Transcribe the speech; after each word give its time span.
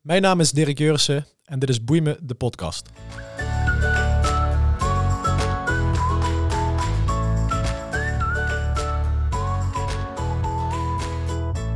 Mijn 0.00 0.22
naam 0.22 0.40
is 0.40 0.50
Dirk 0.50 0.78
Jurissen 0.78 1.26
en 1.44 1.58
dit 1.58 1.68
is 1.68 1.84
Boei 1.84 2.00
me, 2.00 2.18
de 2.22 2.34
podcast. 2.34 2.88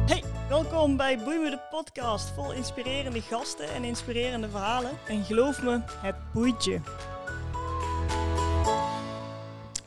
Hey, 0.07 0.23
welkom 0.49 0.97
bij 0.97 1.19
Boei 1.19 1.39
me 1.39 1.51
de 1.51 1.61
podcast. 1.71 2.31
Vol 2.31 2.53
inspirerende 2.53 3.21
gasten 3.21 3.69
en 3.75 3.85
inspirerende 3.85 4.49
verhalen. 4.49 4.91
En 5.07 5.25
geloof 5.25 5.63
me, 5.63 5.81
het 5.87 6.17
boeit 6.33 6.65
je. 6.65 6.81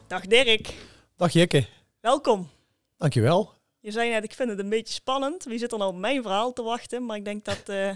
Dag 0.07 0.25
Dirk, 0.25 0.73
Dag 1.15 1.31
Jikke, 1.31 1.65
welkom. 2.01 2.49
dankjewel. 2.97 3.56
Je 3.87 3.93
zei 3.93 4.09
net, 4.09 4.23
ik 4.23 4.33
vind 4.33 4.49
het 4.49 4.59
een 4.59 4.69
beetje 4.69 4.93
spannend. 4.93 5.43
Wie 5.43 5.59
zit 5.59 5.71
er 5.71 5.77
nou 5.77 5.91
op 5.93 5.99
mijn 5.99 6.21
verhaal 6.21 6.53
te 6.53 6.61
wachten? 6.61 7.05
Maar 7.05 7.17
ik 7.17 7.25
denk 7.25 7.45
dat, 7.45 7.61
eh, 7.65 7.95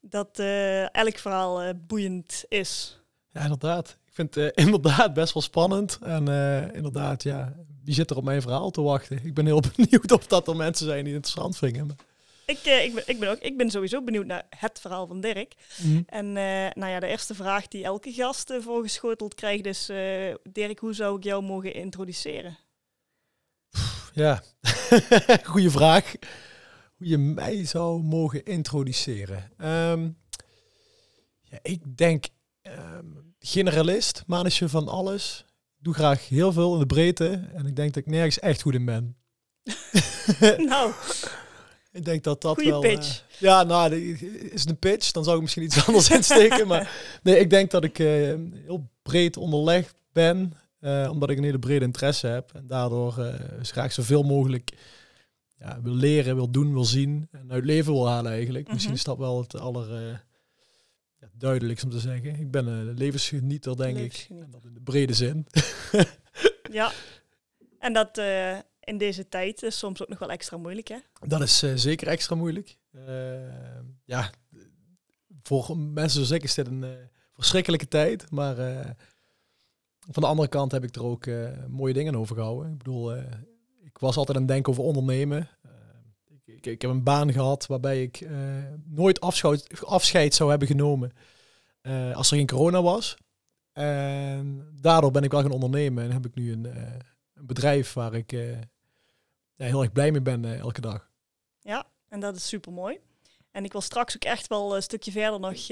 dat 0.00 0.38
eh, 0.38 0.94
elk 0.94 1.18
verhaal 1.18 1.62
eh, 1.62 1.74
boeiend 1.86 2.44
is. 2.48 3.00
Ja, 3.32 3.42
inderdaad. 3.42 3.88
Ik 4.06 4.14
vind 4.14 4.34
het 4.34 4.54
inderdaad 4.64 5.14
best 5.14 5.34
wel 5.34 5.42
spannend. 5.42 5.98
En 6.02 6.28
inderdaad, 6.74 7.22
ja, 7.22 7.52
wie 7.84 7.94
zit 7.94 8.10
er 8.10 8.16
op 8.16 8.24
mijn 8.24 8.42
verhaal 8.42 8.70
te 8.70 8.82
wachten? 8.82 9.20
Ik 9.24 9.34
ben 9.34 9.46
heel 9.46 9.62
benieuwd 9.76 10.12
of 10.12 10.26
dat 10.26 10.48
er 10.48 10.56
mensen 10.56 10.86
zijn 10.86 11.04
die 11.04 11.14
het 11.14 11.26
interessant 11.26 11.56
vinden. 11.56 11.86
Maar- 11.86 12.06
Ik, 12.46 12.58
ik, 12.58 12.94
ben, 12.94 13.02
ik, 13.06 13.18
ben 13.18 13.30
ook, 13.30 13.38
ik 13.38 13.56
ben 13.56 13.70
sowieso 13.70 14.02
benieuwd 14.02 14.26
naar 14.26 14.46
het 14.56 14.80
verhaal 14.80 15.06
van 15.06 15.20
Dirk. 15.20 15.54
Mhm. 15.82 16.02
En 16.06 16.32
nou 16.74 16.86
ja, 16.86 17.00
de 17.00 17.06
eerste 17.06 17.34
vraag 17.34 17.68
die 17.68 17.84
elke 17.84 18.12
gast 18.12 18.52
voorgeschoteld 18.60 19.34
krijgt 19.34 19.66
is... 19.66 19.86
Dirk, 20.52 20.78
hoe 20.78 20.94
zou 20.94 21.16
ik 21.16 21.24
jou 21.24 21.42
mogen 21.42 21.74
introduceren? 21.74 22.58
Ja, 24.20 24.42
goede 25.52 25.70
vraag. 25.70 26.12
Hoe 26.96 27.06
je 27.08 27.18
mij 27.18 27.64
zou 27.66 28.02
mogen 28.02 28.44
introduceren. 28.44 29.50
Ehm, 29.56 30.08
ja, 31.42 31.58
ik 31.62 31.96
denk 31.96 32.26
ehm, 32.62 33.06
generalist, 33.38 34.22
manager 34.26 34.68
van 34.68 34.88
alles. 34.88 35.44
Ik 35.78 35.84
doe 35.84 35.94
graag 35.94 36.28
heel 36.28 36.52
veel 36.52 36.72
in 36.72 36.78
de 36.80 36.86
breedte. 36.86 37.48
En 37.54 37.66
ik 37.66 37.76
denk 37.76 37.94
dat 37.94 38.02
ik 38.02 38.10
nergens 38.10 38.38
echt 38.38 38.62
goed 38.62 38.74
in 38.74 38.84
ben. 38.84 39.16
nou, 40.70 40.92
Ik 41.92 42.04
denk 42.04 42.24
dat 42.24 42.40
dat 42.40 42.54
Goeie 42.54 42.70
wel... 42.70 42.80
pitch. 42.80 43.22
eh, 43.30 43.38
ja, 43.38 43.62
nou, 43.62 43.94
is 44.50 44.60
het 44.60 44.70
een 44.70 44.78
pitch? 44.78 45.10
Dan 45.10 45.24
zou 45.24 45.36
ik 45.36 45.42
misschien 45.42 45.62
iets 45.64 45.84
anders 45.86 46.10
insteken. 46.10 46.66
Maar 46.66 46.90
nee, 47.22 47.38
ik 47.38 47.50
denk 47.50 47.70
dat 47.70 47.84
ik 47.84 47.98
eh, 47.98 48.06
heel 48.64 48.90
breed 49.02 49.36
onderlegd 49.36 49.94
ben. 50.12 50.52
Eh, 50.80 51.08
omdat 51.12 51.30
ik 51.30 51.38
een 51.38 51.44
hele 51.44 51.58
brede 51.58 51.84
interesse 51.84 52.26
heb. 52.26 52.54
En 52.54 52.66
daardoor 52.66 53.14
dus 53.58 53.70
graag 53.70 53.92
zoveel 53.92 54.22
mogelijk 54.22 54.70
ja, 55.58 55.80
wil 55.82 55.94
leren, 55.94 56.34
wil 56.34 56.50
doen, 56.50 56.72
wil 56.72 56.84
zien. 56.84 57.28
En 57.30 57.52
uit 57.52 57.64
leven 57.64 57.92
wil 57.92 58.08
halen 58.08 58.32
eigenlijk. 58.32 58.66
Misschien 58.66 58.88
Mhm. 58.90 58.98
is 58.98 59.04
dat 59.04 59.18
wel 59.18 59.40
het 59.40 59.54
aller... 59.58 59.94
eh, 60.08 60.18
ja, 61.20 61.28
duidelijkst 61.32 61.84
om 61.84 61.90
te 61.90 61.98
zeggen. 62.00 62.34
Ik 62.40 62.50
ben 62.50 62.66
een 62.66 62.94
levensgenieter, 62.94 63.76
denk 63.76 63.96
ik. 63.98 64.26
En 64.30 64.50
dat 64.50 64.64
in 64.64 64.74
de 64.74 64.80
brede 64.80 65.12
zin. 65.14 65.46
ja. 66.72 66.92
En 67.78 67.92
dat 67.92 68.18
in 68.80 68.98
deze 68.98 69.28
tijd 69.28 69.62
is 69.62 69.78
soms 69.78 70.02
ook 70.02 70.08
nog 70.08 70.18
wel 70.18 70.30
extra 70.30 70.56
moeilijk, 70.56 70.88
hè? 70.88 70.96
Dat 71.26 71.40
is 71.42 71.58
zeker 71.74 72.08
extra 72.08 72.34
moeilijk. 72.36 72.76
Ja, 74.04 74.30
voor 75.42 75.78
mensen 75.78 76.10
zoals 76.10 76.30
ik 76.30 76.42
is 76.42 76.54
dit 76.54 76.66
een 76.66 76.84
verschrikkelijke 77.32 77.88
tijd. 77.88 78.30
Maar 78.30 78.56
van 80.10 80.22
de 80.22 80.28
andere 80.28 80.48
kant 80.48 80.72
heb 80.72 80.84
ik 80.84 80.94
er 80.94 81.04
ook 81.04 81.26
eh, 81.26 81.48
mooie 81.68 81.92
dingen 81.92 82.16
over 82.16 82.36
gehouden. 82.36 82.72
Ik 82.72 82.78
bedoel, 82.78 83.14
eh, 83.14 83.24
ik 83.82 83.98
was 83.98 84.16
altijd 84.16 84.36
aan 84.36 84.42
het 84.42 84.52
denken 84.52 84.72
over 84.72 84.84
ondernemen. 84.84 85.48
Eh, 85.62 85.70
ik, 86.26 86.42
ik, 86.44 86.66
ik 86.66 86.82
heb 86.82 86.90
een 86.90 87.02
baan 87.02 87.32
gehad 87.32 87.66
waarbij 87.66 88.02
ik 88.02 88.28
nooit 88.84 89.20
afscheid, 89.20 89.84
afscheid 89.84 90.34
zou 90.34 90.50
hebben 90.50 90.68
genomen 90.68 91.12
als 92.14 92.30
er 92.30 92.36
geen 92.36 92.46
corona 92.46 92.82
was. 92.82 93.16
En 93.72 94.68
daardoor 94.80 95.10
ben 95.10 95.22
ik 95.22 95.30
wel 95.30 95.42
gaan 95.42 95.50
ondernemen 95.50 96.04
en 96.04 96.12
heb 96.12 96.26
ik 96.26 96.34
nu 96.34 96.52
een, 96.52 96.64
een 97.34 97.46
bedrijf 97.46 97.92
waar 97.92 98.14
ik 98.14 98.30
ja, 98.30 99.66
heel 99.66 99.82
erg 99.82 99.92
blij 99.92 100.10
mee 100.10 100.22
ben 100.22 100.58
elke 100.58 100.80
dag. 100.80 101.10
Ja, 101.60 101.86
en 102.08 102.20
dat 102.20 102.36
is 102.36 102.48
super 102.48 102.72
mooi. 102.72 102.98
En 103.50 103.64
ik 103.64 103.72
wil 103.72 103.80
straks 103.80 104.14
ook 104.14 104.24
echt 104.24 104.46
wel 104.46 104.76
een 104.76 104.82
stukje 104.82 105.10
verder 105.10 105.40
nog 105.40 105.70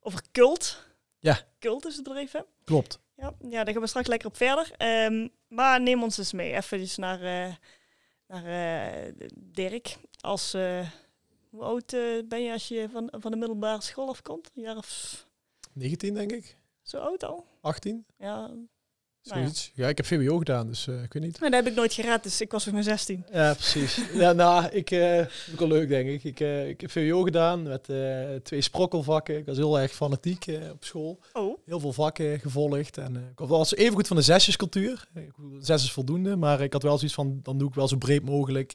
over 0.00 0.22
cult. 0.32 0.86
Ja. 1.18 1.40
Cult 1.58 1.86
is 1.86 1.94
het 1.94 2.04
bedrijf, 2.04 2.32
hè? 2.32 2.40
Klopt. 2.64 3.00
Ja, 3.16 3.34
ja, 3.48 3.64
daar 3.64 3.72
gaan 3.72 3.82
we 3.82 3.88
straks 3.88 4.06
lekker 4.06 4.28
op 4.28 4.36
verder. 4.36 4.72
Ehm, 4.76 5.28
maar 5.48 5.80
neem 5.80 6.02
ons 6.02 6.18
eens 6.18 6.32
mee, 6.32 6.54
even 6.54 6.88
naar, 6.96 7.22
eh, 7.22 7.54
naar 8.26 8.44
eh, 8.44 9.12
Dirk. 9.34 9.96
Als, 10.20 10.54
eh, 10.54 10.88
hoe 11.50 11.62
oud 11.62 11.90
ben 12.28 12.42
je 12.42 12.52
als 12.52 12.68
je 12.68 12.88
van, 12.90 13.08
van 13.10 13.30
de 13.30 13.36
middelbare 13.36 13.82
school 13.82 14.08
afkomt? 14.08 14.50
Een 14.54 14.62
jaar 14.62 14.76
of 14.76 15.26
19 15.72 16.14
denk 16.14 16.32
ik. 16.32 16.56
zo 16.82 16.98
oud 16.98 17.24
al? 17.24 17.46
18. 17.60 18.06
Ja, 18.18 18.50
Zoiets. 19.26 19.70
ja. 19.74 19.88
ik 19.88 19.96
heb 19.96 20.06
VWO 20.06 20.38
gedaan, 20.38 20.66
dus 20.66 20.86
eh, 20.86 21.02
ik 21.02 21.12
weet 21.12 21.22
niet. 21.22 21.40
maar 21.40 21.50
dat 21.50 21.62
heb 21.62 21.72
ik 21.72 21.78
nooit 21.78 21.92
gered, 21.92 22.22
dus 22.22 22.40
ik 22.40 22.52
was 22.52 22.64
nog 22.64 22.74
maar 22.74 22.82
16. 22.82 23.24
Ja, 23.32 23.54
precies. 23.54 24.00
ja, 24.14 24.32
nou, 24.32 24.66
ik 24.66 24.90
uh, 24.90 25.18
ook 25.52 25.58
wel 25.58 25.68
leuk 25.68 25.88
denk 25.88 26.08
ik. 26.08 26.24
Ik, 26.24 26.40
eh, 26.40 26.68
ik 26.68 26.80
heb 26.80 26.90
VWO 26.90 27.22
gedaan 27.22 27.62
met 27.62 27.84
twee 28.44 28.60
sprokkelvakken. 28.60 29.38
Ik 29.38 29.46
was 29.46 29.56
heel 29.56 29.80
erg 29.80 29.92
fanatiek 29.92 30.46
op 30.72 30.84
school. 30.84 31.18
Oh, 31.32 31.58
Heel 31.64 31.80
veel 31.80 31.92
vakken 31.92 32.40
gevolgd. 32.40 32.98
En 32.98 33.16
ik 33.16 33.38
was 33.38 33.74
even 33.74 33.94
goed 33.94 34.06
van 34.06 34.16
de 34.16 34.22
zesjescultuur. 34.22 35.08
Zes 35.60 35.82
is 35.82 35.92
voldoende, 35.92 36.36
maar 36.36 36.60
ik 36.60 36.72
had 36.72 36.82
wel 36.82 36.96
zoiets 36.96 37.16
van, 37.16 37.40
dan 37.42 37.58
doe 37.58 37.68
ik 37.68 37.74
wel 37.74 37.88
zo 37.88 37.96
breed 37.96 38.24
mogelijk. 38.24 38.74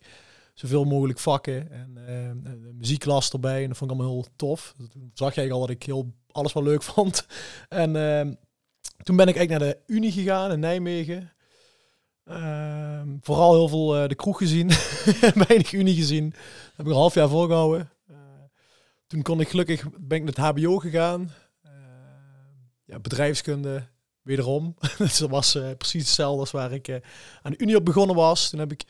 Zoveel 0.54 0.84
mogelijk 0.84 1.20
vakken 1.20 1.72
en 1.72 2.76
muziekklas 2.78 3.32
erbij. 3.32 3.62
En 3.62 3.68
dat 3.68 3.78
vond 3.78 3.92
ik 3.92 3.98
allemaal 3.98 4.16
heel 4.16 4.28
tof. 4.36 4.74
Toen 4.92 5.12
zag 5.14 5.36
jij 5.36 5.52
al 5.52 5.60
dat 5.60 5.70
ik 5.70 5.84
heel 5.84 6.14
alles 6.32 6.54
wel 6.54 6.64
leuk 6.64 6.84
vond. 6.94 7.26
En 7.70 7.96
eh, 7.96 8.34
toen 9.04 9.16
ben 9.16 9.28
ik 9.28 9.36
eigenlijk 9.36 9.66
naar 9.66 9.74
de 9.74 9.94
Unie 9.94 10.12
gegaan 10.12 10.52
in 10.52 10.60
Nijmegen. 10.60 11.32
Ehm, 12.24 13.18
vooral 13.22 13.54
heel 13.54 13.68
veel 13.68 13.96
eh, 13.96 14.08
de 14.08 14.16
kroeg 14.16 14.38
gezien. 14.38 14.70
Weinig 15.48 15.72
Unie 15.72 15.96
gezien. 15.96 16.30
Dat 16.30 16.40
heb 16.76 16.86
ik 16.86 16.92
een 16.92 16.98
half 16.98 17.14
jaar 17.14 17.30
volgehouden. 17.30 17.92
Eh, 18.08 18.16
toen 19.08 19.22
kon 19.22 19.40
ik 19.40 19.50
gelukkig, 19.50 19.84
ben 20.00 20.18
ik 20.18 20.24
naar 20.24 20.48
het 20.48 20.62
HBO 20.62 20.78
gegaan. 20.78 21.32
Eh, 21.62 21.72
ja, 22.86 23.00
bedrijfskunde, 23.00 23.88
wederom. 24.22 24.76
dus 24.98 25.18
dat 25.18 25.30
was 25.30 25.52
precies 25.78 26.04
hetzelfde 26.04 26.40
als 26.40 26.52
waar 26.52 26.72
ik 26.72 27.02
aan 27.42 27.52
de 27.52 27.58
Unie 27.58 27.76
op 27.76 27.86
begonnen 27.86 28.16
was. 28.16 28.50
Toen 28.50 28.60
heb 28.60 28.72
ik, 28.72 28.84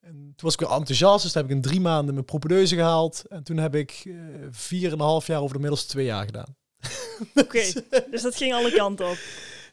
en 0.00 0.12
toen 0.12 0.34
was 0.36 0.54
ik 0.54 0.60
weer 0.60 0.70
enthousiast, 0.70 1.22
dus 1.22 1.32
toen 1.32 1.42
heb 1.42 1.50
ik 1.50 1.56
in 1.56 1.62
drie 1.62 1.80
maanden 1.80 2.14
mijn 2.14 2.26
propedeuse 2.26 2.74
gehaald. 2.74 3.24
En 3.28 3.42
toen 3.42 3.56
heb 3.56 3.74
ik 3.74 4.14
vier 4.50 4.86
en 4.86 4.92
een 4.92 5.04
half 5.04 5.26
jaar 5.26 5.40
over 5.40 5.54
de 5.54 5.60
middels 5.60 5.84
twee 5.84 6.04
jaar 6.04 6.24
gedaan. 6.24 6.56
oké. 7.44 7.62
dus 8.10 8.22
dat 8.22 8.36
ging 8.36 8.54
alle 8.54 8.72
kanten 8.72 9.08
op. 9.08 9.18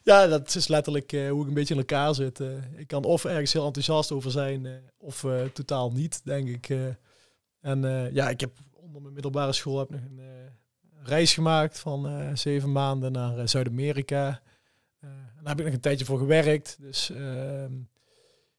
Ja, 0.08 0.26
dat 0.26 0.54
is 0.54 0.68
letterlijk 0.68 1.12
eh, 1.12 1.30
hoe 1.30 1.42
ik 1.42 1.48
een 1.48 1.54
beetje 1.54 1.74
in 1.74 1.80
elkaar 1.80 2.14
zit. 2.14 2.40
Eh, 2.40 2.48
ik 2.76 2.86
kan 2.86 3.04
of 3.04 3.24
ergens 3.24 3.52
heel 3.52 3.66
enthousiast 3.66 4.12
over 4.12 4.30
zijn, 4.30 4.66
eh, 4.66 4.72
of 4.98 5.26
totaal 5.52 5.92
niet, 5.92 6.20
denk 6.24 6.48
ik. 6.48 6.68
en 7.60 8.10
ja, 8.12 8.28
ik 8.28 8.40
heb 8.40 8.50
onder 8.72 9.02
mijn 9.02 9.14
middelbare 9.14 9.52
school 9.52 9.78
heb 9.78 9.90
nog 9.90 10.00
een 10.00 10.20
reis 11.02 11.34
gemaakt 11.34 11.78
van 11.78 12.30
zeven 12.36 12.72
maanden 12.72 13.12
naar 13.12 13.48
Zuid-Amerika. 13.48 14.42
Daar 15.00 15.56
heb 15.56 15.58
ik 15.58 15.64
nog 15.64 15.74
een 15.74 15.80
tijdje 15.80 16.04
voor 16.04 16.18
gewerkt. 16.18 16.76
Dus 16.80 17.10
ehm, 17.10 17.72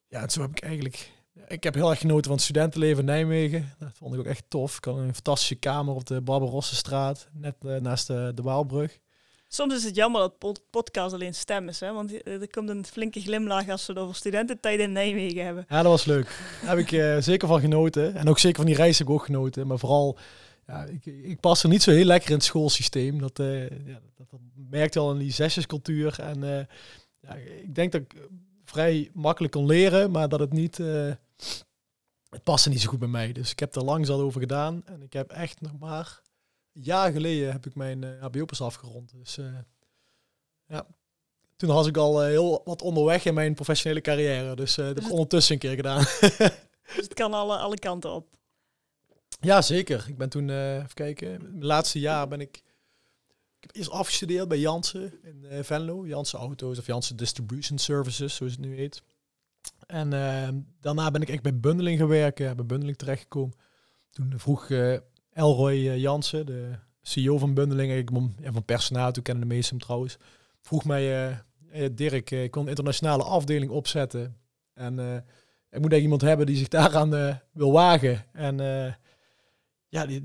ja, 0.08 0.22
en 0.22 0.30
zo 0.30 0.40
heb 0.40 0.50
ik 0.50 0.60
eigenlijk... 0.60 1.12
Ik 1.48 1.62
heb 1.62 1.74
heel 1.74 1.90
erg 1.90 1.98
genoten 1.98 2.24
van 2.24 2.32
het 2.32 2.42
studentenleven 2.42 2.98
in 2.98 3.04
Nijmegen. 3.04 3.72
Dat 3.78 3.90
vond 3.94 4.14
ik 4.14 4.20
ook 4.20 4.26
echt 4.26 4.44
tof. 4.48 4.76
Ik 4.76 4.84
had 4.84 4.96
een 4.96 5.14
fantastische 5.14 5.54
kamer 5.54 5.94
op 5.94 6.06
de 6.06 6.20
Barbarossenstraat, 6.20 7.28
net 7.32 7.54
eh, 7.64 7.76
naast 7.76 8.06
de, 8.06 8.32
de 8.34 8.42
Waalbrug. 8.42 8.98
Soms 9.48 9.74
is 9.74 9.84
het 9.84 9.94
jammer 9.94 10.20
dat 10.20 10.38
pod- 10.38 10.62
podcast 10.70 11.14
alleen 11.14 11.34
stem 11.34 11.68
is, 11.68 11.80
hè? 11.80 11.92
want 11.92 12.22
eh, 12.22 12.40
er 12.40 12.50
komt 12.50 12.68
een 12.68 12.84
flinke 12.84 13.20
glimlach 13.20 13.68
als 13.68 13.86
we 13.86 13.92
het 13.92 14.02
over 14.02 14.14
studententijd 14.14 14.80
in 14.80 14.92
Nijmegen 14.92 15.44
hebben. 15.44 15.64
Ja, 15.68 15.82
dat 15.82 15.90
was 15.90 16.04
leuk. 16.04 16.24
Daar 16.60 16.76
heb 16.76 16.78
ik 16.78 16.92
eh, 16.92 17.16
zeker 17.18 17.48
van 17.48 17.60
genoten. 17.60 18.14
En 18.14 18.28
ook 18.28 18.38
zeker 18.38 18.56
van 18.56 18.66
die 18.66 18.76
reis 18.76 18.98
heb 18.98 19.06
ik 19.06 19.12
ook 19.12 19.24
genoten. 19.24 19.66
Maar 19.66 19.78
vooral, 19.78 20.18
ja, 20.66 20.84
ik, 20.84 21.06
ik 21.06 21.40
pas 21.40 21.62
er 21.62 21.68
niet 21.68 21.82
zo 21.82 21.90
heel 21.90 22.04
lekker 22.04 22.30
in 22.30 22.36
het 22.36 22.44
schoolsysteem. 22.44 23.20
Dat, 23.20 23.38
eh 23.38 23.68
ja, 23.70 24.00
dat, 24.16 24.30
dat 24.30 24.40
merkte 24.70 24.98
al 24.98 25.12
in 25.12 25.18
die 25.18 25.32
zesjescultuur. 25.32 26.20
En 26.20 26.68
ja, 27.20 27.34
ik 27.62 27.74
denk 27.74 27.92
dat 27.92 28.00
ik 28.00 28.14
vrij 28.64 29.10
makkelijk 29.12 29.52
kon 29.52 29.66
leren, 29.66 30.10
maar 30.10 30.28
dat 30.28 30.40
het 30.40 30.52
niet... 30.52 30.78
eh, 31.40 32.30
het 32.30 32.42
paste 32.42 32.68
niet 32.68 32.80
zo 32.80 32.88
goed 32.88 32.98
bij 32.98 33.08
mij. 33.08 33.32
Dus 33.32 33.50
ik 33.50 33.58
heb 33.58 33.74
er 33.74 33.84
lang 33.84 34.06
zat 34.06 34.20
over 34.20 34.40
gedaan. 34.40 34.82
En 34.84 35.02
ik 35.02 35.12
heb 35.12 35.30
echt 35.30 35.60
nog 35.60 35.78
maar... 35.78 36.20
Een 36.72 36.82
jaar 36.82 37.12
geleden 37.12 37.52
heb 37.52 37.66
ik 37.66 37.74
mijn 37.74 38.04
eh 38.04 38.20
HBO 38.22 38.44
pas 38.44 38.60
afgerond. 38.60 39.12
Dus 39.14 39.38
eh, 39.38 39.58
ja, 40.66 40.86
toen 41.56 41.68
was 41.68 41.86
ik 41.86 41.96
al 41.96 42.22
eh, 42.22 42.26
heel 42.28 42.60
wat 42.64 42.82
onderweg 42.82 43.24
in 43.24 43.34
mijn 43.34 43.54
professionele 43.54 44.00
carrière. 44.00 44.56
Dus 44.56 44.70
eh 44.70 44.76
dat 44.76 44.86
heb 44.86 44.96
ik 44.96 45.02
het- 45.02 45.12
ondertussen 45.12 45.54
een 45.54 45.60
keer 45.60 45.74
gedaan. 45.74 46.04
Dus 46.96 47.04
het 47.04 47.14
kan 47.14 47.32
alle, 47.34 47.56
alle 47.56 47.78
kanten 47.78 48.10
op. 48.12 48.26
Ja, 49.40 49.62
zeker. 49.62 50.04
Ik 50.08 50.16
ben 50.18 50.28
toen, 50.28 50.50
eh, 50.50 50.74
even 50.76 50.94
kijken, 50.94 51.42
mijn 51.42 51.64
laatste 51.64 51.98
jaar 51.98 52.28
ben 52.28 52.40
ik, 52.40 52.56
ik 52.56 52.62
heb 53.60 53.76
eerst 53.76 53.90
afgestudeerd 53.90 54.48
bij 54.48 54.58
Jansen 54.58 55.12
in 55.22 55.44
eh, 55.44 55.62
Venlo. 55.62 56.06
Jansen 56.06 56.38
Auto's 56.38 56.78
of 56.78 56.86
Jansen 56.86 57.16
Distribution 57.16 57.78
Services, 57.78 58.34
zoals 58.34 58.52
het 58.52 58.60
nu 58.60 58.76
heet. 58.76 59.02
En 59.90 60.12
eh, 60.12 60.48
daarna 60.80 61.10
ben 61.10 61.22
ik 61.22 61.28
echt 61.28 61.42
bij 61.42 61.60
Bundeling 61.60 61.98
gaan 61.98 62.08
werken, 62.08 62.56
bij 62.56 62.66
Bundeling 62.66 62.98
terechtgekomen. 62.98 63.56
Toen 64.10 64.32
vroeg 64.36 64.70
eh, 64.70 64.96
Elroy 65.32 65.72
eh, 65.72 65.98
Jansen, 65.98 66.46
de 66.46 66.70
CEO 67.02 67.38
van 67.38 67.54
Bundeling, 67.54 67.92
ik 67.92 68.10
van 68.52 68.64
Personaal, 68.64 69.12
toen 69.12 69.22
kennen 69.22 69.48
de 69.48 69.54
meesten 69.54 69.76
hem 69.76 69.84
trouwens, 69.84 70.18
vroeg 70.60 70.84
mij, 70.84 71.30
uh, 71.72 71.86
Dirk, 71.92 72.30
ik 72.30 72.50
kon 72.50 72.62
een 72.62 72.68
internationale 72.68 73.22
afdeling 73.22 73.70
opzetten. 73.70 74.36
En 74.74 74.92
ik 75.70 75.80
moet 75.80 75.92
eigenlijk 75.92 76.02
iemand 76.02 76.20
hebben 76.20 76.46
die 76.46 76.56
zich 76.56 76.68
daaraan 76.68 77.40
wil 77.52 77.72
wagen. 77.72 78.24
En 78.32 78.56
ja, 79.88 80.06
die, 80.06 80.24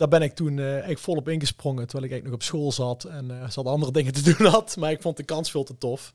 daar 0.00 0.08
ben 0.08 0.22
ik 0.22 0.32
toen 0.32 0.56
uh, 0.56 0.70
eigenlijk 0.70 1.00
volop 1.00 1.28
ingesprongen, 1.28 1.86
terwijl 1.86 2.04
ik 2.04 2.10
eigenlijk 2.10 2.24
nog 2.24 2.34
op 2.34 2.42
school 2.42 2.72
zat 2.72 3.04
en 3.04 3.30
uh, 3.30 3.50
zat 3.50 3.66
andere 3.66 3.92
dingen 3.98 4.12
te 4.12 4.22
doen 4.22 4.46
had. 4.46 4.76
Maar 4.76 4.90
ik 4.90 5.02
vond 5.02 5.16
de 5.16 5.22
kans 5.22 5.50
veel 5.50 5.64
te 5.64 5.78
tof. 5.78 6.14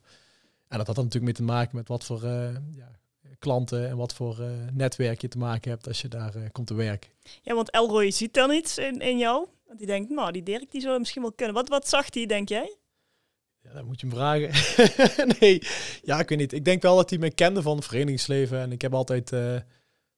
En 0.75 0.85
dat 0.85 0.95
had 0.95 1.05
natuurlijk 1.05 1.23
mee 1.23 1.47
te 1.47 1.53
maken 1.53 1.75
met 1.75 1.87
wat 1.87 2.03
voor 2.03 2.23
ja, 2.71 2.91
klanten 3.39 3.89
en 3.89 3.97
wat 3.97 4.13
voor 4.13 4.39
uh, 4.39 4.47
netwerk 4.73 5.21
je 5.21 5.27
te 5.27 5.37
maken 5.37 5.71
hebt 5.71 5.87
als 5.87 6.01
je 6.01 6.07
daar 6.07 6.35
uh, 6.35 6.43
komt 6.51 6.67
te 6.67 6.73
werken. 6.73 7.11
Ja, 7.41 7.55
want 7.55 7.71
Elroy 7.71 8.11
ziet 8.11 8.33
dan 8.33 8.51
iets 8.51 8.77
in, 8.77 8.99
in 8.99 9.17
jou. 9.17 9.47
Want 9.65 9.77
die 9.77 9.87
denkt, 9.87 10.09
nou, 10.09 10.31
die 10.31 10.43
Dirk 10.43 10.71
die 10.71 10.81
zou 10.81 10.99
misschien 10.99 11.21
wel 11.21 11.31
kunnen. 11.31 11.55
Wat, 11.55 11.69
wat 11.69 11.87
zag 11.89 12.13
hij, 12.13 12.25
denk 12.25 12.49
jij? 12.49 12.75
Ja, 13.61 13.73
dan 13.73 13.85
moet 13.85 14.01
je 14.01 14.07
hem 14.07 14.15
vragen. 14.15 14.49
nee, 15.39 15.61
ja, 16.03 16.19
ik 16.19 16.29
weet 16.29 16.37
niet. 16.37 16.53
Ik 16.53 16.65
denk 16.65 16.81
wel 16.81 16.95
dat 16.95 17.09
hij 17.09 17.19
me 17.19 17.31
kende 17.31 17.61
van 17.61 17.75
het 17.75 17.85
verenigingsleven. 17.85 18.59
En 18.59 18.71
ik 18.71 18.81
heb 18.81 18.93
altijd 18.93 19.31
uh, 19.31 19.55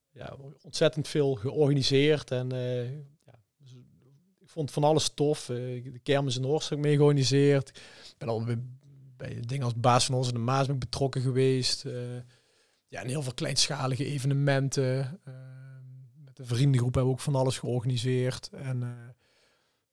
ja, 0.10 0.36
ontzettend 0.62 1.08
veel 1.08 1.36
georganiseerd. 1.36 2.32
En 2.32 2.50
ja, 3.26 3.40
dus 3.58 3.72
ik 4.40 4.50
vond 4.50 4.72
van 4.72 4.84
alles 4.84 5.10
tof. 5.14 5.46
de 5.46 6.00
kermis 6.04 6.38
in 6.38 6.46
Oorstek 6.46 6.78
mee 6.78 6.96
georganiseerd. 6.96 7.70
Ik 7.70 8.16
ben 8.18 8.28
al 8.28 8.44
bij, 9.18 9.40
dingen 9.46 9.66
als 9.66 9.76
baas 9.76 10.06
van 10.06 10.16
onze 10.16 10.32
de 10.32 10.40
Maas 10.40 10.78
betrokken 10.78 11.22
geweest 11.22 11.86
ja, 12.88 13.02
en 13.02 13.08
heel 13.08 13.22
veel 13.22 13.34
kleinschalige 13.34 14.06
evenementen. 14.06 15.20
Uh, 15.28 15.34
met 16.26 16.36
de 16.36 16.46
vriendengroep 16.46 16.94
hebben 16.94 17.12
we 17.12 17.18
ook 17.18 17.24
van 17.24 17.36
alles 17.36 17.58
georganiseerd. 17.58 18.50
En 18.50 18.82
uh, 18.82 18.90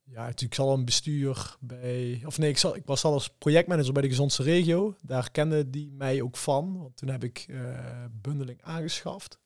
ja, 0.02 0.24
natuurlijk 0.24 0.54
zal 0.54 0.72
een 0.72 0.84
bestuur 0.84 1.56
bij. 1.60 2.22
Of 2.26 2.38
nee, 2.38 2.48
ik, 2.48 2.58
zal, 2.58 2.76
ik 2.76 2.86
was 2.86 3.04
al 3.04 3.12
als 3.12 3.28
projectmanager 3.38 3.92
bij 3.92 4.02
de 4.02 4.08
gezondste 4.08 4.42
regio. 4.42 4.96
Daar 5.00 5.30
kende 5.30 5.70
die 5.70 5.92
mij 5.92 6.22
ook 6.22 6.36
van. 6.36 6.78
Want 6.78 6.96
toen 6.96 7.08
heb 7.08 7.24
ik 7.24 7.46
bundeling 8.10 8.62
aangeschaft. 8.62 9.38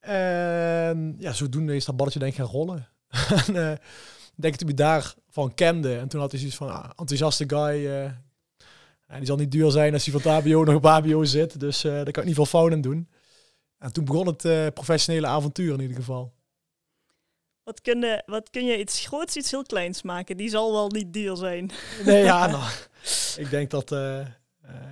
En 0.00 1.16
ja, 1.18 1.32
zodoende 1.32 1.76
is 1.76 1.84
dat 1.84 1.96
balletje 1.96 2.18
denk 2.18 2.32
ik 2.32 2.38
gaan 2.38 2.46
rollen. 2.46 2.88
en 3.46 3.80
denk 4.34 4.58
dat 4.58 4.68
hij 4.68 4.74
daarvan 4.74 5.54
kende. 5.54 5.96
En 5.96 6.08
toen 6.08 6.20
had 6.20 6.30
hij 6.30 6.40
zoiets 6.40 6.58
van, 6.58 6.70
ah, 6.70 6.90
enthousiaste 6.96 7.44
guy, 7.48 8.10
en 9.06 9.16
die 9.16 9.26
zal 9.26 9.36
niet 9.36 9.50
duur 9.50 9.70
zijn 9.70 9.92
als 9.92 10.04
hij 10.04 10.20
van 10.20 10.32
het 10.32 10.44
HBO 10.44 10.64
nog 10.64 10.74
op 10.74 10.84
HBO 10.84 11.24
zit. 11.24 11.60
Dus 11.60 11.84
uh, 11.84 11.92
daar 11.92 12.10
kan 12.10 12.22
ik 12.22 12.24
niet 12.24 12.34
veel 12.34 12.46
fout 12.46 12.72
in 12.72 12.80
doen. 12.80 13.08
En 13.78 13.92
toen 13.92 14.04
begon 14.04 14.26
het 14.26 14.44
uh, 14.44 14.66
professionele 14.74 15.26
avontuur 15.26 15.74
in 15.74 15.80
ieder 15.80 15.96
geval. 15.96 16.34
Wat 17.62 17.80
kun, 17.80 18.00
je, 18.00 18.22
wat 18.26 18.50
kun 18.50 18.66
je 18.66 18.78
iets 18.78 19.06
groots, 19.06 19.36
iets 19.36 19.50
heel 19.50 19.62
kleins 19.62 20.02
maken? 20.02 20.36
Die 20.36 20.48
zal 20.48 20.72
wel 20.72 20.88
niet 20.88 21.12
duur 21.12 21.36
zijn. 21.36 21.70
Nee, 22.04 22.24
ja, 22.24 22.46
nou, 22.50 22.64
ik 23.36 23.50
denk 23.50 23.70
dat... 23.70 23.92
Uh, 23.92 24.26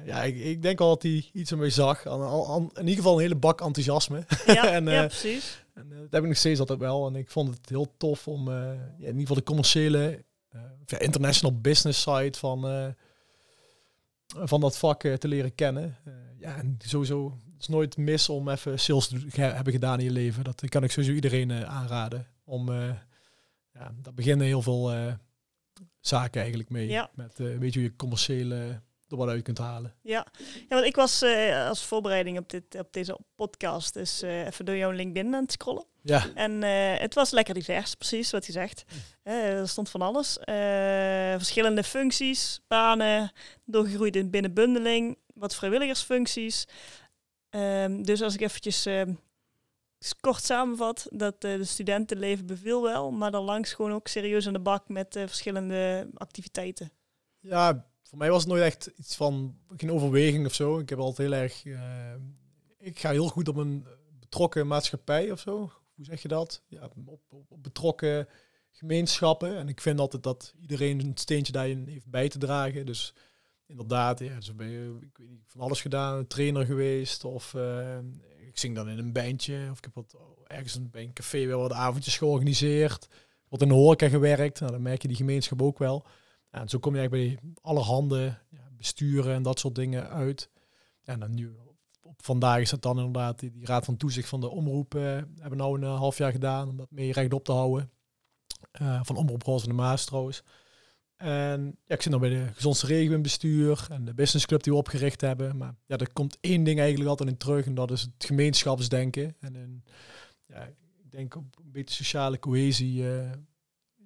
ja, 0.05 0.22
ik, 0.22 0.37
ik, 0.37 0.62
denk 0.62 0.81
al 0.81 0.88
dat 0.88 1.02
hij 1.02 1.31
iets 1.32 1.50
ermee 1.50 1.70
zag. 1.70 2.06
Aan, 2.06 2.22
aan, 2.22 2.62
in 2.62 2.81
ieder 2.81 2.94
geval 2.94 3.14
een 3.14 3.20
hele 3.20 3.34
bak 3.34 3.61
enthousiasme. 3.61 4.25
Ja, 4.46 4.69
en, 4.72 4.87
ja 4.87 5.06
precies. 5.06 5.64
En, 5.75 5.88
dat 5.88 6.11
heb 6.11 6.22
ik 6.22 6.28
nog 6.28 6.37
steeds 6.37 6.61
altijd 6.61 6.78
wel. 6.78 7.06
En 7.06 7.16
ik 7.16 7.31
vond 7.31 7.55
het 7.55 7.69
heel 7.69 7.94
tof 7.96 8.28
om 8.28 8.50
ja, 8.50 8.72
in 8.99 9.06
ieder 9.06 9.20
geval 9.20 9.37
de 9.37 9.43
commerciële, 9.43 10.25
international 10.99 11.61
business 11.61 12.02
side 12.02 12.38
van 12.38 12.94
van 14.43 14.61
dat 14.61 14.79
vak 14.79 15.05
eh, 15.05 15.15
te 15.15 15.29
leren 15.29 15.55
kennen. 15.55 15.97
Eh, 16.05 16.13
ja, 16.39 16.57
en 16.57 16.77
sowieso 16.79 17.31
het 17.53 17.63
is 17.63 17.69
nooit 17.69 17.97
mis 17.97 18.29
om 18.29 18.49
even 18.49 18.81
sales 18.81 19.09
te 19.09 19.41
hebben 19.41 19.73
gedaan 19.73 19.99
in 19.99 20.05
je 20.05 20.11
leven. 20.11 20.45
Dat 20.45 20.69
kan 20.69 20.85
ik 20.85 20.91
sowieso 20.91 21.15
iedereen 21.15 21.51
eh, 21.51 21.63
aanraden. 21.63 22.27
Om, 22.45 22.73
ja, 23.73 23.95
daar 24.03 24.15
beginnen 24.15 24.47
heel 24.47 24.63
veel 24.63 24.93
zaken 26.01 26.41
eigenlijk 26.41 26.71
mee. 26.71 26.89
Ja. 26.89 27.11
Met 27.15 27.39
weet 27.39 27.75
je 27.75 27.83
je 27.83 27.97
commerciële 27.97 28.81
er 29.14 29.20
wat 29.20 29.34
uit 29.34 29.43
kunt 29.43 29.58
halen. 29.58 29.94
Ja, 30.02 30.26
ja 30.38 30.66
want 30.69 30.84
ik 30.84 30.96
was 30.96 31.22
als 31.69 31.84
voorbereiding 31.84 32.38
op, 32.38 32.50
dit, 32.50 32.78
op 32.78 32.93
deze 32.93 33.19
podcast 33.34 33.94
dus 33.94 34.22
even 34.22 34.64
door 34.64 34.76
jouw 34.76 34.90
LinkedIn 34.90 35.34
aan 35.34 35.43
het 35.43 35.52
scrollen. 35.52 35.84
Ja. 36.02 36.25
En 36.34 36.62
het 37.00 37.14
was 37.14 37.31
lekker 37.31 37.55
divers, 37.55 37.94
precies 37.94 38.31
wat 38.31 38.46
je 38.46 38.52
zegt. 38.52 38.84
er 39.22 39.69
stond 39.69 39.90
van 39.90 40.02
alles. 40.02 40.38
verschillende 41.37 41.82
functies, 41.82 42.61
banen, 42.69 43.32
doorgegroeid 43.64 44.16
in 44.16 44.31
binnenbundeling, 44.31 45.19
wat 45.34 45.55
vrijwilligersfuncties. 45.55 46.66
Um, 47.50 48.02
dus 48.02 48.22
als 48.22 48.34
ik 48.34 48.40
eventjes 48.40 48.87
uh, 48.87 49.02
kort 50.20 50.44
samenvat, 50.44 51.06
dat 51.11 51.44
uh, 51.44 51.56
de 51.56 51.64
studentenleven 51.64 52.46
beviel 52.46 52.82
wel, 52.82 53.11
maar 53.11 53.31
dan 53.31 53.44
langs 53.44 53.72
gewoon 53.72 53.93
ook 53.93 54.08
serieus 54.08 54.46
aan 54.46 54.52
de 54.52 54.58
bak 54.58 54.88
met 54.88 55.16
uh, 55.16 55.22
verschillende 55.26 56.08
activiteiten. 56.14 56.93
Ja, 57.40 57.87
voor 58.14 58.22
mij 58.22 58.32
was 58.32 58.43
het 58.43 58.52
nooit 58.52 58.64
echt 58.64 58.87
iets 58.96 59.16
van 59.16 59.56
geen 59.76 59.93
overweging 59.93 60.46
of 60.46 60.55
zo. 60.55 60.78
Ik 60.78 60.88
heb 60.88 60.99
altijd 60.99 61.28
heel 61.28 61.38
erg, 61.38 61.64
ik 62.78 62.99
ga 62.99 63.11
heel 63.11 63.28
goed 63.28 63.49
op 63.49 63.56
een 63.56 63.87
betrokken 64.20 64.66
maatschappij 64.66 65.31
of 65.31 65.40
zo. 65.40 65.72
Hoe 65.94 66.05
zeg 66.05 66.22
je 66.22 66.28
dat? 66.28 66.62
Ja, 66.66 66.90
op, 67.05 67.19
op, 67.28 67.62
betrokken 67.62 68.28
gemeenschappen. 68.70 69.56
En 69.56 69.69
ik 69.69 69.81
vind 69.81 70.00
altijd 70.00 70.22
dat 70.22 70.55
iedereen 70.61 71.00
een 71.00 71.12
steentje 71.14 71.52
daarin 71.52 71.87
heeft 71.88 72.11
bij 72.11 72.28
te 72.28 72.38
dragen. 72.38 72.87
Dus 72.87 73.14
inderdaad, 73.66 74.19
ja, 74.19 74.34
dus 74.34 74.55
ben 74.55 74.70
je, 74.70 74.96
ik 75.00 75.16
weet 75.19 75.28
niet, 75.28 75.44
van 75.46 75.61
alles 75.61 75.81
gedaan, 75.81 76.26
trainer 76.26 76.66
geweest 76.66 77.25
of 77.25 77.52
uh, 77.55 77.99
ik 78.46 78.58
zing 78.58 78.75
dan 78.75 78.88
in 78.88 78.99
een 78.99 79.12
bandje 79.12 79.69
of 79.70 79.78
ik 79.78 79.84
heb 79.84 79.94
wat 79.94 80.16
ergens 80.46 80.90
bij 80.90 81.02
een 81.02 81.12
café 81.12 81.46
wel 81.46 81.61
wat 81.61 81.72
avondjes 81.72 82.19
georganiseerd, 82.19 83.08
wat 83.49 83.62
in 83.62 83.69
de 83.69 83.75
horeca 83.75 84.08
gewerkt. 84.08 84.61
Nou, 84.61 84.72
dan 84.72 84.82
merk 84.82 85.02
je 85.02 85.08
die 85.08 85.16
gemeenschap 85.16 85.62
ook 85.62 85.78
wel. 85.78 86.06
En 86.55 86.69
zo 86.69 86.79
kom 86.79 86.95
je 86.95 86.99
eigenlijk 86.99 87.41
bij 87.41 87.53
allerhande 87.62 88.39
ja, 88.51 88.69
besturen 88.77 89.35
en 89.35 89.43
dat 89.43 89.59
soort 89.59 89.75
dingen 89.75 90.09
uit. 90.09 90.51
En 91.03 91.21
dan 91.21 91.35
nu 91.35 91.56
op 92.03 92.25
vandaag 92.25 92.61
is 92.61 92.71
het 92.71 92.83
dan 92.83 92.97
inderdaad 92.97 93.39
die, 93.39 93.53
raad 93.61 93.85
van 93.85 93.97
toezicht 93.97 94.29
van 94.29 94.41
de 94.41 94.51
omroep 94.51 94.95
uh, 94.95 95.03
hebben 95.03 95.51
we 95.51 95.56
nou 95.56 95.79
een 95.79 95.85
uh, 95.85 95.97
half 95.97 96.19
jaar 96.19 96.33
gedaan 96.33 96.69
om 96.69 96.77
dat 96.77 96.91
mee 96.91 97.12
rechtop 97.12 97.45
te 97.45 97.53
houden. 97.53 97.91
Uh, 98.83 99.01
van 99.03 99.17
Omroep 99.17 99.43
Roze 99.43 99.65
en 99.65 99.71
de 99.71 99.77
Maas 99.77 100.05
trouwens. 100.05 100.43
En 101.17 101.79
ja, 101.85 101.95
ik 101.95 102.03
zit 102.03 102.12
nog 102.12 102.21
bij 102.21 102.31
de 102.31 102.49
gezondste 102.53 102.87
regio 102.87 103.12
in 103.12 103.23
bestuur 103.23 103.87
en 103.91 104.05
de 104.05 104.15
businessclub 104.15 104.62
die 104.62 104.73
we 104.73 104.79
opgericht 104.79 105.21
hebben. 105.21 105.57
Maar 105.57 105.75
ja, 105.87 105.97
er 105.97 106.12
komt 106.12 106.39
één 106.41 106.65
ding 106.65 106.79
eigenlijk 106.79 107.11
altijd 107.11 107.29
in 107.29 107.37
terug 107.37 107.67
en 107.67 107.75
dat 107.75 107.91
is 107.91 108.03
het 108.03 108.25
gemeenschapsdenken. 108.25 109.37
En 109.41 109.55
een, 109.55 109.85
ja, 110.47 110.62
ik 111.03 111.11
denk 111.11 111.37
op 111.37 111.59
een 111.65 111.73
beetje 111.73 111.95
sociale 111.95 112.39
cohesie, 112.39 113.03
uh, 113.03 113.31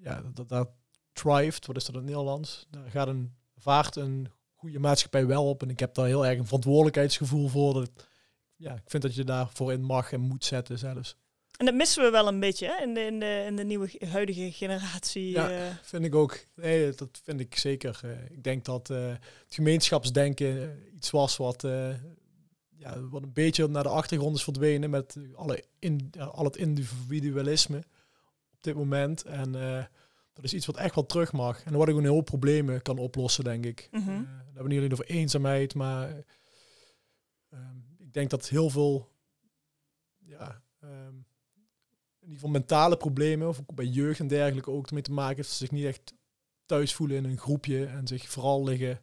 ja, 0.01 0.23
dat 0.35 0.49
dat 0.49 0.71
thrived. 1.19 1.67
Wat 1.67 1.77
is 1.77 1.85
dat 1.85 1.95
in 1.95 2.01
het 2.01 2.11
Nederlands? 2.11 2.67
Daar 2.71 2.91
gaat 2.91 3.09
een, 3.09 3.35
vaart 3.57 3.97
een 3.97 4.29
goede 4.55 4.79
maatschappij 4.79 5.27
wel 5.27 5.49
op. 5.49 5.63
En 5.63 5.71
ik 5.71 5.81
heb 5.81 5.95
daar 5.95 6.07
heel 6.07 6.27
erg 6.27 6.39
een 6.39 6.45
verantwoordelijkheidsgevoel 6.45 7.49
voor. 7.49 7.75
Dat, 7.75 7.91
ja, 8.57 8.75
ik 8.75 8.83
vind 8.91 9.03
dat 9.03 9.15
je 9.15 9.25
daarvoor 9.25 9.73
in 9.73 9.83
mag 9.83 10.13
en 10.13 10.21
moet 10.21 10.45
zetten 10.45 10.79
zelfs. 10.79 11.17
En 11.57 11.67
dat 11.67 11.75
missen 11.75 12.05
we 12.05 12.11
wel 12.11 12.29
een 12.29 12.41
beetje 12.41 12.67
hè? 12.67 12.83
In, 12.83 12.95
de, 12.95 13.01
in, 13.01 13.21
de, 13.21 13.45
in 13.47 13.57
de 13.57 13.65
nieuwe 13.65 13.91
huidige 14.09 14.53
generatie. 14.53 15.31
Ja, 15.31 15.51
uh... 15.51 15.75
vind 15.83 16.05
ik 16.05 16.15
ook. 16.15 16.39
Nee, 16.55 16.95
dat 16.95 17.21
vind 17.23 17.41
ik 17.41 17.57
zeker. 17.57 18.01
Uh, 18.05 18.31
ik 18.31 18.45
denk 18.45 18.65
dat 18.65 18.91
uh, 18.91 19.09
het 19.09 19.55
gemeenschapsdenken 19.55 20.79
iets 20.95 21.11
was 21.11 21.37
wat, 21.37 21.63
ja, 22.77 23.01
wat 23.11 23.23
een 23.23 23.33
beetje 23.33 23.69
naar 23.69 23.83
de 23.83 23.89
achtergrond 23.89 24.37
is 24.37 24.43
verdwenen 24.43 24.91
met 24.91 25.17
alle 25.35 25.65
in, 25.79 26.11
al 26.19 26.45
het 26.45 26.57
individualisme 26.57 27.79
op 28.53 28.63
dit 28.63 28.75
moment. 28.75 29.23
En 29.23 29.55
dat 30.39 30.47
is 30.47 30.55
iets 30.55 30.67
wat 30.67 30.77
echt 30.77 30.95
wel 30.95 31.07
terug 31.07 31.33
mag. 31.33 31.63
En 31.63 31.73
wat 31.73 31.89
ik 31.89 31.97
een 31.97 32.03
heel 32.03 32.21
problemen 32.21 32.83
kan 32.83 32.99
oplossen, 32.99 33.45
denk 33.45 33.65
ik. 33.65 33.89
Mm 33.91 34.03
-hmm. 34.03 34.21
we 34.21 34.53
hebben 34.53 34.69
niet 34.69 34.79
alleen 34.79 34.93
over 34.93 35.07
eenzaamheid, 35.07 35.75
maar 35.75 36.25
ehm, 37.51 37.77
ik 37.99 38.13
denk 38.13 38.31
dat 38.31 38.49
heel 38.49 38.71
veel 38.71 39.09
ja, 40.19 40.63
um, 40.85 41.27
in 42.21 42.21
ieder 42.21 42.35
geval 42.35 42.51
mentale 42.51 42.97
problemen, 42.97 43.49
of 43.49 43.61
ook 43.61 43.75
bij 43.75 43.85
jeugd 43.85 44.21
en 44.21 44.29
dergelijke 44.29 44.71
ook 44.71 44.87
ermee 44.87 45.03
te 45.03 45.13
maken 45.13 45.37
heeft, 45.37 45.49
ze 45.49 45.57
zich 45.57 45.71
niet 45.71 45.85
echt 45.85 46.15
thuis 46.67 46.95
voelen 46.95 47.17
in 47.17 47.25
een 47.25 47.39
groepje 47.39 47.87
en 47.87 48.07
zich 48.07 48.29
vooral 48.29 48.65
liggen 48.65 49.01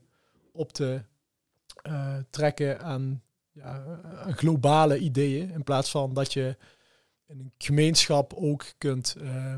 op 0.52 0.74
te 0.74 1.04
uh, 1.88 2.18
trekken 2.30 2.82
aan, 2.82 3.24
ja, 3.52 4.02
aan 4.16 4.38
globale 4.38 4.98
ideeën, 4.98 5.52
in 5.52 5.64
plaats 5.64 5.92
van 5.92 6.14
dat 6.14 6.34
je 6.34 6.58
in 7.26 7.40
een 7.40 7.54
gemeenschap 7.58 8.34
ook 8.34 8.66
kunt 8.78 9.16
uh, 9.22 9.56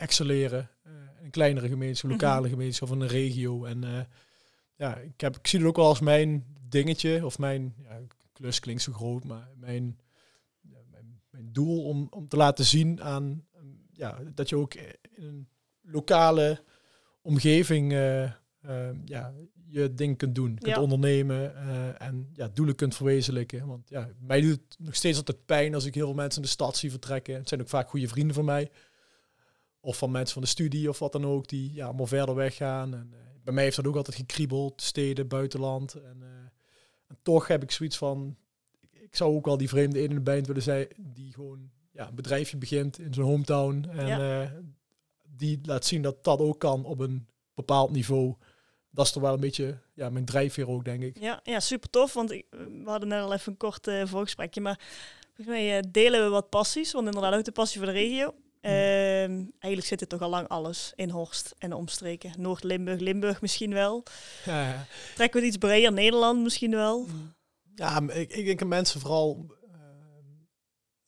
excelleren, 0.00 0.70
uh, 0.86 0.92
een 1.22 1.30
kleinere 1.30 1.68
gemeenschap, 1.68 2.10
lokale 2.10 2.36
mm 2.36 2.42
-hmm. 2.42 2.52
gemeenschap 2.52 2.90
of 2.90 2.94
een 2.94 3.06
regio. 3.06 3.64
En 3.64 3.84
uh, 3.84 4.00
ja, 4.76 4.96
ik, 4.96 5.20
heb, 5.20 5.36
ik 5.36 5.46
zie 5.46 5.58
het 5.58 5.68
ook 5.68 5.76
wel 5.76 5.86
als 5.86 6.00
mijn 6.00 6.44
dingetje, 6.68 7.24
of 7.24 7.38
mijn 7.38 7.74
ja, 7.82 8.00
klus 8.32 8.60
klinkt 8.60 8.82
zo 8.82 8.92
groot, 8.92 9.24
maar 9.24 9.48
mijn 9.56 9.98
mijn 11.30 11.52
doel 11.52 11.84
om, 11.84 12.06
om 12.10 12.28
te 12.28 12.36
laten 12.36 12.64
zien 12.64 13.02
aan 13.02 13.44
ja, 13.92 14.18
dat 14.34 14.48
je 14.48 14.56
ook 14.56 14.74
in 14.74 15.24
een 15.24 15.48
lokale 15.80 16.62
omgeving 17.22 17.92
uh, 17.92 18.22
uh, 18.22 18.30
ja, 19.04 19.32
je 19.66 19.94
ding 19.94 20.16
kunt 20.16 20.34
doen. 20.34 20.54
Kunt 20.58 20.74
Ja. 20.74 20.82
ondernemen 20.82 21.56
eh, 21.56 22.06
en 22.06 22.30
ja, 22.32 22.48
doelen 22.48 22.74
kunt 22.74 22.96
verwezenlijken. 22.96 23.66
Want 23.66 23.88
ja, 23.88 24.08
mij 24.18 24.40
doet 24.40 24.50
het 24.50 24.76
nog 24.78 24.94
steeds 24.94 25.18
altijd 25.18 25.46
pijn 25.46 25.74
als 25.74 25.84
ik 25.84 25.94
heel 25.94 26.06
veel 26.06 26.14
mensen 26.14 26.36
in 26.36 26.46
de 26.46 26.52
stad 26.52 26.76
zie 26.76 26.90
vertrekken. 26.90 27.34
Het 27.34 27.48
zijn 27.48 27.60
ook 27.60 27.68
vaak 27.68 27.88
goede 27.88 28.08
vrienden 28.08 28.34
van 28.34 28.44
mij. 28.44 28.70
Of 29.80 29.98
van 29.98 30.10
mensen 30.10 30.32
van 30.32 30.42
de 30.42 30.48
studie 30.48 30.88
of 30.88 30.98
wat 30.98 31.12
dan 31.12 31.26
ook, 31.26 31.48
die 31.48 31.72
ja, 31.74 31.84
allemaal 31.84 32.06
verder 32.06 32.34
weggaan. 32.34 32.94
En, 32.94 33.08
eh, 33.12 33.18
bij 33.44 33.54
mij 33.54 33.64
heeft 33.64 33.76
dat 33.76 33.86
ook 33.86 33.96
altijd 33.96 34.16
gekriebeld, 34.16 34.82
steden, 34.82 35.28
buitenland. 35.28 35.94
En, 35.94 36.16
eh, 36.22 36.28
en 37.06 37.16
toch 37.22 37.46
heb 37.46 37.62
ik 37.62 37.70
zoiets 37.70 37.96
van, 37.96 38.36
ik 38.90 39.16
zou 39.16 39.34
ook 39.34 39.44
wel 39.44 39.56
die 39.56 39.68
vreemde 39.68 39.98
een 40.02 40.08
in 40.08 40.14
de 40.14 40.20
band 40.20 40.46
willen 40.46 40.62
zijn, 40.62 40.86
die 40.96 41.32
gewoon 41.32 41.70
ja, 41.92 42.08
een 42.08 42.14
bedrijfje 42.14 42.56
begint 42.56 42.98
in 42.98 43.14
zijn 43.14 43.26
hometown. 43.26 43.84
En 43.90 44.06
Ja. 44.06 44.42
eh, 44.42 44.50
die 45.36 45.58
laat 45.62 45.84
zien 45.84 46.02
dat 46.02 46.24
dat 46.24 46.38
ook 46.40 46.58
kan 46.60 46.84
op 46.84 46.98
een 46.98 47.26
bepaald 47.54 47.90
niveau. 47.90 48.34
Dat 48.90 49.06
is 49.06 49.12
toch 49.12 49.22
wel 49.22 49.34
een 49.34 49.40
beetje 49.40 49.78
ja, 49.94 50.10
mijn 50.10 50.24
drijfveer 50.24 50.68
ook, 50.68 50.84
denk 50.84 51.02
ik. 51.02 51.18
Ja, 51.18 51.40
ja 51.42 51.60
super 51.60 51.90
tof. 51.90 52.12
Want 52.12 52.30
ik, 52.30 52.46
we 52.50 52.82
hadden 52.84 53.08
net 53.08 53.22
al 53.22 53.32
even 53.32 53.52
een 53.52 53.58
kort 53.58 53.90
voorgesprekje. 54.04 54.60
Maar 54.60 54.80
volgens 55.34 55.46
mij 55.56 55.84
delen 55.90 56.22
we 56.24 56.28
wat 56.28 56.48
passies. 56.48 56.92
Want 56.92 57.06
inderdaad 57.06 57.34
ook 57.34 57.44
de 57.44 57.52
passie 57.52 57.78
voor 57.80 57.92
de 57.92 57.98
regio. 57.98 58.34
Ehm, 58.60 59.44
eigenlijk 59.58 59.84
zit 59.86 60.00
er 60.00 60.06
toch 60.06 60.20
al 60.20 60.28
lang 60.28 60.48
alles 60.48 60.92
in 60.94 61.10
Horst 61.10 61.54
en 61.58 61.70
de 61.70 61.76
omstreken. 61.76 62.32
Noord-Limburg, 62.38 63.00
Limburg 63.00 63.40
misschien 63.40 63.72
wel. 63.72 64.02
Ja, 64.44 64.68
ja. 64.68 64.86
Trekken 65.14 65.40
we 65.40 65.46
het 65.46 65.54
iets 65.54 65.64
breder, 65.64 65.92
Nederland 65.92 66.42
misschien 66.42 66.70
wel. 66.70 67.06
Ja, 67.74 68.00
maar 68.00 68.16
ik, 68.16 68.32
ik 68.32 68.44
denk 68.44 68.58
dat 68.58 68.68
mensen 68.68 69.00
vooral 69.00 69.46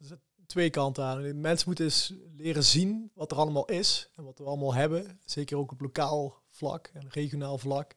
eh, 0.00 0.10
er 0.10 0.18
twee 0.46 0.70
kanten 0.70 1.04
aan. 1.04 1.40
Mensen 1.40 1.66
moeten 1.66 1.84
eens 1.84 2.14
leren 2.36 2.64
zien 2.64 3.10
wat 3.14 3.30
er 3.30 3.36
allemaal 3.36 3.64
is 3.64 4.10
en 4.16 4.24
wat 4.24 4.38
we 4.38 4.44
allemaal 4.44 4.74
hebben. 4.74 5.20
Zeker 5.24 5.56
ook 5.56 5.72
op 5.72 5.80
lokaal 5.80 6.42
vlak 6.50 6.90
en 6.92 7.06
regionaal 7.10 7.58
vlak. 7.58 7.90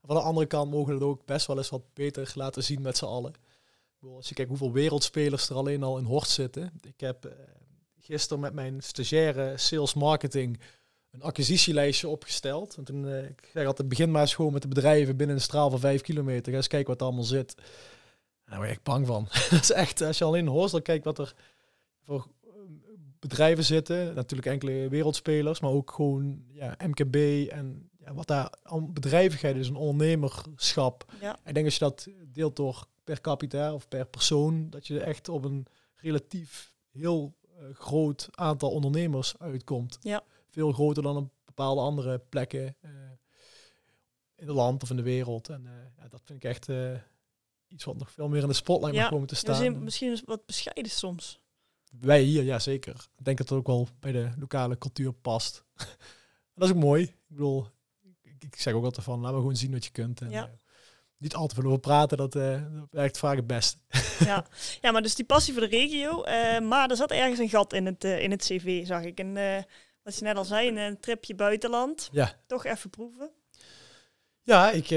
En 0.00 0.06
van 0.06 0.16
de 0.16 0.22
andere 0.22 0.46
kant 0.46 0.70
mogen 0.70 0.88
we 0.88 0.94
het 0.94 1.08
ook 1.08 1.24
best 1.24 1.46
wel 1.46 1.56
eens 1.56 1.68
wat 1.68 1.94
beter 1.94 2.32
laten 2.34 2.64
zien 2.64 2.82
met 2.82 2.96
z'n 2.96 3.04
allen. 3.04 3.32
Ik 3.32 4.06
bedoel, 4.06 4.16
Als 4.16 4.28
je 4.28 4.34
kijkt 4.34 4.50
hoeveel 4.50 4.72
wereldspelers 4.72 5.48
er 5.48 5.56
alleen 5.56 5.82
al 5.82 5.98
in 5.98 6.04
Horst 6.04 6.30
zitten. 6.30 6.72
Ik 6.80 7.00
heb 7.00 7.24
eh, 7.24 7.32
gisteren 8.10 8.40
met 8.40 8.52
mijn 8.52 8.82
stagiaire 8.82 9.52
sales 9.56 9.94
marketing 9.94 10.60
een 11.10 11.22
acquisitielijstje 11.22 12.08
opgesteld. 12.08 12.76
En 12.76 12.84
toen, 12.84 13.08
eh, 13.08 13.24
ik 13.24 13.48
zeg 13.52 13.66
altijd, 13.66 13.88
begin 13.88 14.10
maar 14.10 14.20
eens 14.20 14.34
gewoon 14.34 14.52
met 14.52 14.62
de 14.62 14.68
bedrijven 14.68 15.16
binnen 15.16 15.36
een 15.36 15.42
straal 15.42 15.70
van 15.70 15.80
vijf 15.80 16.00
kilometer. 16.00 16.50
Ga 16.50 16.58
eens 16.58 16.66
kijken 16.66 16.88
wat 16.88 17.00
er 17.00 17.06
allemaal 17.06 17.24
zit. 17.24 17.54
Daar 18.44 18.56
word 18.56 18.68
je 18.68 18.74
echt 18.74 18.82
bang 18.82 19.06
van. 19.06 19.28
dat 19.50 19.62
is 19.62 19.72
echt, 19.72 20.00
als 20.00 20.18
je 20.18 20.24
alleen 20.24 20.46
in 20.46 20.52
Horst 20.52 20.82
kijkt 20.82 21.04
wat 21.04 21.18
er 21.18 21.34
voor 22.02 22.26
eh, 22.42 22.50
bedrijven 23.18 23.64
zitten. 23.64 24.14
Natuurlijk 24.14 24.48
enkele 24.48 24.88
wereldspelers, 24.88 25.60
maar 25.60 25.70
ook 25.70 25.90
gewoon 25.90 26.44
ja, 26.52 26.76
MKB 26.86 27.14
en 27.50 27.90
ja, 27.98 28.14
wat 28.14 28.26
daar 28.26 28.52
aan 28.62 28.92
bedrijvigheid 28.92 29.56
is, 29.56 29.68
een 29.68 29.76
ondernemerschap. 29.76 31.12
Ja, 31.20 31.38
Ik 31.44 31.54
denk 31.54 31.66
als 31.66 31.74
je 31.74 31.84
dat 31.84 32.08
deelt 32.26 32.56
door 32.56 32.86
per 33.04 33.20
capita 33.20 33.74
of 33.74 33.88
per 33.88 34.06
persoon, 34.06 34.70
dat 34.70 34.86
je 34.86 35.00
echt 35.00 35.28
op 35.28 35.44
een 35.44 35.66
relatief 35.96 36.74
heel 36.90 37.34
groot 37.72 38.28
aantal 38.30 38.70
ondernemers 38.70 39.38
uitkomt. 39.38 39.98
Ja. 40.00 40.22
Veel 40.48 40.72
groter 40.72 41.02
dan 41.02 41.16
op 41.16 41.30
bepaalde 41.44 41.80
andere 41.80 42.18
plekken 42.18 42.76
eh, 42.80 42.90
in 44.36 44.46
het 44.46 44.56
land 44.56 44.82
of 44.82 44.90
in 44.90 44.96
de 44.96 45.02
wereld. 45.02 45.48
En 45.48 45.66
eh, 45.66 45.72
ja, 45.96 46.08
dat 46.08 46.20
vind 46.24 46.44
ik 46.44 46.50
echt 46.50 46.68
eh, 46.68 46.92
iets 47.68 47.84
wat 47.84 47.96
nog 47.96 48.10
veel 48.10 48.28
meer 48.28 48.42
in 48.42 48.48
de 48.48 48.54
spotlight 48.54 48.94
Ja, 48.94 49.00
mag 49.00 49.10
komen 49.10 49.26
te 49.26 49.34
we 49.34 49.40
staan. 49.40 49.56
zijn 49.56 49.84
misschien 49.84 50.12
is 50.12 50.22
wat 50.24 50.46
bescheiden 50.46 50.92
soms. 50.92 51.40
Wij 51.90 52.22
hier, 52.22 52.42
ja 52.42 52.58
zeker. 52.58 53.08
Ik 53.16 53.24
denk 53.24 53.38
dat 53.38 53.48
het 53.48 53.58
ook 53.58 53.66
wel 53.66 53.88
bij 54.00 54.12
de 54.12 54.30
lokale 54.38 54.78
cultuur 54.78 55.12
past. 55.12 55.64
dat 56.54 56.68
is 56.68 56.70
ook 56.70 56.80
mooi. 56.82 57.02
Ik 57.02 57.16
bedoel, 57.26 57.66
ik, 58.22 58.44
ik 58.44 58.56
zeg 58.56 58.74
ook 58.74 58.84
altijd 58.84 59.04
van, 59.04 59.20
laat 59.20 59.30
maar 59.32 59.40
gewoon 59.40 59.56
zien 59.56 59.72
wat 59.72 59.84
je 59.84 59.90
kunt. 59.90 60.20
En, 60.20 60.30
Ja. 60.30 60.58
Niet 61.20 61.34
al 61.34 61.46
te 61.46 61.54
veel 61.54 61.64
over 61.64 61.78
praten, 61.78 62.16
dat, 62.16 62.32
dat 62.32 62.60
werkt 62.90 63.18
vaak 63.18 63.36
het 63.36 63.46
best. 63.46 63.78
ja. 64.24 64.46
ja, 64.80 64.90
maar 64.90 65.02
dus 65.02 65.14
die 65.14 65.24
passie 65.24 65.52
voor 65.52 65.62
de 65.62 65.76
regio. 65.76 66.22
eh, 66.22 66.60
maar 66.60 66.90
er 66.90 66.96
zat 66.96 67.10
ergens 67.10 67.38
een 67.38 67.48
gat 67.48 67.72
in 67.72 67.86
het, 67.86 68.04
eh, 68.04 68.22
in 68.22 68.30
het 68.30 68.42
cv, 68.42 68.86
zag 68.86 69.02
ik. 69.02 69.18
En 69.18 69.34
wat 70.02 70.16
je 70.18 70.24
net 70.24 70.36
al 70.36 70.44
zei, 70.44 70.78
een, 70.78 71.00
tripje 71.00 71.34
buitenland. 71.34 72.08
Ja. 72.12 72.32
Toch 72.46 72.64
even 72.64 72.90
proeven. 72.90 73.30
Ja, 74.42 74.70
ik 74.70 74.88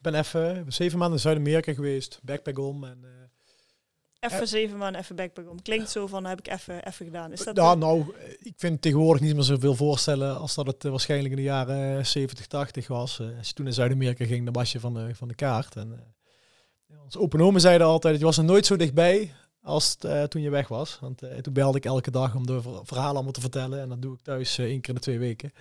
ben 0.00 0.14
even 0.14 0.64
zeven 0.68 0.98
maanden 0.98 1.16
in 1.16 1.22
Zuid-Amerika 1.22 1.72
geweest, 1.72 2.20
backpack 2.22 2.58
om. 2.58 2.84
En, 2.84 3.21
Even 4.22 4.38
Ja. 4.38 4.46
zeven 4.46 4.78
maanden 4.78 5.00
even 5.00 5.16
backpack 5.16 5.50
om. 5.50 5.62
Klinkt 5.62 5.90
zo 5.90 6.06
van, 6.06 6.24
heb 6.24 6.38
ik 6.38 6.48
even, 6.48 6.86
even 6.86 7.06
gedaan. 7.06 7.32
Is 7.32 7.44
dat 7.44 7.56
ja, 7.56 7.72
eh, 7.72 7.78
nou, 7.78 8.00
eh, 8.18 8.30
ik 8.38 8.54
vind 8.56 8.82
tegenwoordig 8.82 9.22
niet 9.22 9.34
meer 9.34 9.44
zoveel 9.44 9.74
voorstellen 9.74 10.36
als 10.38 10.54
dat 10.54 10.66
het 10.66 10.84
eh, 10.84 10.90
waarschijnlijk 10.90 11.30
in 11.30 11.36
de 11.36 11.42
jaren 11.42 11.98
eh, 11.98 12.04
70, 12.04 12.46
80 12.46 12.88
was. 12.88 13.18
Eh, 13.20 13.38
als 13.38 13.48
je 13.48 13.54
toen 13.54 13.66
in 13.66 13.72
Zuid-Amerika 13.72 14.24
ging, 14.24 14.44
dan 14.44 14.54
was 14.54 14.72
je 14.72 14.80
van 14.80 14.94
de, 14.94 15.14
van 15.14 15.28
de 15.28 15.34
kaart. 15.34 15.76
En, 15.76 15.92
eh, 16.88 17.02
onze 17.02 17.18
openomen 17.20 17.60
zeiden 17.60 17.86
altijd, 17.86 18.18
je 18.18 18.24
was 18.24 18.38
er 18.38 18.44
nooit 18.44 18.66
zo 18.66 18.76
dichtbij 18.76 19.34
als 19.62 19.96
eh, 19.96 20.22
toen 20.22 20.42
je 20.42 20.50
weg 20.50 20.68
was. 20.68 20.98
Want 21.00 21.22
eh, 21.22 21.38
toen 21.38 21.52
belde 21.52 21.78
ik 21.78 21.84
elke 21.84 22.10
dag 22.10 22.34
om 22.34 22.46
de 22.46 22.62
ver- 22.62 22.80
verhalen 22.86 23.14
allemaal 23.14 23.32
te 23.32 23.40
vertellen. 23.40 23.80
En 23.80 23.88
dat 23.88 24.02
doe 24.02 24.14
ik 24.14 24.20
thuis 24.22 24.58
eh, 24.58 24.64
één 24.64 24.80
keer 24.80 24.88
in 24.88 24.94
de 24.94 25.00
twee 25.00 25.18
weken. 25.18 25.52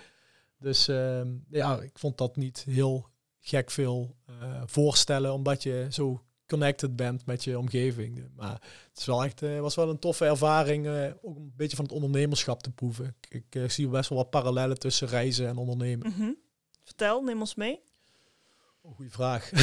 Dus 0.60 0.88
ehm, 0.88 1.28
ja, 1.50 1.80
ik 1.82 2.00
vond 2.00 2.18
dat 2.18 2.36
niet 2.36 2.64
heel 2.70 3.08
gek 3.40 3.72
veel 3.72 4.16
eh, 4.26 4.62
voorstellen, 4.66 5.34
omdat 5.34 5.64
je 5.64 5.88
zo 5.90 6.22
connected 6.52 6.96
bent 6.96 7.26
met 7.26 7.44
je 7.44 7.58
omgeving. 7.60 8.24
Maar 8.36 8.52
het 8.90 8.98
is 9.00 9.06
wel 9.06 9.24
echt, 9.24 9.42
eh, 9.42 9.60
was 9.60 9.76
wel 9.76 9.90
een 9.90 10.00
toffe 10.00 10.26
ervaring, 10.26 10.88
eh, 10.88 11.12
ook 11.22 11.36
een 11.38 11.54
beetje 11.56 11.76
van 11.76 11.86
het 11.86 11.94
ondernemerschap 11.94 12.64
te 12.64 12.72
proeven. 12.72 13.16
Ik, 13.22 13.34
ik 13.34 13.62
eh, 13.62 13.70
zie 13.70 13.88
best 13.88 14.10
wel 14.10 14.18
wat 14.18 14.30
parallellen 14.30 14.80
tussen 14.80 15.08
reizen 15.08 15.48
en 15.48 15.58
ondernemen. 15.58 16.14
mhm. 16.18 16.32
Vertel, 16.84 17.22
neem 17.24 17.40
ons 17.40 17.56
mee. 17.56 17.80
Oh, 18.82 18.96
goeie 18.96 19.12
vraag. 19.12 19.50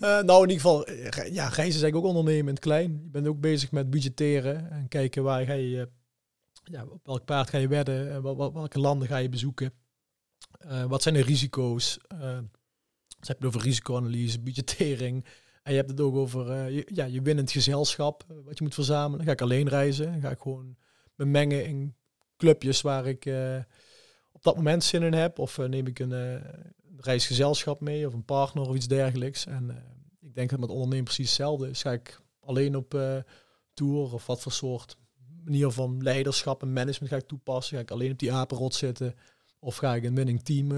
Nou, 0.00 0.42
in 0.42 0.50
ieder 0.50 0.64
geval, 0.64 0.90
ja, 0.92 1.48
reizen 1.48 1.54
is 1.56 1.82
eigenlijk 1.82 1.96
ook 1.96 2.04
ondernemen 2.04 2.46
in 2.48 2.54
het 2.54 2.58
klein. 2.58 2.92
Je 3.02 3.10
bent 3.10 3.26
ook 3.26 3.40
bezig 3.40 3.70
met 3.72 3.90
budgetteren 3.90 4.70
en 4.70 4.88
kijken 4.88 5.22
waar 5.22 5.44
ga 5.44 5.52
je, 5.52 5.88
ja, 6.64 6.84
op 6.84 7.00
welk 7.06 7.24
paard 7.24 7.50
ga 7.50 7.58
je 7.58 7.68
wedden, 7.68 8.10
en 8.12 8.22
wel- 8.22 8.36
wel- 8.36 8.52
welke 8.52 8.78
landen 8.80 9.08
ga 9.08 9.16
je 9.16 9.28
bezoeken. 9.28 9.72
Wat 10.88 11.02
zijn 11.02 11.14
de 11.14 11.22
risico's? 11.22 11.98
Heb 12.08 13.38
je 13.38 13.44
het 13.44 13.44
over 13.44 13.60
risicoanalyse, 13.60 14.40
budgettering. 14.40 15.24
En 15.66 15.72
je 15.72 15.78
hebt 15.78 15.90
het 15.90 16.00
ook 16.00 16.14
over 16.14 16.50
eh, 16.50 16.74
je, 16.74 16.86
ja, 16.94 17.04
je 17.04 17.22
winnend 17.22 17.50
gezelschap, 17.50 18.24
eh, 18.28 18.36
wat 18.44 18.58
je 18.58 18.64
moet 18.64 18.74
verzamelen. 18.74 19.26
Ga 19.26 19.32
ik 19.32 19.40
alleen 19.40 19.68
reizen? 19.68 20.20
Ga 20.20 20.30
ik 20.30 20.40
gewoon 20.40 20.76
me 21.14 21.24
mengen 21.24 21.66
in 21.66 21.94
clubjes 22.36 22.80
waar 22.80 23.06
ik 23.06 23.26
eh, 23.26 23.58
op 24.32 24.42
dat 24.42 24.56
moment 24.56 24.84
zin 24.84 25.02
in 25.02 25.12
heb? 25.12 25.38
Of 25.38 25.58
neem 25.58 25.86
ik 25.86 25.98
een, 25.98 26.42
reisgezelschap 26.96 27.80
mee 27.80 28.06
of 28.06 28.12
een 28.12 28.24
partner 28.24 28.68
of 28.68 28.74
iets 28.74 28.86
dergelijks? 28.86 29.46
En 29.46 29.84
ik 30.20 30.34
denk 30.34 30.50
dat 30.50 30.58
met 30.58 30.70
ondernemen 30.70 31.04
precies 31.04 31.26
hetzelfde 31.26 31.70
is. 31.70 31.82
Ga 31.82 31.92
ik 31.92 32.20
alleen 32.40 32.76
op 32.76 32.90
tour 33.74 34.12
of 34.12 34.26
wat 34.26 34.40
voor 34.40 34.52
soort 34.52 34.96
manier 35.44 35.70
van 35.70 36.02
leiderschap 36.02 36.62
en 36.62 36.72
management 36.72 37.12
ga 37.12 37.18
ik 37.18 37.26
toepassen? 37.26 37.76
Ga 37.76 37.82
ik 37.82 37.90
alleen 37.90 38.12
op 38.12 38.18
die 38.18 38.32
apenrot 38.32 38.74
zitten? 38.74 39.14
Of 39.58 39.76
ga 39.76 39.94
ik 39.94 40.04
een 40.04 40.14
winning 40.14 40.42
team 40.42 40.72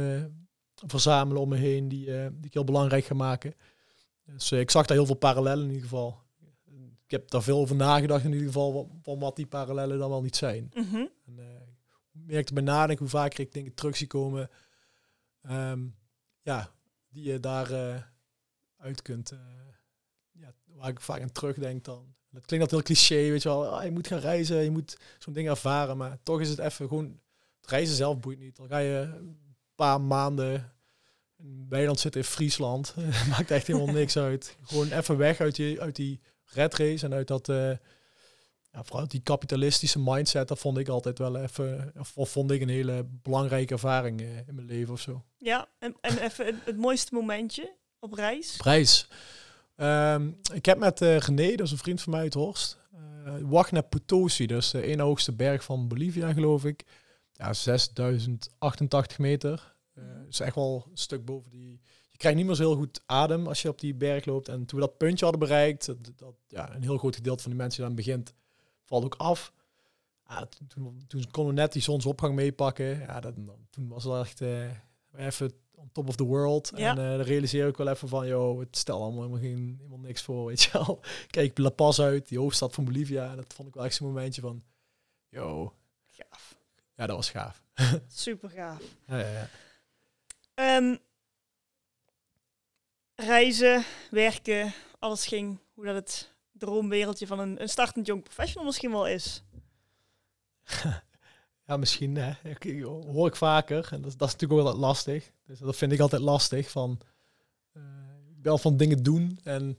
verzamelen 0.86 1.42
om 1.42 1.48
me 1.48 1.56
heen 1.56 1.88
die, 1.88 2.04
die 2.06 2.46
ik 2.46 2.54
heel 2.54 2.64
belangrijk 2.64 3.04
ga 3.04 3.14
maken? 3.14 3.54
Dus 4.32 4.50
eh, 4.50 4.60
ik 4.60 4.70
zag 4.70 4.86
daar 4.86 4.96
heel 4.96 5.06
veel 5.06 5.14
parallellen 5.14 5.64
in 5.64 5.70
ieder 5.70 5.88
geval. 5.88 6.26
Ik 7.04 7.10
heb 7.14 7.30
daar 7.30 7.42
veel 7.42 7.58
over 7.58 7.76
nagedacht 7.76 8.24
in 8.24 8.32
ieder 8.32 8.46
geval, 8.46 8.90
van, 9.02 9.18
wat 9.18 9.36
die 9.36 9.46
parallellen 9.46 9.98
dan 9.98 10.10
wel 10.10 10.22
niet 10.22 10.36
zijn. 10.36 10.70
Mhm. 10.74 11.06
En, 11.24 11.38
eh, 11.38 11.60
ik 12.12 12.26
merkte 12.26 12.52
bij 12.52 12.62
nadenken 12.62 12.98
hoe 12.98 13.08
vaker 13.08 13.40
ik 13.40 13.52
dingen 13.52 13.74
terug 13.74 13.96
zie 13.96 14.06
komen, 14.06 14.50
ehm, 15.42 15.86
ja, 16.42 16.70
die 17.08 17.24
je 17.24 17.40
daar 17.40 17.70
eh, 17.70 18.02
uit 18.76 19.02
kunt, 19.02 19.32
ja, 20.32 20.52
waar 20.64 20.88
ik 20.88 21.00
vaak 21.00 21.20
aan 21.20 21.32
terugdenk 21.32 21.84
dan. 21.84 22.14
Dat 22.30 22.46
klinkt 22.46 22.72
altijd 22.72 22.88
heel 22.88 22.96
cliché, 22.96 23.30
weet 23.30 23.42
je 23.42 23.48
wel, 23.48 23.66
ah, 23.66 23.84
je 23.84 23.90
moet 23.90 24.06
gaan 24.06 24.18
reizen, 24.18 24.62
je 24.62 24.70
moet 24.70 24.96
zo'n 25.18 25.32
ding 25.32 25.48
ervaren, 25.48 25.96
maar 25.96 26.18
toch 26.22 26.40
is 26.40 26.48
het 26.48 26.58
even 26.58 26.88
gewoon, 26.88 27.20
het 27.60 27.70
reizen 27.70 27.96
zelf 27.96 28.20
boeit 28.20 28.38
niet. 28.38 28.56
Dan 28.56 28.68
ga 28.68 28.78
je 28.78 29.14
een 29.18 29.56
paar 29.74 30.00
maanden 30.00 30.72
in 31.38 31.66
weiland 31.68 32.00
zitten 32.00 32.20
in 32.20 32.26
Friesland, 32.26 32.94
maakt 33.30 33.50
echt 33.50 33.66
helemaal 33.66 33.94
niks 33.94 34.16
uit. 34.16 34.56
Gewoon 34.62 34.90
even 34.92 35.16
weg 35.16 35.40
uit 35.40 35.54
die, 35.56 35.80
uit 35.80 35.96
die 35.96 36.20
red 36.44 36.74
race 36.74 37.04
en 37.06 37.14
uit 37.14 37.26
dat... 37.28 37.48
eh, 37.48 37.70
ja, 38.72 38.84
vooral 38.84 39.08
die 39.08 39.20
kapitalistische 39.20 39.98
mindset, 40.00 40.48
dat 40.48 40.58
vond 40.58 40.78
ik 40.78 40.88
altijd 40.88 41.18
wel 41.18 41.36
even, 41.36 41.92
of 42.14 42.30
vond 42.30 42.50
ik 42.50 42.60
een 42.60 42.68
hele 42.68 43.06
belangrijke 43.22 43.72
ervaring 43.72 44.20
eh, 44.20 44.36
in 44.36 44.54
mijn 44.54 44.66
leven 44.66 44.92
of 44.92 45.00
zo. 45.00 45.24
Ja, 45.38 45.68
en, 45.78 45.96
en 46.00 46.18
even 46.18 46.46
het, 46.46 46.54
het 46.64 46.76
mooiste 46.76 47.14
momentje 47.14 47.74
op 47.98 48.12
reis. 48.12 48.56
Prijs. 48.56 49.08
Ehm, 49.76 50.30
ik 50.52 50.64
heb 50.64 50.78
met 50.78 51.02
eh 51.02 51.18
René, 51.18 51.54
dat 51.54 51.66
is 51.66 51.72
een 51.72 51.78
vriend 51.78 52.02
van 52.02 52.12
mij 52.12 52.22
uit 52.22 52.34
Horst, 52.34 52.78
eh 52.92 53.32
Wagner 53.42 53.82
Potosi, 53.82 54.46
dat 54.46 54.62
is 54.62 54.70
de 54.70 54.82
ene 54.82 55.02
hoogste 55.02 55.32
berg 55.32 55.64
van 55.64 55.88
Bolivia, 55.88 56.32
geloof 56.32 56.64
ik. 56.64 56.84
Ja, 57.32 57.52
6088 57.52 59.18
meter. 59.18 59.76
Eh 59.98 60.18
is 60.28 60.40
echt 60.40 60.54
wel 60.54 60.86
een 60.90 60.96
stuk 60.96 61.24
boven 61.24 61.50
die. 61.50 61.80
Je 62.10 62.16
krijgt 62.16 62.38
niet 62.38 62.46
meer 62.46 62.54
zo 62.56 62.62
heel 62.62 62.76
goed 62.76 63.00
adem 63.06 63.46
als 63.46 63.62
je 63.62 63.68
op 63.68 63.80
die 63.80 63.94
berg 63.94 64.24
loopt. 64.24 64.48
En 64.48 64.64
toen 64.64 64.80
we 64.80 64.86
dat 64.86 64.96
puntje 64.96 65.24
hadden 65.24 65.48
bereikt, 65.48 65.86
dat, 65.86 65.96
dat, 66.16 66.34
ja, 66.48 66.74
een 66.74 66.82
heel 66.82 66.98
groot 66.98 67.14
gedeelte 67.14 67.42
van 67.42 67.50
die 67.50 67.60
mensen 67.60 67.78
die 67.78 67.86
dan 67.88 68.04
begint, 68.04 68.34
valt 68.84 69.04
ook 69.04 69.14
af. 69.14 69.52
Ja, 70.28 70.46
toen, 70.46 71.04
toen, 71.06 71.30
konden 71.30 71.54
we 71.54 71.60
net 71.60 71.72
die 71.72 71.82
zonsopgang 71.82 72.34
meepakken. 72.34 73.00
Ja, 73.00 73.20
dat, 73.20 73.34
toen 73.70 73.88
was 73.88 74.04
het 74.04 74.14
echt 74.14 74.40
eh, 74.40 75.26
even 75.26 75.52
on 75.74 75.90
top 75.92 76.08
of 76.08 76.16
the 76.16 76.24
world. 76.24 76.72
Ja. 76.76 76.90
En 76.90 76.98
eh 76.98 77.16
dan 77.16 77.20
realiseer 77.20 77.66
ik 77.66 77.76
wel 77.76 77.88
even 77.88 78.08
van, 78.08 78.26
joh, 78.26 78.60
het 78.60 78.76
stel 78.76 79.02
allemaal 79.02 79.22
helemaal, 79.22 79.40
geen, 79.40 79.74
helemaal 79.76 79.98
niks 79.98 80.22
voor, 80.22 80.46
weet 80.46 80.62
je 80.62 80.70
wel. 80.72 81.00
Kijk 81.30 81.58
La 81.58 81.70
Paz 81.70 82.00
uit, 82.00 82.28
die 82.28 82.38
hoofdstad 82.38 82.74
van 82.74 82.84
Bolivia. 82.84 83.30
En 83.30 83.36
dat 83.36 83.54
vond 83.54 83.68
ik 83.68 83.74
wel 83.74 83.84
echt 83.84 83.94
zo'n 83.94 84.06
momentje 84.06 84.40
van, 84.40 84.62
yo, 85.28 85.74
Gaaf. 86.06 86.58
ja, 86.94 87.06
dat 87.06 87.16
was 87.16 87.30
gaaf. 87.30 87.62
Super 88.08 88.50
gaaf. 88.50 88.82
Ja, 89.06 89.18
ja, 89.18 89.30
ja. 89.30 89.48
Ehm, 90.58 90.96
reizen, 93.14 93.84
werken, 94.10 94.72
alles 94.98 95.26
ging 95.26 95.58
hoe 95.74 95.84
dat 95.84 95.94
het 95.94 96.34
droomwereldje 96.52 97.26
van 97.26 97.38
een, 97.38 97.62
een 97.62 97.68
startend 97.68 98.06
jong 98.06 98.22
professional 98.22 98.64
misschien 98.64 98.90
wel 98.90 99.06
is. 99.06 99.42
Ja, 101.66 101.76
misschien. 101.76 102.16
Hè. 102.16 102.32
Ik, 102.50 102.82
hoor 102.84 103.26
ik 103.26 103.36
vaker. 103.36 103.88
En 103.92 104.02
dat, 104.02 104.18
dat 104.18 104.28
is 104.28 104.32
natuurlijk 104.32 104.60
ook 104.60 104.66
altijd 104.66 104.84
lastig. 104.84 105.30
Dus 105.46 105.58
dat 105.58 105.76
vind 105.76 105.92
ik 105.92 106.00
altijd 106.00 106.22
lastig. 106.22 106.70
Van, 106.70 107.00
eh, 107.72 107.82
wel 108.42 108.58
van 108.58 108.76
dingen 108.76 109.02
doen. 109.02 109.38
En 109.42 109.78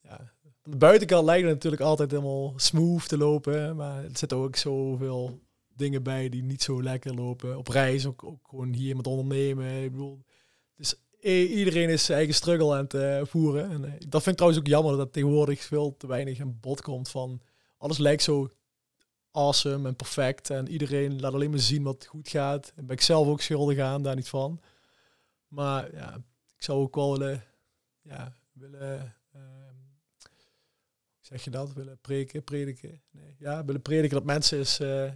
ja, 0.00 0.32
de 0.62 0.76
buitenkant 0.76 1.24
lijkt 1.24 1.44
het 1.44 1.54
natuurlijk 1.54 1.82
altijd 1.82 2.10
helemaal 2.10 2.52
smooth 2.56 3.08
te 3.08 3.18
lopen. 3.18 3.76
Maar 3.76 4.04
er 4.04 4.10
zitten 4.16 4.38
ook 4.38 4.56
zoveel 4.56 5.40
dingen 5.78 6.02
bij 6.02 6.28
die 6.28 6.42
niet 6.42 6.62
zo 6.62 6.82
lekker 6.82 7.14
lopen. 7.14 7.58
Op 7.58 7.68
reis, 7.68 8.06
ook, 8.06 8.24
gewoon 8.42 8.72
hier 8.72 8.96
met 8.96 9.06
ondernemen. 9.06 9.82
Ik 9.82 9.90
bedoel, 9.90 10.24
dus 10.74 10.94
i- 11.24 11.46
iedereen 11.46 11.88
is 11.88 12.04
zijn 12.04 12.18
eigen 12.18 12.34
struggle 12.36 12.72
aan 12.74 12.82
het 12.84 12.94
eh, 12.94 13.20
voeren. 13.24 13.70
En 13.70 13.84
eh, 13.84 13.90
dat 13.98 14.22
vind 14.22 14.26
ik 14.26 14.34
trouwens 14.36 14.60
ook 14.60 14.66
jammer 14.66 14.96
dat 14.96 15.12
tegenwoordig 15.12 15.60
veel 15.60 15.96
te 15.96 16.06
weinig 16.06 16.40
aan 16.40 16.58
bod 16.60 16.80
komt 16.82 17.08
van... 17.08 17.40
Alles 17.76 17.98
lijkt 17.98 18.22
zo 18.22 18.50
awesome 19.30 19.88
en 19.88 19.96
perfect. 19.96 20.50
En 20.50 20.68
iedereen 20.68 21.20
laat 21.20 21.32
alleen 21.32 21.50
maar 21.50 21.58
zien 21.58 21.82
wat 21.82 22.06
goed 22.06 22.28
gaat. 22.28 22.72
En 22.76 22.86
ben 22.86 22.96
ik 22.96 23.02
zelf 23.02 23.26
ook 23.28 23.40
schuldig 23.40 23.78
aan, 23.78 24.02
daar 24.02 24.14
niet 24.16 24.28
van. 24.28 24.60
Maar 25.48 25.94
ja, 25.94 26.14
ik 26.56 26.62
zou 26.62 26.78
ook 26.80 26.94
wel 26.94 27.18
willen, 27.18 27.44
ja, 28.00 28.36
willen, 28.52 29.14
ehm, 29.32 29.74
zeg 31.20 31.44
je 31.44 31.50
dat? 31.50 31.72
Willen 31.72 31.98
preken, 32.00 32.44
prediken. 32.44 33.02
Nee, 33.10 33.36
ja, 33.38 33.64
willen 33.64 33.82
prediken 33.82 34.16
dat 34.16 34.24
mensen 34.24 34.58
eh, 35.06 35.12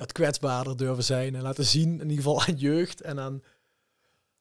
wat 0.00 0.12
kwetsbaarder 0.12 0.76
durven 0.76 1.04
zijn. 1.04 1.34
En 1.34 1.42
laten 1.42 1.64
zien, 1.64 1.92
in 1.92 2.10
ieder 2.10 2.24
geval 2.24 2.42
aan 2.46 2.56
jeugd 2.56 3.00
en 3.00 3.18
aan 3.20 3.42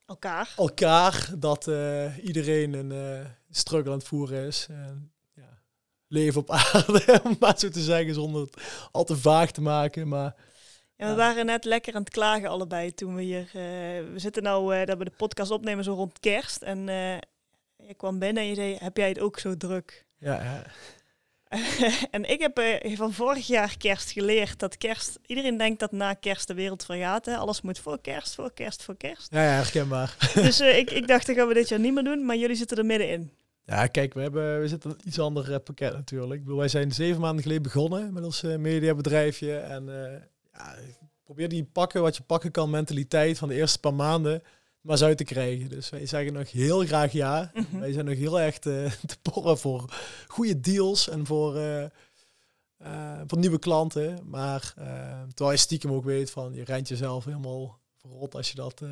Elkaar. 0.05 0.53
elkaar, 0.57 1.29
dat 1.37 1.67
eh, 1.67 2.25
iedereen 2.25 2.73
een 2.73 2.91
eh, 2.91 3.25
struggle 3.49 3.91
aan 3.91 3.97
het 3.97 4.07
voeren 4.07 4.45
is. 4.47 4.67
En, 4.69 5.11
ja, 5.33 5.61
leven 6.07 6.41
op 6.41 6.51
aarde, 6.73 7.19
om 7.23 7.35
maar 7.39 7.59
zo 7.59 7.69
te 7.69 7.81
zeggen, 7.81 8.13
zonder 8.13 8.41
het 8.41 8.87
al 8.91 9.03
te 9.03 9.17
vaag 9.17 9.51
te 9.51 9.61
maken. 9.61 10.07
Maar 10.07 10.35
Ja, 10.95 11.09
we 11.09 11.15
waren 11.15 11.45
net 11.45 11.65
lekker 11.65 11.93
aan 11.93 12.01
het 12.01 12.09
klagen 12.09 12.49
allebei 12.49 12.93
toen 12.93 13.15
we 13.15 13.21
hier... 13.21 13.45
eh, 13.45 13.53
we 14.11 14.15
zitten 14.15 14.43
nou 14.43 14.75
eh, 14.75 14.85
dat 14.85 14.97
we 14.97 15.03
de 15.03 15.11
podcast 15.17 15.51
opnemen 15.51 15.83
zo 15.83 15.93
rond 15.93 16.19
kerst. 16.19 16.61
En 16.61 16.89
eh 16.89 17.17
je 17.87 17.93
kwam 17.93 18.19
binnen 18.19 18.43
en 18.43 18.49
je 18.49 18.55
zei, 18.55 18.75
heb 18.79 18.97
jij 18.97 19.07
het 19.07 19.19
ook 19.19 19.39
zo 19.39 19.57
druk? 19.57 20.05
ja, 20.17 20.43
ja, 20.43 20.63
en 22.11 22.29
ik 22.29 22.39
heb 22.39 22.57
eh, 22.57 22.97
van 22.97 23.13
vorig 23.13 23.47
jaar 23.47 23.77
kerst 23.77 24.11
geleerd 24.11 24.59
dat 24.59 24.77
kerst... 24.77 25.19
Iedereen 25.25 25.57
denkt 25.57 25.79
dat 25.79 25.91
na 25.91 26.13
kerst 26.13 26.47
de 26.47 26.53
wereld 26.53 26.85
vergaat. 26.85 27.25
Hè? 27.25 27.35
Alles 27.35 27.61
moet 27.61 27.79
voor 27.79 28.01
kerst, 28.01 28.35
voor 28.35 28.53
kerst, 28.53 28.83
voor 28.83 28.97
kerst. 28.97 29.31
ja, 29.31 29.43
ja, 29.43 29.49
herkenbaar. 29.49 30.15
dus 30.33 30.59
eh, 30.59 30.77
ik, 30.77 30.91
ik 30.91 31.07
dacht, 31.07 31.27
dat 31.27 31.35
gaan 31.35 31.47
we 31.47 31.53
dit 31.53 31.69
jaar 31.69 31.79
niet 31.79 31.93
meer 31.93 32.03
doen. 32.03 32.25
Maar 32.25 32.35
jullie 32.35 32.55
zitten 32.55 32.77
er 32.77 32.85
middenin. 32.85 33.31
Ja, 33.65 33.87
kijk, 33.87 34.13
we, 34.13 34.21
hebben, 34.21 34.61
we 34.61 34.67
zitten 34.67 34.89
in 34.89 34.95
een 34.99 35.07
iets 35.07 35.19
ander 35.19 35.53
eh, 35.53 35.59
pakket 35.63 35.93
natuurlijk. 35.93 36.33
Ik 36.33 36.43
bedoel, 36.43 36.59
wij 36.59 36.67
zijn 36.67 36.91
zeven 36.91 37.21
maanden 37.21 37.41
geleden 37.43 37.63
begonnen 37.63 38.13
met 38.13 38.23
ons 38.23 38.41
mediabedrijfje. 38.41 39.55
En 39.55 39.85
ja, 40.53 40.75
probeer 41.23 41.49
die 41.49 41.63
pakken 41.63 42.01
wat 42.01 42.17
je 42.17 42.23
pakken 42.23 42.51
kan 42.51 42.69
mentaliteit 42.69 43.37
van 43.37 43.47
de 43.47 43.55
eerste 43.55 43.79
paar 43.79 43.93
maanden 43.93 44.41
maar 44.81 45.03
uit 45.03 45.17
te 45.17 45.23
krijgen. 45.23 45.69
Dus 45.69 45.89
wij 45.89 46.05
zeggen 46.05 46.33
nog 46.33 46.51
heel 46.51 46.85
graag 46.85 47.11
ja. 47.11 47.51
Mhm. 47.53 47.79
Wij 47.79 47.91
zijn 47.91 48.05
nog 48.05 48.15
heel 48.15 48.39
erg 48.39 48.59
te, 48.59 48.89
te 49.07 49.17
porren 49.21 49.57
voor 49.57 49.93
goede 50.27 50.59
deals 50.59 51.09
en 51.09 51.25
voor, 51.25 51.57
eh, 51.57 53.21
voor 53.27 53.37
nieuwe 53.37 53.59
klanten. 53.59 54.29
Maar 54.29 54.73
eh, 54.77 55.21
terwijl 55.27 55.51
je 55.51 55.57
stiekem 55.57 55.91
ook 55.91 56.03
weet 56.03 56.31
van 56.31 56.53
je 56.53 56.63
rent 56.63 56.87
jezelf 56.87 57.25
helemaal 57.25 57.79
verrot 57.97 58.35
als 58.35 58.49
je 58.49 58.55
dat, 58.55 58.83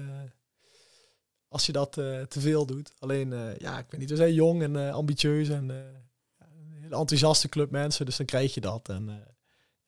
als 1.47 1.65
je 1.65 1.71
dat 1.71 1.91
te 1.91 2.39
veel 2.39 2.65
doet. 2.65 2.93
Alleen, 2.99 3.55
ja, 3.57 3.79
ik 3.79 3.85
weet 3.89 3.99
niet, 3.99 4.09
we 4.09 4.15
zijn 4.15 4.33
jong 4.33 4.61
en 4.61 4.91
ambitieus 4.91 5.49
en 5.49 5.69
een 5.69 6.71
hele 6.81 6.95
enthousiaste 6.95 7.49
club 7.49 7.71
mensen, 7.71 8.05
dus 8.05 8.17
dan 8.17 8.25
krijg 8.25 8.53
je 8.53 8.61
dat. 8.61 8.89
En 8.89 9.36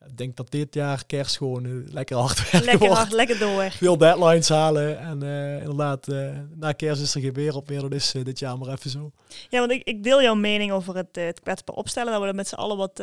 ik 0.06 0.16
denk 0.16 0.36
dat 0.36 0.50
dit 0.50 0.74
jaar 0.74 1.04
kerst 1.06 1.36
gewoon 1.36 1.64
eh, 1.64 1.92
lekker 1.92 2.16
hard 2.16 2.50
werken 2.50 2.64
Lekker 2.70 2.78
wordt. 2.78 2.94
hard, 3.02 3.12
lekker 3.12 3.38
door. 3.38 3.70
Veel 3.70 3.98
deadlines 3.98 4.48
halen 4.48 4.98
en 4.98 5.22
eh, 5.22 5.58
inderdaad, 5.60 6.08
eh, 6.08 6.38
na 6.54 6.72
kerst 6.72 7.02
is 7.02 7.14
er 7.14 7.20
geen 7.20 7.32
wereld 7.32 7.68
meer. 7.68 7.80
Dat 7.80 7.92
is 7.92 8.10
dit 8.22 8.38
jaar 8.38 8.58
maar 8.58 8.68
even 8.68 8.90
zo. 8.90 9.10
Ja, 9.48 9.58
want 9.58 9.70
ik, 9.70 9.82
ik 9.84 10.02
deel 10.02 10.22
jouw 10.22 10.34
mening 10.34 10.72
over 10.72 10.96
het, 10.96 11.16
het 11.16 11.40
kwetsbaar 11.40 11.76
opstellen. 11.76 12.10
Dat 12.12 12.20
we 12.20 12.26
dat 12.26 12.34
met 12.34 12.48
z'n 12.48 12.54
allen 12.54 12.76
wat, 12.76 13.02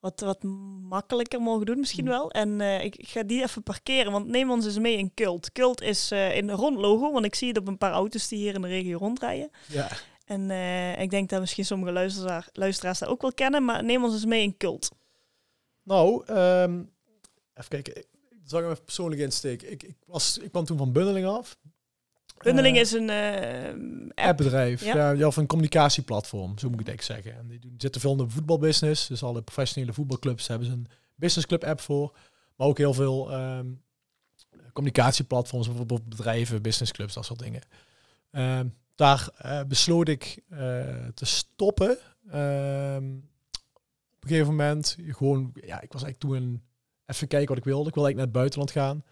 wat, 0.00 0.20
wat 0.20 0.42
makkelijker 0.88 1.40
mogen 1.40 1.66
doen 1.66 1.78
misschien 1.78 2.04
Mm. 2.04 2.10
wel. 2.10 2.30
En 2.30 2.60
ik, 2.60 2.96
ik 2.96 3.08
ga 3.08 3.22
die 3.22 3.42
even 3.42 3.62
parkeren, 3.62 4.12
want 4.12 4.26
neem 4.26 4.50
ons 4.50 4.64
eens 4.64 4.78
mee 4.78 4.96
in 4.98 5.14
Cult. 5.14 5.52
Cult 5.52 5.80
is 5.80 6.10
in 6.12 6.50
rond 6.50 6.76
logo, 6.76 7.12
want 7.12 7.24
ik 7.24 7.34
zie 7.34 7.48
het 7.48 7.58
op 7.58 7.68
een 7.68 7.78
paar 7.78 7.92
auto's 7.92 8.28
die 8.28 8.38
hier 8.38 8.54
in 8.54 8.62
de 8.62 8.68
regio 8.68 8.98
rondrijden. 8.98 9.50
Ja. 9.68 9.88
En 10.24 10.50
ik 11.00 11.10
denk 11.10 11.28
dat 11.28 11.40
misschien 11.40 11.64
sommige 11.64 11.92
luisteraars, 11.92 12.48
luisteraars 12.52 12.98
dat 12.98 13.08
ook 13.08 13.22
wel 13.22 13.32
kennen, 13.34 13.64
maar 13.64 13.84
neem 13.84 14.04
ons 14.04 14.12
eens 14.14 14.24
mee 14.24 14.42
in 14.42 14.56
Cult. 14.56 14.90
Nou, 15.82 16.24
ehm, 16.26 16.82
even 17.54 17.68
kijken. 17.68 17.96
Ik 17.96 18.48
zal 18.48 18.58
ik 18.58 18.64
hem 18.64 18.72
even 18.72 18.84
persoonlijk 18.84 19.20
insteken. 19.20 19.70
Ik, 19.72 19.82
ik, 19.82 19.96
was, 20.06 20.38
ik 20.38 20.50
kwam 20.50 20.64
toen 20.64 20.78
van 20.78 20.92
Bundeling 20.92 21.26
af. 21.26 21.56
Bundeling 22.42 22.76
Eh, 22.76 22.82
is 22.82 22.92
een 22.92 23.10
eh, 23.10 23.68
app. 24.08 24.28
appbedrijf. 24.28 24.84
Ja. 24.84 25.10
Ja. 25.10 25.26
Of 25.26 25.36
een 25.36 25.46
communicatieplatform, 25.46 26.58
zo 26.58 26.70
moet 26.70 26.80
ik 26.80 26.86
het 26.86 27.04
zeggen. 27.04 27.36
En 27.36 27.46
die 27.48 27.58
doen, 27.58 27.74
zitten 27.76 28.00
veel 28.00 28.10
in 28.12 28.16
de 28.18 28.28
voetbalbusiness. 28.28 29.06
Dus 29.06 29.22
alle 29.22 29.42
professionele 29.42 29.92
voetbalclubs 29.92 30.46
hebben 30.46 30.66
ze 30.66 30.72
een 30.72 30.86
businessclub 31.14 31.64
app 31.64 31.80
voor. 31.80 32.16
Maar 32.56 32.66
ook 32.66 32.78
heel 32.78 32.94
veel 32.94 33.32
ehm, 33.32 33.66
communicatieplatforms, 34.72 35.66
bijvoorbeeld 35.66 36.08
bedrijven, 36.08 36.62
businessclubs, 36.62 37.14
dat 37.14 37.24
soort 37.24 37.38
dingen. 37.38 37.62
Ehm, 38.30 38.66
daar 38.94 39.28
eh, 39.36 39.60
besloot 39.62 40.08
ik 40.08 40.42
te 41.14 41.24
stoppen. 41.24 41.98
Op 44.22 44.28
een 44.28 44.34
gegeven 44.34 44.56
moment, 44.56 44.96
gewoon, 45.06 45.50
ja, 45.54 45.80
ik 45.80 45.92
was 45.92 46.02
eigenlijk 46.02 46.18
toen 46.18 46.62
even 47.06 47.28
kijken 47.28 47.48
wat 47.48 47.58
ik 47.58 47.64
wilde. 47.64 47.88
Ik 47.88 47.94
wilde 47.94 48.08
eigenlijk 48.08 48.16
naar 48.16 48.24
het 48.24 48.32
buitenland 48.32 48.70
gaan. 48.70 49.04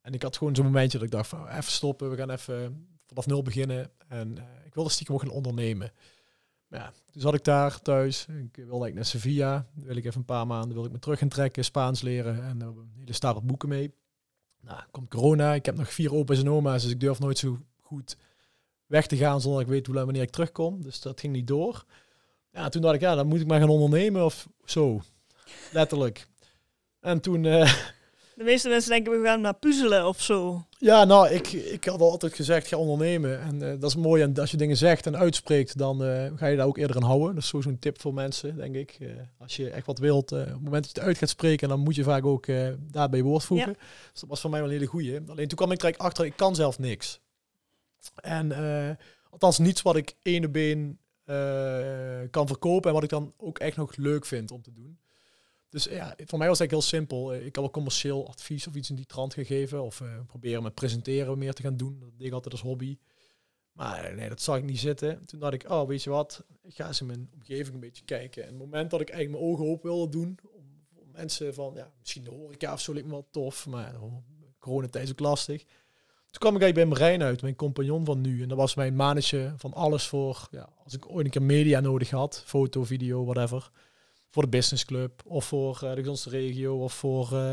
En 0.00 0.12
ik 0.12 0.22
had 0.22 0.36
gewoon 0.36 0.54
zo'n 0.54 0.64
momentje 0.64 0.98
dat 0.98 1.06
ik 1.06 1.12
dacht 1.12 1.28
van, 1.28 1.48
even 1.48 1.72
stoppen, 1.72 2.10
we 2.10 2.16
gaan 2.16 2.30
even 2.30 2.88
vanaf 3.06 3.26
nul 3.26 3.42
beginnen. 3.42 3.90
En 4.08 4.38
eh, 4.38 4.44
ik 4.64 4.74
wilde 4.74 4.90
stiekem 4.90 5.14
ook 5.14 5.20
gaan 5.20 5.30
ondernemen. 5.30 5.92
Maar 6.66 6.80
ja, 6.80 6.92
toen 7.10 7.22
zat 7.22 7.34
ik 7.34 7.44
daar 7.44 7.80
thuis. 7.80 8.20
Ik 8.20 8.26
wilde 8.26 8.54
eigenlijk 8.56 8.94
naar 8.94 9.04
Sevilla. 9.04 9.66
Dan 9.74 9.86
wil 9.86 9.96
ik 9.96 10.04
even 10.04 10.18
een 10.18 10.24
paar 10.24 10.46
maanden 10.46 10.74
wil 10.74 10.84
ik 10.84 10.92
me 10.92 10.98
terug 10.98 11.18
gaan 11.18 11.28
trekken, 11.28 11.64
Spaans 11.64 12.00
leren. 12.00 12.44
En 12.44 12.58
we 12.58 12.64
een 12.64 12.92
hele 12.96 13.12
stapel 13.12 13.42
boeken 13.42 13.68
mee. 13.68 13.94
Nou, 14.60 14.80
komt 14.90 15.08
corona. 15.10 15.54
Ik 15.54 15.66
heb 15.66 15.76
nog 15.76 15.92
vier 15.92 16.14
opa's 16.14 16.38
en 16.38 16.50
oma's, 16.50 16.82
dus 16.82 16.92
ik 16.92 17.00
durf 17.00 17.18
nooit 17.18 17.38
zo 17.38 17.58
goed 17.80 18.16
weg 18.86 19.06
te 19.06 19.16
gaan 19.16 19.40
zonder 19.40 19.60
dat 19.60 19.68
ik 19.68 19.74
weet 19.74 19.86
hoe 19.86 19.94
lang 19.94 20.06
wanneer 20.06 20.24
ik 20.24 20.30
terugkom. 20.30 20.82
Dus 20.82 21.00
dat 21.00 21.20
ging 21.20 21.32
niet 21.32 21.46
door. 21.46 21.84
Ja, 22.50 22.68
toen 22.68 22.82
dacht 22.82 22.94
ik, 22.94 23.00
ja, 23.00 23.14
dan 23.14 23.26
moet 23.26 23.40
ik 23.40 23.46
maar 23.46 23.60
gaan 23.60 23.68
ondernemen 23.68 24.24
of 24.24 24.48
zo. 24.70 25.00
Letterlijk. 25.72 26.26
En 27.00 27.20
toen, 27.20 27.44
eh, 27.44 27.74
De 28.34 28.44
meeste 28.44 28.68
mensen 28.68 28.90
denken, 28.90 29.20
we 29.20 29.26
gaan 29.26 29.40
maar 29.40 29.54
puzzelen 29.54 30.06
of 30.06 30.22
zo. 30.22 30.64
ja, 30.78 31.04
nou, 31.04 31.28
ik, 31.30 31.52
ik 31.52 31.84
had 31.84 32.00
altijd 32.00 32.34
gezegd, 32.34 32.66
ga 32.66 32.76
ondernemen. 32.76 33.40
En 33.40 33.62
eh, 33.62 33.80
dat 33.80 33.90
is 33.90 33.96
mooi. 33.96 34.22
En 34.22 34.38
als 34.38 34.50
je 34.50 34.56
dingen 34.56 34.76
zegt 34.76 35.06
en 35.06 35.16
uitspreekt, 35.16 35.78
dan 35.78 36.04
eh, 36.04 36.30
ga 36.36 36.46
je 36.46 36.56
daar 36.56 36.66
ook 36.66 36.78
eerder 36.78 36.96
aan 36.96 37.02
houden. 37.02 37.34
Dat 37.34 37.42
is 37.42 37.48
zo- 37.48 37.60
zo'n 37.60 37.78
tip 37.78 38.00
voor 38.00 38.14
mensen, 38.14 38.56
denk 38.56 38.74
ik. 38.74 38.98
Als 39.38 39.56
je 39.56 39.70
echt 39.70 39.86
wat 39.86 39.98
wilt, 39.98 40.32
op 40.32 40.38
het 40.38 40.48
moment 40.62 40.84
dat 40.84 40.94
je 40.94 41.00
het 41.00 41.08
uit 41.08 41.18
gaat 41.18 41.28
spreken, 41.28 41.68
dan 41.68 41.80
moet 41.80 41.94
je 41.94 42.02
vaak 42.02 42.26
ook 42.26 42.46
daarbij 42.78 43.22
woord 43.22 43.44
voegen. 43.44 43.76
Dus 44.12 44.20
dat 44.20 44.28
was 44.28 44.40
voor 44.40 44.50
mij 44.50 44.60
wel 44.60 44.68
een 44.68 44.74
hele 44.74 44.86
goeie. 44.86 45.14
Alleen 45.28 45.48
toen 45.48 45.58
kwam 45.58 45.72
ik 45.72 45.82
eigenlijk 45.82 46.00
achter, 46.02 46.24
ik 46.24 46.36
kan 46.36 46.54
zelf 46.54 46.78
niks. 46.78 47.20
En 48.14 48.52
althans 49.30 49.58
niets 49.58 49.82
wat 49.82 49.96
ik 49.96 50.14
ene 50.22 50.48
been 50.48 50.98
kan 52.30 52.46
verkopen 52.46 52.88
en 52.88 52.94
wat 52.94 53.04
ik 53.04 53.10
dan 53.10 53.34
ook 53.36 53.58
echt 53.58 53.76
nog 53.76 53.96
leuk 53.96 54.26
vind 54.26 54.50
om 54.50 54.62
te 54.62 54.72
doen. 54.72 54.98
Dus 55.68 55.84
ja, 55.84 56.14
voor 56.16 56.38
mij 56.38 56.48
was 56.48 56.58
het 56.58 56.70
eigenlijk 56.70 56.70
heel 56.70 56.82
simpel. 56.82 57.32
Eh, 57.32 57.46
Ik 57.46 57.54
had 57.54 57.64
wel 57.64 57.70
commercieel 57.70 58.28
advies 58.28 58.66
of 58.66 58.74
iets 58.74 58.90
in 58.90 58.96
die 58.96 59.06
trant 59.06 59.34
gegeven. 59.34 59.82
Of 59.82 60.00
eh, 60.00 60.08
proberen 60.26 60.62
met 60.62 60.74
presenteren 60.74 61.38
meer 61.38 61.52
te 61.52 61.62
gaan 61.62 61.76
doen. 61.76 61.98
Dat 62.00 62.08
deed 62.16 62.26
ik 62.26 62.32
altijd 62.32 62.52
als 62.52 62.62
hobby. 62.62 62.98
Maar 63.72 64.04
eh, 64.04 64.16
nee, 64.16 64.28
dat 64.28 64.40
zag 64.40 64.56
ik 64.56 64.64
niet 64.64 64.78
zitten. 64.78 65.24
Toen 65.24 65.40
dacht 65.40 65.52
ik, 65.52 65.70
oh, 65.70 65.86
weet 65.88 66.02
je 66.02 66.10
wat? 66.10 66.44
Ik 66.62 66.74
ga 66.74 66.86
eens 66.86 67.00
in 67.00 67.06
mijn 67.06 67.30
omgeving 67.34 67.74
een 67.74 67.80
beetje 67.80 68.04
kijken. 68.04 68.42
En 68.42 68.48
het 68.48 68.58
moment 68.58 68.90
dat 68.90 69.00
ik 69.00 69.10
eigenlijk 69.10 69.40
mijn 69.40 69.52
ogen 69.52 69.72
open 69.72 69.90
wilde 69.90 70.08
doen... 70.08 70.38
om, 70.52 70.64
mensen 71.12 71.54
van, 71.54 71.72
ja, 71.74 71.92
misschien 71.98 72.24
de 72.24 72.30
horeca 72.30 72.72
of 72.72 72.80
zo 72.80 72.92
lijkt 72.92 73.08
me 73.08 73.14
wel 73.14 73.28
tof. 73.30 73.66
Maar 73.66 73.92
ja, 73.92 74.00
coronatijd 74.58 75.04
is 75.04 75.10
ook 75.10 75.20
lastig. 75.20 75.64
Toen 76.36 76.48
kwam 76.48 76.56
ik 76.56 76.62
eigenlijk 76.62 76.90
bij 76.90 76.98
Marijn 76.98 77.22
uit, 77.22 77.42
mijn 77.42 77.56
compagnon 77.56 78.04
van 78.04 78.20
nu. 78.20 78.42
En 78.42 78.48
dat 78.48 78.58
was 78.58 78.74
mijn 78.74 78.96
mannetje 78.96 79.54
van 79.56 79.72
alles 79.72 80.06
voor... 80.06 80.48
Ja, 80.50 80.68
als 80.84 80.94
ik 80.94 81.10
ooit 81.10 81.24
een 81.24 81.30
keer 81.30 81.42
media 81.42 81.80
nodig 81.80 82.10
had. 82.10 82.42
Foto, 82.46 82.84
video, 82.84 83.24
whatever 83.24 83.70
voor 84.36 84.44
de 84.44 84.56
businessclub 84.56 85.22
of 85.24 85.44
voor 85.44 85.74
eh, 85.82 85.90
de 85.90 86.00
gezondste 86.00 86.30
regio 86.30 86.82
of 86.82 86.94
voor, 86.94 87.32
eh, 87.32 87.52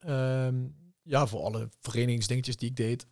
ehm, 0.00 0.66
ja, 1.02 1.26
voor 1.26 1.40
alle 1.40 1.68
verenigingsdingetjes 1.80 2.56
die 2.56 2.68
ik 2.68 2.76
deed. 2.76 3.06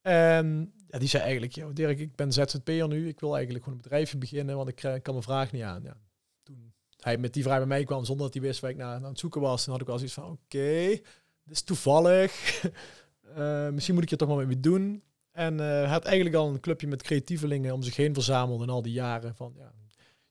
En 0.00 0.72
ja, 0.88 0.98
die 0.98 1.08
zei 1.08 1.22
eigenlijk, 1.22 1.54
joh, 1.54 1.74
Dirk, 1.74 1.98
ik 1.98 2.16
ben 2.16 2.32
ZZP'er 2.32 2.88
nu. 2.88 3.08
Ik 3.08 3.20
wil 3.20 3.34
eigenlijk 3.34 3.64
gewoon 3.64 3.78
een 3.78 3.84
bedrijfje 3.84 4.18
beginnen, 4.18 4.56
want 4.56 4.68
ik, 4.68 4.76
kan 4.76 5.14
mijn 5.14 5.22
vraag 5.22 5.52
niet 5.52 5.62
aan. 5.62 5.82
Ja, 5.82 5.96
toen 6.42 6.72
hij 6.96 7.18
met 7.18 7.32
die 7.34 7.42
vraag 7.42 7.58
bij 7.58 7.66
mij 7.66 7.84
kwam, 7.84 8.04
zonder 8.04 8.24
dat 8.24 8.34
hij 8.34 8.42
wist 8.42 8.60
waar 8.60 8.70
ik 8.70 8.76
naar, 8.76 8.94
aan 8.94 9.04
het 9.04 9.18
zoeken 9.18 9.40
was, 9.40 9.64
dan 9.64 9.72
had 9.72 9.82
ik 9.82 9.88
wel 9.88 9.96
zoiets 9.96 10.14
van, 10.14 10.30
oké, 10.30 10.88
dit 10.88 11.02
is 11.50 11.62
toevallig. 11.62 12.32
Uh, 13.38 13.68
misschien 13.68 13.94
moet 13.94 14.02
ik 14.02 14.10
je 14.10 14.16
toch 14.16 14.28
maar 14.28 14.46
mee 14.46 14.60
doen. 14.60 15.02
En 15.30 15.58
uh, 15.58 15.90
had 15.90 16.04
eigenlijk 16.04 16.36
al 16.36 16.48
een 16.48 16.60
clubje 16.60 16.86
met 16.86 17.02
creatievelingen 17.02 17.74
om 17.74 17.82
zich 17.82 17.96
heen 17.96 18.14
verzameld 18.14 18.62
in 18.62 18.68
al 18.68 18.82
die 18.82 18.92
jaren. 18.92 19.34
Van, 19.34 19.52
ja, 19.56 19.72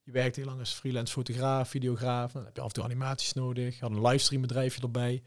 je 0.03 0.12
werkt 0.12 0.35
heel 0.35 0.45
lang 0.45 0.59
als 0.59 0.73
freelance 0.73 1.13
fotograaf, 1.13 1.69
videograaf. 1.69 2.31
Dan 2.31 2.45
heb 2.45 2.55
je 2.55 2.62
af 2.62 2.67
en 2.67 2.73
toe 2.73 2.83
animaties 2.83 3.33
nodig. 3.33 3.79
Had 3.79 3.91
een 3.91 4.01
livestream 4.01 4.41
bedrijfje 4.41 4.81
erbij. 4.81 5.23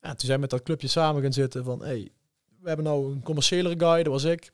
En 0.00 0.10
toen 0.10 0.18
zijn 0.18 0.32
we 0.34 0.40
met 0.40 0.50
dat 0.50 0.62
clubje 0.62 0.88
samen 0.88 1.22
gaan 1.22 1.32
zitten 1.32 1.64
van... 1.64 1.82
Hey, 1.82 2.10
we 2.60 2.68
hebben 2.68 2.86
nou 2.86 3.12
een 3.12 3.22
commerciële 3.22 3.74
guy, 3.78 4.02
dat 4.02 4.12
was 4.12 4.24
ik. 4.24 4.52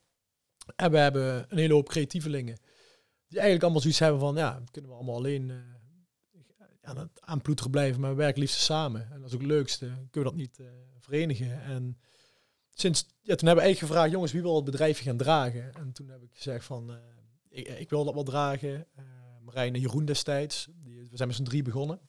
En 0.77 0.91
we 0.91 0.99
hebben 0.99 1.47
een 1.49 1.59
hele 1.59 1.75
hoop 1.75 1.89
creatievelingen. 1.89 2.57
Die 3.29 3.39
eigenlijk 3.39 3.63
allemaal 3.63 3.81
zoiets 3.81 3.99
hebben 3.99 4.21
van... 4.21 4.35
Ja, 4.35 4.63
kunnen 4.71 4.91
we 4.91 4.97
allemaal 4.97 5.17
alleen 5.17 5.49
uh, 5.49 5.57
aan 6.83 6.99
het 6.99 7.21
aanploeteren 7.21 7.71
blijven. 7.71 8.01
Maar 8.01 8.11
we 8.11 8.17
werken 8.17 8.41
liefst 8.41 8.61
samen. 8.61 9.09
En 9.11 9.19
dat 9.19 9.29
is 9.29 9.35
ook 9.35 9.41
het 9.41 9.51
leukste. 9.51 9.87
Kunnen 9.87 10.11
we 10.11 10.23
dat 10.23 10.35
niet 10.35 10.59
uh, 10.59 10.67
verenigen? 10.99 11.63
En 11.63 11.99
sinds, 12.71 13.07
ja, 13.07 13.35
toen 13.35 13.47
hebben 13.47 13.55
we 13.55 13.61
eigenlijk 13.61 13.79
gevraagd, 13.79 14.13
jongens, 14.13 14.33
wie 14.33 14.43
wil 14.43 14.57
het 14.57 14.65
bedrijfje 14.65 15.05
gaan 15.05 15.17
dragen? 15.17 15.75
En 15.75 15.93
toen 15.93 16.09
heb 16.09 16.23
ik 16.23 16.31
gezegd 16.35 16.65
van, 16.65 16.91
uh, 16.91 16.97
ik, 17.49 17.69
ik, 17.69 17.91
wil 17.91 18.05
dat 18.05 18.15
wel 18.15 18.23
dragen. 18.23 18.71
Uh, 18.71 19.05
Marijn 19.41 19.75
en 19.75 19.81
Jeroen 19.81 20.05
destijds, 20.05 20.69
die, 20.75 21.09
we 21.11 21.17
zijn 21.17 21.29
met 21.29 21.37
z'n 21.37 21.45
drie 21.45 21.63
begonnen. 21.63 22.01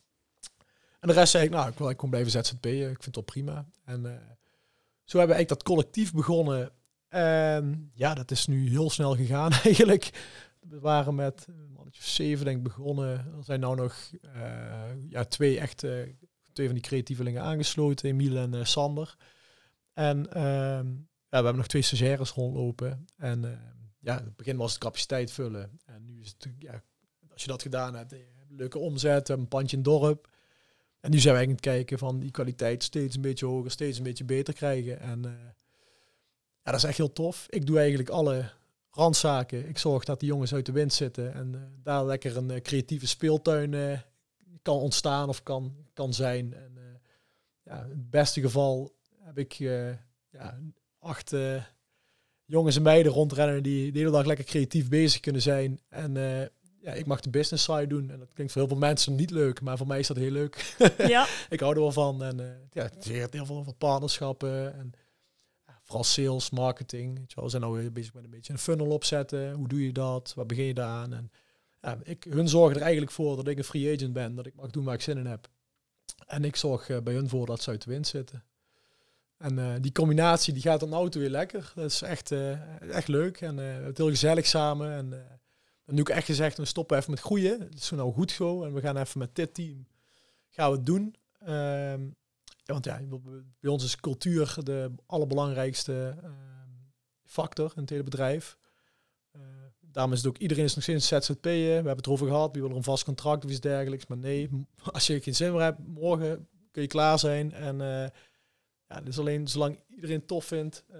En 0.99 1.07
de 1.07 1.13
rest 1.13 1.31
zei 1.31 1.43
ik, 1.45 1.49
nou, 1.49 1.69
ik 1.69 1.77
wil 1.77 1.89
ik 1.89 1.97
kom 1.97 2.09
blijven 2.09 2.31
ZZP'en, 2.31 2.89
ik 2.89 3.03
vind 3.03 3.05
het 3.05 3.15
wel 3.15 3.23
prima. 3.23 3.67
En 3.85 4.01
zo 5.03 5.17
hebben 5.17 5.35
we 5.35 5.43
eigenlijk 5.43 5.47
dat 5.47 5.63
collectief 5.63 6.13
begonnen. 6.13 6.71
En 7.07 7.91
ja, 7.93 8.13
dat 8.13 8.31
is 8.31 8.47
nu 8.47 8.69
heel 8.69 8.89
snel 8.89 9.15
gegaan 9.15 9.51
eigenlijk. 9.63 10.09
We 10.59 10.79
waren 10.79 11.15
met 11.15 11.47
of 11.97 12.05
zeven 12.05 12.45
denk 12.45 12.57
ik 12.57 12.63
begonnen. 12.63 13.09
Er 13.09 13.43
zijn 13.43 13.59
nou 13.59 13.75
nog 13.75 14.11
ja, 15.09 15.23
twee 15.23 15.59
echte, 15.59 16.15
twee 16.53 16.65
van 16.65 16.75
die 16.75 16.83
creatievelingen 16.83 17.41
aangesloten, 17.41 18.09
Emiel 18.09 18.37
en 18.37 18.67
Sander. 18.67 19.15
En 19.93 20.31
ehm, 20.31 20.87
ja, 20.87 21.39
we 21.39 21.45
hebben 21.45 21.55
nog 21.55 21.67
twee 21.67 21.81
stagiaires 21.81 22.31
rondlopen. 22.31 23.05
En 23.17 23.45
ehm, 23.45 23.73
ja, 23.99 24.19
in 24.19 24.25
het 24.25 24.35
begin 24.35 24.57
was 24.57 24.71
het 24.71 24.81
capaciteit 24.81 25.31
vullen. 25.31 25.79
En 25.85 26.05
nu 26.05 26.21
is 26.21 26.35
het 26.37 26.53
ja, 26.59 26.83
als 27.31 27.41
je 27.41 27.47
dat 27.47 27.61
gedaan 27.61 27.95
hebt, 27.95 28.11
een 28.11 28.25
leuke 28.49 28.79
omzet, 28.79 29.29
een 29.29 29.47
pandje 29.47 29.77
in 29.77 29.83
dorp. 29.83 30.31
En 30.99 31.11
nu 31.11 31.19
zijn 31.19 31.33
we 31.33 31.39
eigenlijk 31.39 31.67
aan 31.67 31.73
het 31.73 31.77
kijken 31.77 31.97
van 31.97 32.19
die 32.19 32.31
kwaliteit 32.31 32.83
steeds 32.83 33.15
een 33.15 33.21
beetje 33.21 33.45
hoger, 33.45 33.71
steeds 33.71 33.97
een 33.97 34.03
beetje 34.03 34.23
beter 34.23 34.53
krijgen. 34.53 34.99
En 34.99 35.21
ja, 36.63 36.71
dat 36.71 36.75
is 36.75 36.83
echt 36.83 36.97
heel 36.97 37.13
tof. 37.13 37.45
Ik 37.49 37.65
doe 37.65 37.77
eigenlijk 37.77 38.09
alle 38.09 38.51
randzaken. 38.95 39.69
Ik 39.69 39.77
zorg 39.77 40.03
dat 40.03 40.19
die 40.19 40.29
jongens 40.29 40.53
uit 40.53 40.65
de 40.65 40.71
wind 40.71 40.93
zitten 40.93 41.33
en 41.33 41.53
uh, 41.55 41.61
daar 41.83 42.05
lekker 42.05 42.37
een 42.37 42.51
uh, 42.51 42.61
creatieve 42.61 43.07
speeltuin 43.07 44.01
kan 44.61 44.77
ontstaan 44.77 45.29
of 45.29 45.43
kan, 45.43 45.75
kan 45.93 46.13
zijn. 46.13 46.53
En 46.53 46.77
ja, 47.63 47.83
in 47.83 47.89
het 47.89 48.09
beste 48.09 48.41
geval 48.41 48.95
heb 49.19 49.37
ik 49.37 49.53
ja, 49.53 50.59
acht 50.99 51.35
jongens 52.45 52.75
en 52.75 52.81
meiden 52.81 53.11
rondrennen 53.11 53.63
die 53.63 53.91
de 53.91 53.99
hele 53.99 54.11
dag 54.11 54.25
lekker 54.25 54.45
creatief 54.45 54.89
bezig 54.89 55.19
kunnen 55.19 55.41
zijn. 55.41 55.79
En 55.89 56.13
ja, 56.81 56.93
ik 56.93 57.05
mag 57.05 57.19
de 57.19 57.29
business 57.29 57.63
side 57.63 57.87
doen. 57.87 58.09
En 58.09 58.19
dat 58.19 58.33
klinkt 58.33 58.53
voor 58.53 58.61
heel 58.61 58.71
veel 58.71 58.79
mensen 58.79 59.15
niet 59.15 59.31
leuk, 59.31 59.61
maar 59.61 59.77
voor 59.77 59.87
mij 59.87 59.99
is 59.99 60.07
dat 60.07 60.17
heel 60.17 60.31
leuk. 60.31 60.75
Ja. 60.97 61.27
ik 61.49 61.59
hou 61.59 61.73
er 61.73 61.79
wel 61.81 61.91
van. 61.91 62.23
En 62.23 62.67
ja, 62.71 62.83
het 62.83 63.05
leert 63.05 63.33
heel 63.33 63.45
veel 63.45 63.57
over 63.57 63.73
partnerschappen. 63.73 64.73
En 64.73 64.93
vooral 65.93 66.03
sales, 66.03 66.49
marketing. 66.49 67.17
Weet 67.17 67.29
je 67.29 67.35
wel. 67.35 67.43
We 67.43 67.49
zijn 67.49 67.61
nou 67.61 67.91
bezig 67.91 68.13
met 68.13 68.23
een 68.23 68.29
beetje 68.29 68.53
een 68.53 68.59
funnel 68.59 68.87
opzetten. 68.87 69.53
Hoe 69.53 69.67
doe 69.67 69.85
je 69.85 69.91
dat? 69.91 70.33
Waar 70.35 70.45
begin 70.45 70.65
je 70.65 70.81
aan? 70.81 71.29
En 71.81 72.01
ik, 72.03 72.23
hun 72.29 72.49
zorgen 72.49 72.75
er 72.75 72.81
eigenlijk 72.81 73.11
voor 73.11 73.35
dat 73.35 73.47
ik 73.47 73.57
een 73.57 73.63
free 73.63 73.95
agent 73.95 74.13
ben. 74.13 74.35
Dat 74.35 74.45
ik 74.45 74.55
mag 74.55 74.69
doen 74.69 74.83
waar 74.83 74.93
ik 74.93 75.01
zin 75.01 75.17
in 75.17 75.25
heb. 75.25 75.49
En 76.27 76.43
ik 76.43 76.55
zorg 76.55 77.03
bij 77.03 77.13
hun 77.13 77.29
voor 77.29 77.45
dat 77.45 77.61
ze 77.61 77.69
uit 77.69 77.83
de 77.83 77.91
wind 77.91 78.07
zitten. 78.07 78.43
En 79.37 79.57
uh, 79.57 79.73
die 79.81 79.91
combinatie 79.91 80.53
die 80.53 80.61
gaat 80.61 80.79
dan 80.79 80.93
auto 80.93 81.19
weer 81.19 81.29
lekker. 81.29 81.71
Dat 81.75 81.91
is 81.91 82.01
echt, 82.01 82.31
uh, 82.31 82.81
echt 82.81 83.07
leuk 83.07 83.41
en 83.41 83.57
uh, 83.57 83.85
het 83.85 83.97
heel 83.97 84.09
gezellig 84.09 84.45
samen. 84.45 84.91
En 84.91 85.95
doe 85.95 85.99
ik 85.99 86.09
echt 86.09 86.25
gezegd, 86.25 86.57
we 86.57 86.65
stoppen 86.65 86.97
even 86.97 87.11
met 87.11 87.19
groeien. 87.19 87.59
Het 87.59 87.73
is 87.73 87.89
nou 87.89 88.13
goed 88.13 88.31
zo 88.31 88.63
en 88.63 88.73
we 88.73 88.81
gaan 88.81 88.97
even 88.97 89.19
met 89.19 89.35
dit 89.35 89.53
team 89.53 89.87
gaan 90.49 90.69
we 90.71 90.75
het 90.77 90.85
doen. 90.85 91.15
Ehm, 91.39 92.01
want 92.63 92.85
ja, 92.85 93.01
bij 93.59 93.69
ons 93.69 93.83
is 93.83 93.95
cultuur 93.95 94.55
de 94.63 94.91
allerbelangrijkste 95.05 96.15
ehm, 96.23 96.33
factor 97.23 97.71
in 97.75 97.81
het 97.81 97.89
hele 97.89 98.03
bedrijf. 98.03 98.57
daarom 99.79 100.13
is 100.13 100.17
het 100.17 100.27
ook, 100.27 100.37
iedereen 100.37 100.63
is 100.63 100.75
nog 100.75 100.83
steeds 100.83 101.07
ZZP'en. 101.07 101.41
We 101.41 101.73
hebben 101.73 101.95
het 101.95 102.05
erover 102.05 102.27
gehad, 102.27 102.51
wie 102.51 102.61
wil 102.61 102.71
er 102.71 102.77
een 102.77 102.83
vast 102.83 103.03
contract 103.03 103.45
of 103.45 103.51
iets 103.51 103.59
dergelijks. 103.59 104.07
Maar 104.07 104.17
nee, 104.17 104.49
als 104.93 105.07
je 105.07 105.21
geen 105.21 105.35
zin 105.35 105.51
meer 105.51 105.61
hebt, 105.61 105.87
morgen 105.87 106.47
kun 106.71 106.81
je 106.81 106.87
klaar 106.87 107.19
zijn 107.19 107.53
en 107.53 108.11
ja, 108.93 109.01
dus 109.01 109.19
alleen 109.19 109.47
zolang 109.47 109.79
iedereen 109.87 110.25
tof 110.25 110.45
vindt, 110.45 110.83
uh, 110.91 110.97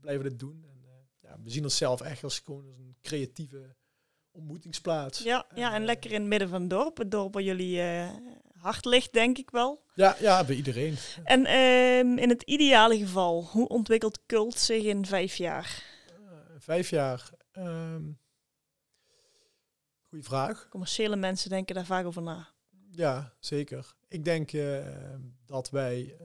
blijven 0.00 0.22
we 0.22 0.28
dit 0.28 0.38
doen. 0.38 0.64
En, 0.70 0.82
uh, 0.84 0.90
ja, 1.20 1.36
we 1.42 1.50
zien 1.50 1.62
onszelf 1.62 2.00
echt 2.00 2.24
als 2.24 2.38
gewoon 2.38 2.66
als 2.66 2.78
een 2.78 2.96
creatieve 3.02 3.76
ontmoetingsplaats. 4.30 5.22
Ja, 5.22 5.46
ja 5.54 5.74
en 5.74 5.84
lekker 5.84 6.12
in 6.12 6.20
het 6.20 6.28
midden 6.28 6.48
van 6.48 6.60
het 6.60 6.70
dorp. 6.70 6.98
Het 6.98 7.10
dorp 7.10 7.34
waar 7.34 7.42
jullie 7.42 7.76
uh, 7.76 8.10
hart 8.68 8.84
ligt, 8.84 9.12
denk 9.12 9.38
ik 9.38 9.50
wel. 9.50 9.82
Ja, 9.94 10.16
ja 10.20 10.44
bij 10.44 10.56
iedereen. 10.56 10.96
En 11.24 11.40
uh, 11.40 11.98
in 11.98 12.28
het 12.28 12.42
ideale 12.42 12.98
geval, 12.98 13.44
hoe 13.44 13.68
ontwikkelt 13.68 14.26
cult 14.26 14.58
zich 14.58 14.84
in 14.84 15.06
vijf 15.06 15.36
jaar? 15.36 15.82
vijf 16.58 16.90
jaar? 16.90 17.30
Um, 17.52 18.18
goeie 20.08 20.24
vraag. 20.24 20.68
Commerciële 20.68 21.16
mensen 21.16 21.50
denken 21.50 21.74
daar 21.74 21.86
vaak 21.86 22.06
over 22.06 22.22
na. 22.22 22.48
Ja, 22.90 23.32
zeker. 23.40 23.94
Ik 24.08 24.24
denk 24.24 24.50
dat 25.46 25.70
wij 25.70 26.16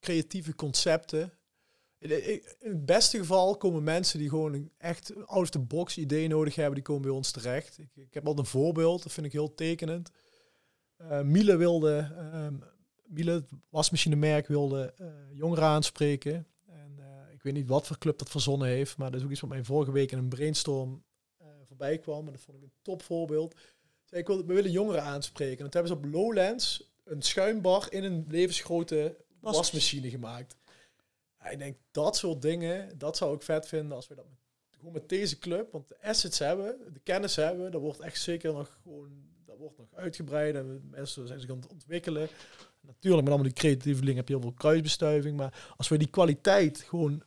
creatieve 0.00 0.54
concepten. 0.54 1.32
In 1.98 2.42
het 2.58 2.86
beste 2.86 3.18
geval 3.18 3.56
komen 3.56 3.82
mensen 3.82 4.18
die 4.18 4.28
gewoon 4.28 4.54
een 4.54 4.72
echt 4.78 5.14
out 5.16 5.42
of 5.42 5.50
the 5.50 5.58
box 5.58 5.98
idee 5.98 6.28
nodig 6.28 6.54
hebben, 6.54 6.74
die 6.74 6.82
komen 6.82 7.02
bij 7.02 7.10
ons 7.10 7.30
terecht. 7.30 7.78
Ik, 7.78 7.90
ik 7.94 8.14
heb 8.14 8.26
al 8.26 8.38
een 8.38 8.46
voorbeeld, 8.46 9.02
dat 9.02 9.12
vind 9.12 9.26
ik 9.26 9.32
heel 9.32 9.54
tekenend. 9.54 10.10
Uh, 11.00 11.20
Miele 11.20 11.56
wilde, 11.56 12.12
um, 12.34 12.62
Miele, 13.06 13.32
het 13.32 13.50
wasmachinemerk, 13.68 14.46
wilde 14.46 14.94
uh, 15.00 15.06
jongeren 15.32 15.64
aanspreken. 15.64 16.46
En 16.66 16.96
uh, 16.98 17.32
ik 17.32 17.42
weet 17.42 17.52
niet 17.52 17.68
wat 17.68 17.86
voor 17.86 17.98
club 17.98 18.18
dat 18.18 18.28
verzonnen 18.28 18.68
heeft, 18.68 18.96
maar 18.96 19.10
dat 19.10 19.20
is 19.20 19.26
ook 19.26 19.32
iets 19.32 19.40
wat 19.40 19.50
mij 19.50 19.64
vorige 19.64 19.92
week 19.92 20.12
in 20.12 20.18
een 20.18 20.28
brainstorm 20.28 21.04
voorbij 21.66 21.98
kwam. 21.98 22.26
En 22.26 22.32
dat 22.32 22.40
vond 22.40 22.56
ik 22.56 22.62
een 22.62 22.72
top 22.82 23.02
voorbeeld. 23.02 23.54
Zei, 24.04 24.20
ik 24.20 24.26
wil, 24.26 24.46
we 24.46 24.54
willen 24.54 24.70
jongeren 24.70 25.02
aanspreken. 25.02 25.64
En 25.64 25.70
toen 25.70 25.80
hebben 25.82 26.00
ze 26.00 26.06
op 26.06 26.14
Lowlands 26.14 26.94
een 27.04 27.22
schuimbar 27.22 27.92
in 27.92 28.04
een 28.04 28.24
levensgrote 28.28 29.16
wasmachine 29.40 30.10
gemaakt. 30.10 30.56
Ja, 31.40 31.48
ik 31.48 31.58
denk 31.58 31.76
dat 31.90 32.16
soort 32.16 32.42
dingen, 32.42 32.98
dat 32.98 33.16
zou 33.16 33.34
ik 33.34 33.42
vet 33.42 33.68
vinden 33.68 33.96
als 33.96 34.08
we 34.08 34.14
dat 34.14 34.28
met, 34.28 34.38
gewoon 34.70 34.92
met 34.92 35.08
deze 35.08 35.38
club, 35.38 35.72
want 35.72 35.88
de 35.88 36.02
assets 36.02 36.38
hebben, 36.38 36.92
de 36.92 37.00
kennis 37.00 37.36
hebben, 37.36 37.70
dat 37.70 37.80
wordt 37.80 38.00
echt 38.00 38.20
zeker 38.20 38.52
nog 38.52 38.78
gewoon, 38.82 39.34
dat 39.58 39.64
wordt 39.64 39.78
nog 39.78 40.00
uitgebreid 40.02 40.54
en 40.54 40.88
mensen 40.90 41.26
zijn 41.26 41.40
zich 41.40 41.50
aan 41.50 41.56
het 41.56 41.70
ontwikkelen. 41.70 42.28
Natuurlijk, 42.80 43.22
met 43.22 43.32
allemaal 43.32 43.52
die 43.52 43.62
creatieve 43.62 44.00
dingen 44.00 44.16
heb 44.16 44.28
je 44.28 44.34
heel 44.34 44.42
veel 44.42 44.52
kruisbestuiving, 44.52 45.36
maar 45.36 45.74
als 45.76 45.88
we 45.88 45.98
die 45.98 46.10
kwaliteit 46.10 46.82
gewoon 46.82 47.22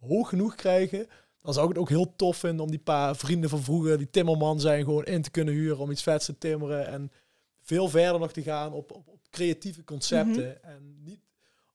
hoog 0.00 0.28
genoeg 0.28 0.54
krijgen, 0.54 1.06
dan 1.40 1.52
zou 1.52 1.68
ik 1.68 1.72
het 1.72 1.82
ook 1.82 1.88
heel 1.88 2.16
tof 2.16 2.36
vinden 2.36 2.64
om 2.64 2.70
die 2.70 2.80
paar 2.80 3.16
vrienden 3.16 3.50
van 3.50 3.62
vroeger, 3.62 3.98
die 3.98 4.10
timmerman 4.10 4.60
zijn, 4.60 4.84
gewoon 4.84 5.04
in 5.04 5.22
te 5.22 5.30
kunnen 5.30 5.54
huren 5.54 5.78
om 5.78 5.90
iets 5.90 6.02
vets 6.02 6.24
te 6.24 6.38
timmeren 6.38 6.86
en 6.86 7.12
veel 7.60 7.88
verder 7.88 8.20
nog 8.20 8.32
te 8.32 8.42
gaan 8.42 8.72
op, 8.72 8.92
op, 8.92 9.08
op 9.08 9.20
creatieve 9.30 9.84
concepten. 9.84 10.58
Mhm. 10.62 10.72
En 10.72 11.02
niet 11.02 11.20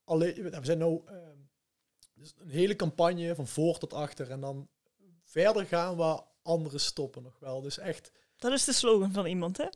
alleen, 0.04 0.34
we 0.44 0.60
zijn 0.62 0.78
nou 0.78 1.02
uh, 1.06 1.18
dus 2.14 2.34
een 2.38 2.50
hele 2.50 2.76
campagne 2.76 3.36
van 3.36 3.48
voor 3.48 3.78
tot 3.78 3.94
achter 3.94 4.32
en 4.32 4.40
dan 4.40 4.68
verder 5.24 5.66
gaan 5.66 5.96
waar 5.96 6.22
anderen 6.42 6.80
stoppen 6.80 7.24
nog 7.24 7.40
wel. 7.40 7.62
Dus 7.62 7.78
echt. 7.78 8.12
Dat 8.38 8.52
is 8.52 8.64
de 8.64 8.74
slogan 8.74 9.12
van 9.12 9.26
iemand, 9.26 9.58
hè? 9.58 9.68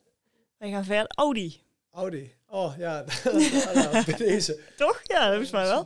Wij 0.61 0.69
gaan 0.69 0.83
verder. 0.83 1.11
Audi. 1.15 1.61
Audi. 1.91 2.35
Oh 2.47 2.73
ja, 2.77 3.03
bij 4.05 4.15
deze. 4.17 4.59
Toch? 4.77 5.01
Ja, 5.03 5.31
dat 5.31 5.41
is 5.41 5.51
maar 5.51 5.65
wel. 5.65 5.85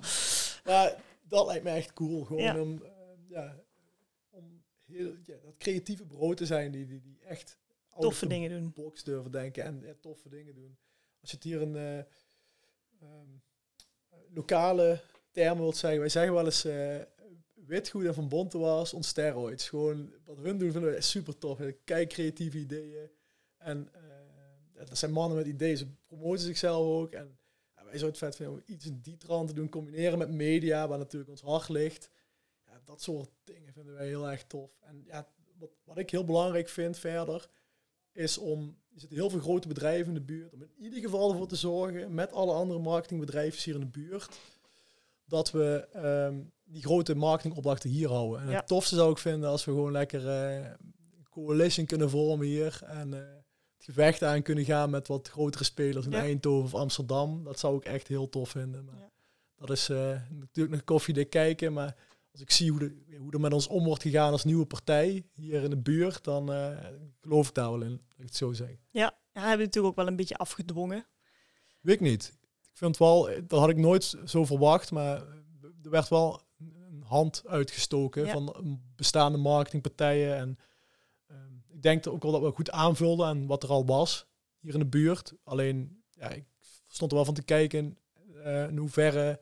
Maar 0.64 1.04
dat 1.24 1.46
lijkt 1.46 1.64
me 1.64 1.70
echt 1.70 1.94
cool. 1.94 2.24
Gewoon 2.24 2.44
ja. 2.44 2.62
om, 2.62 2.82
uh, 2.84 2.90
ja, 3.28 3.64
om 4.30 4.64
heel, 4.86 5.14
ja, 5.26 5.36
dat 5.44 5.58
creatieve 5.58 6.06
brood 6.06 6.38
te 6.38 6.46
zijn 6.46 6.72
die, 6.72 6.86
die, 6.86 7.02
die 7.02 7.20
echt 7.20 7.58
toffe 8.00 8.28
dingen 8.28 8.50
doen. 8.50 8.72
Box 8.74 9.04
durven 9.04 9.32
denken 9.32 9.64
en 9.64 9.82
ja, 9.86 9.94
toffe 10.02 10.30
dingen 10.30 10.56
doen. 10.56 10.78
Als 11.22 11.30
je 11.30 11.36
het 11.36 11.46
hier 11.46 11.62
een 11.62 11.76
uh, 11.76 11.98
um, 13.02 13.42
lokale 14.30 15.02
termen 15.32 15.64
wilt 15.64 15.78
zeggen. 15.78 16.00
Wij 16.00 16.10
zeggen 16.10 16.34
wel 16.34 16.46
eens 16.46 16.66
uh, 16.66 16.98
witgoed 17.54 18.06
en 18.06 18.14
van 18.14 18.30
Bonte 18.30 18.58
was 18.58 18.94
on 18.94 19.04
steroids. 19.04 19.70
Gewoon 19.70 20.14
wat 20.26 20.38
hun 20.38 20.58
doen 20.58 20.72
vinden 20.72 20.92
we 20.92 21.02
super 21.02 21.38
tof. 21.38 21.60
Kijk 21.84 22.10
creatieve 22.10 22.58
ideeën. 22.58 23.10
En 23.58 23.90
uh, 23.96 24.14
dat 24.86 24.98
zijn 24.98 25.12
mannen 25.12 25.38
met 25.38 25.48
ideeën. 25.48 25.78
Ze 25.78 25.88
promoten 26.08 26.45
zichzelf 26.45 26.86
ook. 26.88 27.12
En 27.12 27.38
wij 27.74 27.98
zouden 27.98 28.08
het 28.08 28.17
vet 28.17 28.36
vinden 28.36 28.56
om 28.56 28.62
iets 28.65 28.86
in 28.86 29.00
die 29.02 29.17
trant 29.17 29.48
te 29.48 29.54
doen, 29.54 29.69
combineren 29.69 30.17
met 30.17 30.30
media, 30.32 30.88
waar 30.88 30.98
natuurlijk 30.98 31.32
ons 31.32 31.41
hart 31.41 31.69
ligt. 31.69 32.10
Ja, 32.65 32.82
dat 32.86 33.02
soort 33.02 33.30
dingen 33.43 33.74
vinden 33.74 33.93
wij 33.93 34.08
heel 34.08 34.30
erg 34.30 34.43
tof. 34.43 34.71
En 34.82 35.04
ja, 35.06 35.28
wat, 35.58 35.69
wat 35.84 35.98
ik 35.98 36.10
heel 36.10 36.26
belangrijk 36.26 36.69
vind 36.69 36.98
verder, 36.98 37.50
is 38.12 38.38
om, 38.38 38.78
er 38.93 39.00
zitten 39.00 39.17
heel 39.17 39.30
veel 39.30 39.39
grote 39.39 39.67
bedrijven 39.67 40.08
in 40.08 40.13
de 40.13 40.21
buurt, 40.21 40.54
om 40.54 40.62
in 40.62 40.71
ieder 40.78 41.00
geval 41.00 41.32
ervoor 41.32 41.48
te 41.48 41.56
zorgen, 41.56 42.13
met 42.13 42.32
alle 42.32 42.54
andere 42.54 42.80
marketingbedrijven 42.80 43.62
hier 43.63 43.74
in 43.74 43.80
de 43.80 44.00
buurt, 44.00 44.39
dat 45.26 45.52
we 45.52 45.88
ehm, 45.93 46.41
die 46.63 46.84
grote 46.84 47.15
marketingopdrachten 47.15 47.89
hier 47.89 48.10
houden. 48.10 48.41
En 48.41 48.50
Ja. 48.50 48.56
het 48.56 48.67
tofste 48.67 48.95
zou 48.95 49.12
ik 49.12 49.17
vinden 49.17 49.50
als 49.50 49.65
we 49.65 49.71
gewoon 49.71 49.91
lekker 49.91 50.28
eh, 50.30 50.56
een 50.63 51.30
coalition 51.30 51.86
kunnen 51.86 52.10
vormen 52.10 52.45
hier 52.48 52.80
en 52.84 53.13
eh, 53.13 53.36
gevecht 53.86 54.24
aan 54.24 54.41
kunnen 54.41 54.65
gaan 54.65 54.89
met 54.89 55.08
wat 55.08 55.28
grotere 55.30 55.63
spelers 55.63 56.06
in 56.06 56.12
Ja. 56.12 56.19
Eindhoven 56.19 56.63
of 56.65 56.74
Amsterdam. 56.82 57.43
Dat 57.43 57.60
zou 57.60 57.78
ik 57.78 57.84
echt 57.86 58.08
heel 58.08 58.30
tof 58.30 58.50
vinden. 58.50 58.86
Maar 58.86 58.95
Ja. 58.95 59.10
Dat 59.56 59.69
is 59.69 59.89
eh, 59.89 59.98
natuurlijk 60.30 60.76
nog 60.76 60.84
koffiedik 60.84 61.30
kijken, 61.30 61.74
maar 61.74 61.95
als 62.32 62.41
ik 62.41 62.52
zie 62.52 62.69
hoe, 62.69 62.80
de, 62.80 63.15
hoe 63.17 63.32
er 63.32 63.39
met 63.39 63.54
ons 63.54 63.67
om 63.67 63.84
wordt 63.84 64.02
gegaan 64.02 64.32
als 64.32 64.43
nieuwe 64.43 64.65
partij 64.65 65.26
hier 65.34 65.63
in 65.63 65.69
de 65.69 65.78
buurt, 65.78 66.24
dan 66.24 66.54
eh, 66.54 66.78
geloof 67.21 67.48
ik 67.48 67.54
daar 67.54 67.71
wel 67.71 67.82
in, 67.82 67.89
dat 68.08 68.17
ik 68.17 68.26
het 68.26 68.36
zo 68.36 68.54
zeg. 68.54 68.69
Ja, 68.69 68.78
ja 68.91 69.13
hebben 69.34 69.58
we 69.58 69.63
natuurlijk 69.63 69.86
ook 69.86 69.95
wel 69.95 70.08
een 70.08 70.15
beetje 70.15 70.38
afgedwongen. 70.38 71.06
Weet 71.82 71.95
ik 71.95 72.02
niet. 72.02 72.34
Ik 72.62 72.78
vind 72.82 72.98
wel, 72.98 73.30
dat 73.48 73.60
had 73.60 73.69
ik 73.69 73.78
nooit 73.78 74.15
zo 74.26 74.45
verwacht, 74.45 74.91
maar 74.91 75.15
er 75.84 75.89
werd 75.89 76.08
wel 76.08 76.41
een 76.60 77.04
hand 77.06 77.43
uitgestoken 77.45 78.26
Ja. 78.26 78.32
van 78.32 78.82
bestaande 78.95 79.38
marketingpartijen. 79.38 80.36
En 80.38 80.58
ik 81.76 81.82
denk 81.82 82.04
dat 82.04 82.14
ook 82.14 82.24
wel 82.24 82.32
dat 82.32 82.42
we 82.42 82.52
goed 82.52 82.72
aanvulden 82.72 83.26
aan 83.26 83.48
wat 83.48 83.64
er 83.64 83.70
al 83.70 83.86
was 83.86 84.28
hier 84.60 84.74
in 84.74 84.80
de 84.80 84.86
buurt. 84.86 85.34
Alleen, 85.44 86.04
ja, 86.10 86.30
ik 86.30 86.46
stond 86.88 87.12
er 87.12 87.18
wel 87.18 87.26
van 87.26 87.34
te 87.34 87.44
kijken 87.44 87.98
eh, 88.44 88.68
in 88.68 88.78
hoeverre 88.78 89.40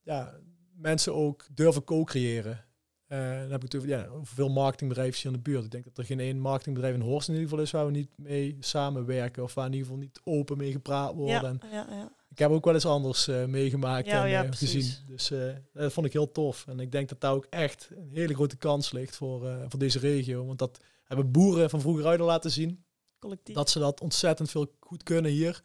ja, 0.00 0.38
mensen 0.72 1.14
ook 1.14 1.46
durven 1.52 1.84
co-creëren. 1.84 2.64
Eh, 3.06 3.18
dan 3.18 3.50
heb 3.50 3.64
ik 3.64 3.72
het 3.72 3.84
ja, 3.84 4.06
over 4.06 4.34
veel 4.34 4.48
marketingbedrijven 4.48 5.16
hier 5.16 5.26
in 5.26 5.32
de 5.32 5.50
buurt. 5.50 5.64
Ik 5.64 5.70
denk 5.70 5.84
dat 5.84 5.98
er 5.98 6.04
geen 6.04 6.20
één 6.20 6.38
marketingbedrijf 6.38 6.94
in 6.94 7.00
Horst 7.00 7.28
in 7.28 7.34
ieder 7.34 7.48
geval 7.48 7.64
is 7.64 7.70
waar 7.70 7.86
we 7.86 7.92
niet 7.92 8.18
mee 8.18 8.56
samenwerken 8.60 9.42
of 9.42 9.54
waar 9.54 9.66
in 9.66 9.72
ieder 9.72 9.86
geval 9.86 10.02
niet 10.02 10.20
open 10.24 10.56
mee 10.56 10.72
gepraat 10.72 11.14
wordt. 11.14 11.44
En 11.44 11.60
Ja, 11.62 11.68
ja, 11.70 11.86
ja. 11.90 12.12
ik 12.28 12.38
heb 12.38 12.50
ook 12.50 12.64
wel 12.64 12.74
eens 12.74 12.86
anders 12.86 13.28
eh, 13.28 13.44
meegemaakt 13.44 14.06
en 14.06 14.54
gezien. 14.54 14.92
Dus 15.06 15.32
dat 15.72 15.92
vond 15.92 16.06
ik 16.06 16.12
heel 16.12 16.32
tof. 16.32 16.66
En 16.66 16.80
ik 16.80 16.92
denk 16.92 17.08
dat 17.08 17.20
daar 17.20 17.34
ook 17.34 17.46
echt 17.50 17.90
een 17.96 18.10
hele 18.12 18.34
grote 18.34 18.56
kans 18.56 18.92
ligt 18.92 19.16
voor, 19.16 19.66
voor 19.68 19.78
deze 19.78 19.98
regio. 19.98 20.46
Want 20.46 20.58
dat 20.58 20.80
hebben 21.08 21.30
boeren 21.30 21.70
van 21.70 21.80
vroeger 21.80 22.06
uit 22.06 22.20
laten 22.20 22.50
zien. 22.50 22.84
Collectief. 23.18 23.54
Dat 23.54 23.70
ze 23.70 23.78
dat 23.78 24.00
ontzettend 24.00 24.50
veel 24.50 24.74
goed 24.80 25.02
kunnen 25.02 25.30
hier. 25.30 25.60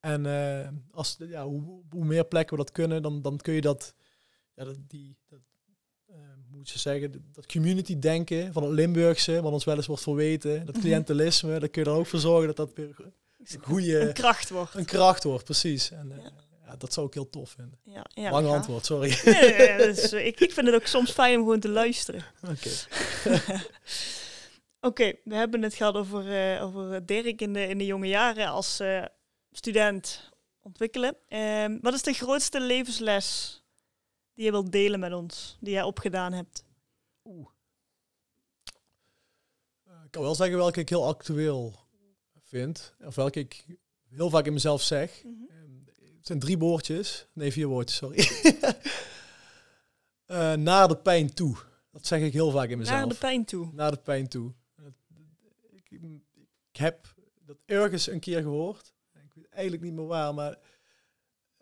En 0.00 0.26
eh, 0.26 0.68
als, 0.90 1.16
ja, 1.18 1.44
hoe, 1.46 1.82
hoe 1.90 2.04
meer 2.04 2.24
plekken 2.24 2.56
we 2.56 2.62
dat 2.64 2.72
kunnen, 2.72 3.02
dan, 3.02 3.22
dan 3.22 3.36
kun 3.36 3.54
je 3.54 3.60
dat, 3.60 3.94
ja, 4.54 4.64
dat, 4.64 4.76
die, 4.88 5.16
dat, 5.28 5.40
eh, 6.06 6.16
moet 6.50 6.70
je 6.70 6.78
zeggen, 6.78 7.24
dat 7.32 7.46
community 7.46 7.98
denken 7.98 8.52
van 8.52 8.62
het 8.62 8.72
Limburgse, 8.72 9.42
wat 9.42 9.52
ons 9.52 9.64
wel 9.64 9.76
eens 9.76 9.86
wordt 9.86 10.02
verweten, 10.02 10.66
dat 10.66 10.74
Mhm. 10.74 10.84
cliëntelisme, 10.84 11.58
daar 11.58 11.68
kun 11.68 11.84
je 11.84 11.90
er 11.90 11.96
ook 11.96 12.06
voor 12.06 12.18
zorgen 12.18 12.46
dat 12.46 12.56
dat 12.56 12.72
weer 12.74 12.94
een 13.38 13.62
goede 13.62 14.00
een 14.00 14.12
kracht 14.12 14.50
wordt. 14.50 14.74
een 14.74 14.84
kracht 14.84 15.24
wordt, 15.24 15.44
precies. 15.44 15.90
En 15.90 16.12
eh, 16.12 16.16
Ja. 16.24 16.30
ja. 16.66 16.76
dat 16.76 16.92
zou 16.92 17.06
ik 17.06 17.14
heel 17.14 17.30
tof 17.30 17.50
vinden. 17.50 17.78
Ja, 17.84 18.04
ja, 18.14 18.30
Lang 18.30 18.46
antwoord, 18.48 18.86
sorry. 18.86 19.08
Dat 19.78 20.12
eh, 20.12 20.26
ik, 20.26 20.40
ik 20.40 20.52
vind 20.52 20.66
het 20.66 20.74
ook 20.74 20.86
soms 20.86 21.10
fijn 21.10 21.36
om 21.36 21.42
gewoon 21.42 21.60
te 21.60 21.68
luisteren. 21.68 22.24
Oké. 22.52 22.70
Oké, 24.84 25.12
we 25.24 25.34
hebben 25.34 25.62
het 25.62 25.74
gehad 25.74 25.94
over, 25.94 26.54
eh, 26.54 26.64
over 26.64 27.06
Dirk 27.06 27.40
in 27.40 27.52
de, 27.52 27.68
in 27.68 27.78
de 27.78 27.86
jonge 27.86 28.06
jaren 28.06 28.46
als 28.46 28.80
eh, 28.80 29.04
student 29.50 30.30
ontwikkelen. 30.60 31.16
Ehm, 31.28 31.78
wat 31.80 31.94
is 31.94 32.02
de 32.02 32.12
grootste 32.12 32.60
levensles 32.60 33.60
die 34.34 34.44
je 34.44 34.50
wilt 34.50 34.72
delen 34.72 35.00
met 35.00 35.12
ons, 35.12 35.56
die 35.60 35.72
jij 35.72 35.82
opgedaan 35.82 36.32
hebt? 36.32 36.64
Oeh. 37.24 37.48
Eh, 39.84 39.92
ik 40.04 40.10
kan 40.10 40.22
wel 40.22 40.34
zeggen 40.34 40.56
welke 40.56 40.80
ik 40.80 40.88
heel 40.88 41.06
actueel 41.06 41.74
vind. 42.44 42.94
Of 43.04 43.14
welke 43.14 43.38
ik 43.38 43.64
heel 44.08 44.30
vaak 44.30 44.46
in 44.46 44.52
mezelf 44.52 44.82
zeg. 44.82 45.22
Ehm, 45.24 45.70
Het 46.16 46.26
zijn 46.26 46.38
drie 46.38 46.58
woordjes. 46.58 47.26
Nee, 47.32 47.52
vier 47.52 47.66
woordjes, 47.66 47.96
sorry. 47.98 48.28
Naar 50.56 50.88
de 50.88 50.96
pijn 50.96 51.34
toe. 51.34 51.56
Dat 51.90 52.06
zeg 52.06 52.20
ik 52.20 52.32
heel 52.32 52.50
vaak 52.50 52.68
in 52.68 52.78
mezelf. 52.78 52.98
Naar 52.98 53.08
de 53.08 53.14
pijn 53.14 53.44
toe. 53.44 53.68
naar 53.72 53.90
de 53.90 53.96
pijn 53.96 54.28
toe. 54.28 54.52
Ik, 55.92 56.76
heb 56.76 57.14
dat 57.44 57.56
ergens 57.64 58.06
een 58.06 58.20
keer 58.20 58.42
gehoord. 58.42 58.94
Ik 59.12 59.34
weet 59.34 59.48
eigenlijk 59.48 59.82
niet 59.82 59.92
meer 59.92 60.06
waar, 60.06 60.34
maar 60.34 60.58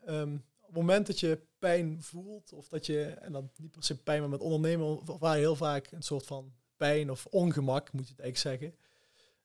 ehm, 0.04 0.34
op 0.60 0.66
het 0.66 0.74
moment 0.74 1.06
dat 1.06 1.20
je 1.20 1.40
pijn 1.58 2.02
voelt, 2.02 2.52
of 2.52 2.68
dat 2.68 2.86
je, 2.86 3.04
en 3.04 3.32
dan 3.32 3.50
niet 3.56 3.70
per 3.70 3.84
se 3.84 4.02
pijn, 4.02 4.20
maar 4.20 4.28
met 4.28 4.40
ondernemen 4.40 5.00
je 5.06 5.28
heel 5.28 5.56
vaak 5.56 5.90
een 5.90 6.02
soort 6.02 6.26
van 6.26 6.52
pijn 6.76 7.10
of 7.10 7.26
ongemak, 7.26 7.92
moet 7.92 8.08
je 8.08 8.12
het 8.12 8.20
eigenlijk 8.20 8.60
zeggen. 8.60 8.78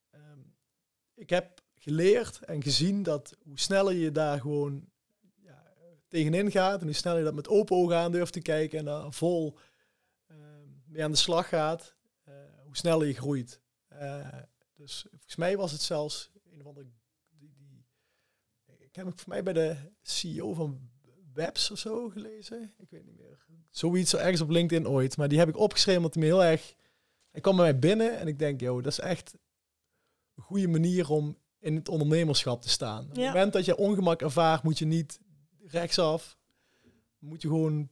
Ehm, 0.10 0.40
ik 1.14 1.30
heb 1.30 1.62
geleerd 1.76 2.40
en 2.40 2.64
gezien 2.64 3.04
dat 3.04 3.38
hoe 3.44 3.60
sneller 3.60 3.94
je 3.94 4.12
daar 4.12 4.40
gewoon 4.40 4.90
ja, 5.42 5.74
tegenin 6.08 6.52
gaat 6.52 6.80
en 6.80 6.86
hoe 6.86 6.96
sneller 6.96 7.20
je 7.20 7.26
dat 7.26 7.34
met 7.34 7.48
open 7.48 7.76
ogen 7.76 7.96
aan 7.96 8.12
durft 8.12 8.34
te 8.34 8.42
kijken 8.42 8.80
en 8.80 8.86
daar 8.86 9.12
vol 9.14 9.58
ehm, 10.28 10.68
mee 10.86 11.04
aan 11.04 11.12
de 11.12 11.18
slag 11.18 11.50
gaat, 11.50 11.96
eh, 12.24 12.34
hoe 12.64 12.78
sneller 12.78 13.08
je 13.08 13.14
groeit. 13.14 13.62
Eh, 13.88 14.28
dus 14.76 15.06
volgens 15.10 15.36
mij 15.36 15.58
was 15.58 15.72
het 15.72 15.82
zelfs 15.82 16.32
een 16.52 16.60
of 16.62 16.68
andere. 16.68 16.88
Die, 17.30 17.54
die, 17.58 17.86
ik 18.78 18.96
heb 18.96 19.06
het 19.06 19.22
voor 19.22 19.30
mij 19.30 19.44
bij 19.44 19.54
de 19.54 19.76
CEO 20.02 20.54
van 20.54 20.90
Webs 21.34 21.72
of 21.72 21.80
zo 21.80 22.10
gelezen. 22.10 22.74
Ik 22.78 22.90
weet 22.90 23.06
niet 23.06 23.18
meer. 23.18 23.46
Zoiets 23.70 24.16
ergens 24.16 24.42
op 24.42 24.50
LinkedIn 24.50 24.88
ooit. 24.88 25.18
Maar 25.18 25.28
die 25.28 25.38
heb 25.40 25.48
ik 25.50 25.58
opgeschreven 25.58 26.02
omdat 26.02 26.14
hij 26.14 26.24
me 26.24 26.30
heel 26.30 26.44
erg. 26.44 26.76
Hij 27.32 27.42
kwam 27.42 27.56
bij 27.56 27.66
mij 27.72 27.80
binnen 27.80 28.18
en 28.20 28.28
ik 28.28 28.40
denk, 28.40 28.60
joh, 28.62 28.84
dat 28.84 28.92
is 28.92 29.00
echt 29.00 29.34
een 30.36 30.44
goede 30.44 30.68
manier 30.68 31.10
om 31.10 31.38
in 31.60 31.76
het 31.76 31.90
ondernemerschap 31.90 32.62
te 32.62 32.70
staan. 32.70 33.10
Op 33.10 33.16
Ja. 33.16 33.24
het 33.24 33.34
moment 33.34 33.54
dat 33.54 33.66
je 33.66 33.78
ongemak 33.78 34.22
ervaart, 34.22 34.64
moet 34.64 34.78
je 34.78 34.86
niet 34.86 35.20
rechtsaf. 35.66 36.38
Moet 37.20 37.42
je 37.42 37.48
gewoon 37.48 37.90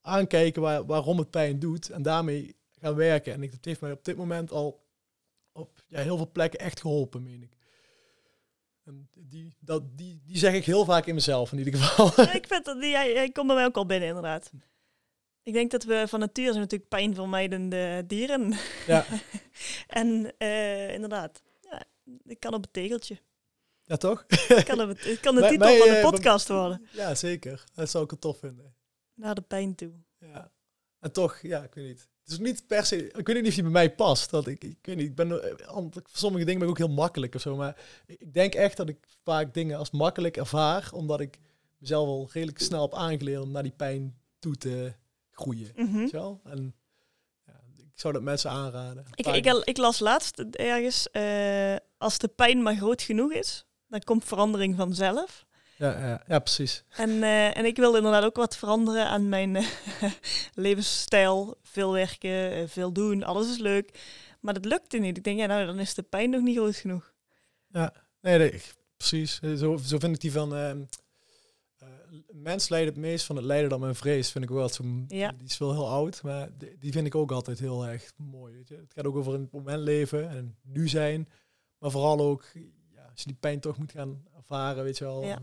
aankijken 0.00 0.62
waar, 0.62 0.86
waarom 0.86 1.18
het 1.18 1.30
pijn 1.30 1.58
doet 1.58 1.90
en 1.90 2.02
daarmee 2.02 2.56
gaan 2.70 2.94
werken. 2.94 3.32
En 3.32 3.42
ik, 3.42 3.52
het 3.52 3.64
heeft 3.64 3.80
mij 3.80 3.92
op 3.92 4.04
dit 4.04 4.16
moment 4.16 4.50
al 4.50 4.66
op 4.66 4.81
ja, 5.92 6.00
heel 6.00 6.16
veel 6.16 6.30
plekken 6.32 6.60
echt 6.60 6.80
geholpen, 6.80 7.22
meen 7.22 7.42
ik. 7.42 7.56
En 8.84 9.08
die, 9.18 9.56
dat, 9.60 9.82
die, 9.98 10.20
die 10.24 10.38
zeg 10.38 10.54
ik 10.54 10.64
heel 10.64 10.84
vaak 10.84 11.06
in 11.06 11.14
mezelf 11.14 11.52
in 11.52 11.58
ieder 11.58 11.74
geval. 11.74 12.12
Ja, 12.16 12.32
ik 12.32 12.46
vind 12.46 12.64
dat 12.64 12.80
die, 12.80 12.90
jij, 12.90 13.12
jij 13.12 13.30
komt 13.30 13.46
bij 13.46 13.56
mij 13.56 13.64
ook 13.64 13.76
al 13.76 13.86
binnen, 13.86 14.08
inderdaad. 14.08 14.50
Ik 15.42 15.52
denk 15.52 15.70
dat 15.70 15.84
we 15.84 16.04
van 16.08 16.20
nature 16.20 16.48
zijn 16.48 16.60
natuurlijk 16.60 16.90
pijnvermijdende 16.90 18.04
dieren. 18.06 18.54
ja. 18.86 19.06
en 19.86 20.34
eh, 20.38 20.94
inderdaad, 20.94 21.42
ja, 21.60 21.84
ik 22.24 22.40
kan 22.40 22.54
op 22.54 22.62
het 22.62 22.72
tegeltje. 22.72 23.18
ja, 23.84 23.96
toch? 23.96 24.24
Ik 24.28 24.64
kan, 24.64 24.80
op 24.80 24.88
het, 24.88 25.04
het 25.04 25.20
kan 25.20 25.34
de 25.34 25.40
titel 25.48 25.66
mij, 25.68 25.78
van 25.78 25.88
de 25.88 25.96
eh, 25.96 26.10
podcast 26.10 26.48
worden. 26.48 26.86
Ja, 26.92 27.14
zeker. 27.14 27.64
Dat 27.74 27.90
zou 27.90 28.04
ik 28.04 28.10
wel 28.10 28.18
tof 28.18 28.38
vinden. 28.38 28.74
Naar 29.14 29.34
de 29.34 29.42
pijn 29.42 29.74
toe. 29.74 29.92
Ja. 30.18 30.52
En 30.98 31.12
toch, 31.12 31.38
ja, 31.40 31.62
ik 31.62 31.74
weet 31.74 31.86
niet. 31.86 32.11
Het 32.22 32.32
is 32.32 32.38
niet 32.38 32.66
per 32.66 32.84
se, 32.84 33.06
ik 33.06 33.26
weet 33.26 33.36
niet 33.36 33.46
of 33.46 33.54
die 33.54 33.62
bij 33.62 33.72
mij 33.72 33.94
past. 33.94 34.30
Dat 34.30 34.46
ik, 34.46 34.64
ik 34.64 34.78
weet 34.82 34.96
niet, 34.96 35.06
ik 35.06 35.14
ben, 35.14 35.42
eh, 35.42 35.84
sommige 36.12 36.44
dingen 36.44 36.58
ben 36.58 36.68
ik 36.68 36.74
ook 36.74 36.86
heel 36.86 36.94
makkelijk 36.94 37.34
of 37.34 37.40
zo. 37.40 37.56
Maar 37.56 37.76
ik 38.06 38.34
denk 38.34 38.54
echt 38.54 38.76
dat 38.76 38.88
ik 38.88 38.96
vaak 39.24 39.54
dingen 39.54 39.78
als 39.78 39.90
makkelijk 39.90 40.36
ervaar, 40.36 40.90
omdat 40.92 41.20
ik 41.20 41.38
mezelf 41.78 42.06
al 42.06 42.28
redelijk 42.32 42.58
snel 42.58 42.82
heb 42.82 42.94
aangeleerd 42.94 43.42
om 43.42 43.50
naar 43.50 43.62
die 43.62 43.72
pijn 43.76 44.16
toe 44.38 44.56
te 44.56 44.92
groeien. 45.30 45.72
Weet 45.74 46.10
je 46.10 46.16
wel? 46.16 46.40
En 46.44 46.74
ja, 47.46 47.52
ik 47.76 48.00
zou 48.00 48.12
dat 48.12 48.22
mensen 48.22 48.50
aanraden. 48.50 49.04
Ik, 49.14 49.26
ik, 49.26 49.46
ik 49.64 49.76
las 49.76 49.98
laatst 49.98 50.38
ergens, 50.50 51.10
eh, 51.10 51.76
als 51.98 52.18
de 52.18 52.28
pijn 52.28 52.62
maar 52.62 52.76
groot 52.76 53.02
genoeg 53.02 53.32
is, 53.32 53.64
dan 53.88 54.00
komt 54.00 54.24
verandering 54.24 54.76
vanzelf. 54.76 55.46
Ja, 55.76 55.98
ja, 56.06 56.22
ja, 56.26 56.38
precies. 56.38 56.84
En, 56.96 57.22
eh, 57.22 57.56
en 57.56 57.64
ik 57.64 57.76
wil 57.76 57.96
inderdaad 57.96 58.24
ook 58.24 58.36
wat 58.36 58.56
veranderen 58.56 59.06
aan 59.06 59.28
mijn 59.28 59.56
eh, 59.56 59.66
levensstijl. 60.54 61.56
Veel 61.62 61.92
werken, 61.92 62.52
eh, 62.52 62.62
veel 62.66 62.92
doen, 62.92 63.22
alles 63.22 63.50
is 63.50 63.58
leuk. 63.58 64.00
Maar 64.40 64.54
dat 64.54 64.64
lukte 64.64 64.98
niet. 64.98 65.16
Ik 65.16 65.24
denk, 65.24 65.38
ja, 65.38 65.46
nou, 65.46 65.66
dan 65.66 65.78
is 65.78 65.94
de 65.94 66.02
pijn 66.02 66.30
nog 66.30 66.42
niet 66.42 66.56
groot 66.56 66.76
genoeg. 66.76 67.12
Nee, 67.68 67.88
nee, 68.38 68.62
precies. 68.96 69.40
Zo, 69.40 69.76
zo 69.76 69.98
vind 69.98 70.14
ik 70.14 70.20
die 70.20 70.32
van... 70.32 70.54
eh, 70.54 70.72
mens 72.32 72.68
leidt 72.68 72.88
het 72.88 72.96
meest 72.98 73.24
van 73.26 73.36
het 73.36 73.44
lijden 73.44 73.70
dan 73.70 73.80
mijn 73.80 73.94
vrees. 73.94 74.30
Vind 74.30 74.44
ik 74.44 74.50
wel 74.50 74.68
zo. 74.68 74.84
Ja. 75.08 75.32
Die 75.32 75.46
is 75.46 75.58
wel 75.58 75.72
heel 75.72 75.88
oud, 75.88 76.22
maar 76.22 76.48
die, 76.78 76.92
vind 76.92 77.06
ik 77.06 77.14
ook 77.14 77.32
altijd 77.32 77.58
heel 77.58 77.86
erg 77.86 78.12
mooi. 78.16 78.54
Weet 78.54 78.68
je? 78.68 78.74
Het 78.74 78.92
gaat 78.94 79.06
ook 79.06 79.16
over 79.16 79.34
in 79.34 79.40
het 79.40 79.52
moment 79.52 79.82
leven 79.82 80.30
en 80.30 80.56
nu 80.62 80.88
zijn. 80.88 81.28
Maar 81.78 81.90
vooral 81.90 82.20
ook, 82.20 82.44
ja, 82.94 83.02
als 83.10 83.20
je 83.20 83.26
die 83.26 83.36
pijn 83.40 83.60
toch 83.60 83.78
moet 83.78 83.92
gaan 83.92 84.24
ervaren, 84.36 84.84
weet 84.84 84.98
je 84.98 85.04
wel. 85.04 85.24
Ja. 85.24 85.38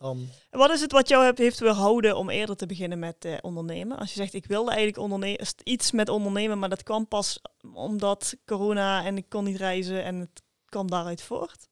Dan, 0.00 0.28
En 0.50 0.58
wat 0.58 0.70
is 0.70 0.80
het 0.80 0.92
wat 0.92 1.08
jou 1.08 1.24
hebt, 1.24 1.38
heeft 1.38 1.60
weerhouden 1.60 2.16
om 2.16 2.30
eerder 2.30 2.56
te 2.56 2.66
beginnen 2.66 2.98
met 2.98 3.24
eh, 3.24 3.36
ondernemen? 3.40 3.98
Als 3.98 4.08
je 4.08 4.16
zegt, 4.20 4.34
ik 4.34 4.46
wilde 4.46 4.70
eigenlijk 4.70 5.60
iets 5.62 5.90
met 5.92 6.08
ondernemen, 6.08 6.58
maar 6.58 6.68
dat 6.68 6.82
kwam 6.82 7.08
pas 7.08 7.40
omdat 7.72 8.36
corona 8.44 9.04
en 9.04 9.16
ik 9.16 9.28
kon 9.28 9.44
niet 9.44 9.56
reizen 9.56 10.04
en 10.04 10.16
het 10.16 10.42
kwam 10.64 10.90
daaruit 10.90 11.22
voort. 11.22 11.68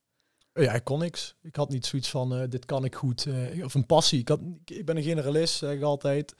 Ja, 0.53 0.73
ik 0.73 0.85
kon 0.85 0.99
niks. 0.99 1.35
Ik 1.43 1.57
had 1.57 1.69
niet 1.69 1.87
zoiets 1.87 2.09
van, 2.09 2.35
eh, 2.35 2.49
dit 2.49 2.65
kan 2.65 2.85
ik 2.85 2.95
goed. 2.95 3.27
eh, 3.27 3.65
of 3.65 3.75
een 3.75 3.87
passie. 3.87 4.19
Ik, 4.21 4.29
had, 4.29 4.41
ik 4.65 4.85
ben 4.87 4.97
een 4.97 5.03
generalist, 5.03 5.55
zeg 5.55 5.73
ik 5.73 5.83
altijd. 5.83 6.35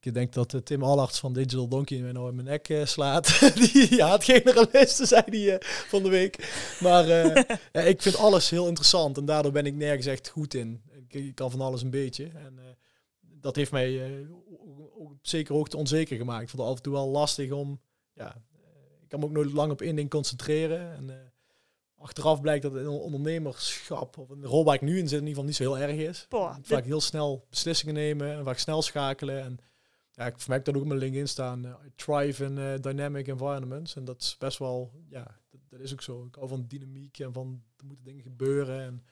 Ik 0.00 0.14
denk 0.14 0.32
dat 0.32 0.54
eh, 0.54 0.60
Tim 0.60 0.82
Allarts 0.82 1.18
van 1.18 1.32
Digital 1.32 1.68
Donkey 1.68 2.00
mij 2.00 2.12
nou 2.12 2.28
in 2.28 2.34
mijn 2.34 2.46
nek 2.46 2.68
eh, 2.68 2.84
slaat. 2.84 3.40
die 3.72 3.94
ja, 3.96 4.12
het 4.12 4.24
generalisten, 4.24 5.06
zei 5.06 5.22
hij 5.24 5.58
eh, 5.58 5.68
van 5.88 6.02
de 6.02 6.08
week. 6.08 6.52
Maar 6.80 7.06
ja, 7.72 7.80
ik 7.80 8.02
vind 8.02 8.16
alles 8.16 8.50
heel 8.50 8.66
interessant. 8.66 9.18
En 9.18 9.24
daardoor 9.24 9.52
ben 9.52 9.66
ik 9.66 9.74
nergens 9.74 10.06
echt 10.06 10.28
goed 10.28 10.54
in. 10.54 10.82
Ik, 10.92 11.14
ik 11.14 11.34
kan 11.34 11.50
van 11.50 11.60
alles 11.60 11.82
een 11.82 11.90
beetje. 11.90 12.24
En 12.24 12.58
dat 13.20 13.56
heeft 13.56 13.70
mij 13.70 14.26
op 14.94 15.12
zekere 15.22 15.56
hoogte 15.56 15.76
onzeker 15.76 16.16
gemaakt. 16.16 16.42
Ik 16.42 16.48
vond 16.48 16.62
het 16.62 16.70
af 16.70 16.76
en 16.76 16.82
toe 16.82 16.92
wel 16.92 17.08
lastig 17.08 17.50
om... 17.50 17.80
Ja, 18.12 18.36
ik 19.02 19.08
kan 19.08 19.20
me 19.20 19.26
ook 19.26 19.32
nooit 19.32 19.52
lang 19.52 19.72
op 19.72 19.80
één 19.80 19.96
ding 19.96 20.10
concentreren. 20.10 20.94
En... 20.96 21.32
achteraf 21.98 22.40
blijkt 22.40 22.62
dat 22.62 22.74
een 22.74 22.88
ondernemerschap, 22.88 24.18
of 24.18 24.28
een 24.28 24.44
rol 24.44 24.64
waar 24.64 24.74
ik 24.74 24.80
nu 24.80 24.98
in 24.98 25.08
zit, 25.08 25.20
in 25.20 25.26
ieder 25.26 25.28
geval 25.28 25.44
niet 25.44 25.56
zo 25.56 25.62
heel 25.62 25.78
erg 25.78 26.08
is. 26.08 26.26
Boah, 26.28 26.56
Ik 26.58 26.66
vaak 26.66 26.84
heel 26.84 27.00
snel 27.00 27.46
beslissingen 27.50 27.94
nemen 27.94 28.32
en 28.32 28.44
vaak 28.44 28.58
snel 28.58 28.82
schakelen. 28.82 29.42
En 29.42 29.58
ja, 30.18 30.26
ik, 30.26 30.34
ik 30.46 30.64
dat 30.64 30.74
ook 30.74 30.80
op 30.82 30.86
mijn 30.88 31.00
LinkedIn 31.00 31.28
staan. 31.28 31.64
eh, 31.64 31.70
I 31.86 31.90
thrive 31.96 32.44
in 32.44 32.58
eh, 32.58 32.74
dynamic 32.80 33.26
environments. 33.26 33.96
En 33.96 34.04
dat 34.04 34.20
is 34.20 34.36
best 34.38 34.58
wel, 34.58 34.92
ja, 35.08 35.22
dat, 35.50 35.60
dat 35.68 35.80
is 35.80 35.92
ook 35.92 36.02
zo. 36.02 36.24
Ik 36.28 36.34
hou 36.34 36.48
van 36.48 36.64
dynamiek 36.68 37.18
en 37.18 37.32
van 37.32 37.62
er 37.76 37.84
moeten 37.86 38.04
dingen 38.04 38.22
gebeuren. 38.22 38.80
En 38.80 39.04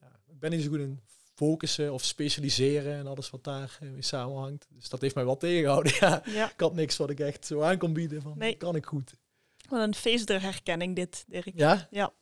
ja, 0.00 0.06
ik 0.26 0.38
ben 0.38 0.50
niet 0.50 0.62
zo 0.62 0.68
goed 0.68 0.78
in 0.78 1.00
focussen 1.34 1.92
of 1.92 2.04
specialiseren 2.04 2.94
en 2.94 3.06
alles 3.06 3.30
wat 3.30 3.44
daar 3.44 3.78
eh, 3.80 3.88
samenhangt. 3.98 4.66
Dus 4.70 4.88
dat 4.88 5.00
heeft 5.00 5.14
mij 5.14 5.24
wel 5.24 5.36
tegengehouden. 5.36 5.92
Ja, 6.00 6.22
Ja, 6.26 6.50
ik 6.52 6.60
had 6.60 6.74
niks 6.74 6.96
wat 6.96 7.10
ik 7.10 7.20
echt 7.20 7.46
zo 7.46 7.60
aan 7.60 7.78
kon 7.78 7.92
bieden. 7.92 8.22
Van, 8.22 8.38
Nee. 8.38 8.56
kan 8.56 8.76
ik 8.76 8.86
goed. 8.86 9.14
wat 9.68 9.80
een 9.82 9.94
feest 9.94 10.26
der 10.26 10.42
herkenning 10.42 10.96
dit, 10.96 11.24
Dirk. 11.28 11.50
Ja? 11.54 11.86
Ja. 11.90 12.12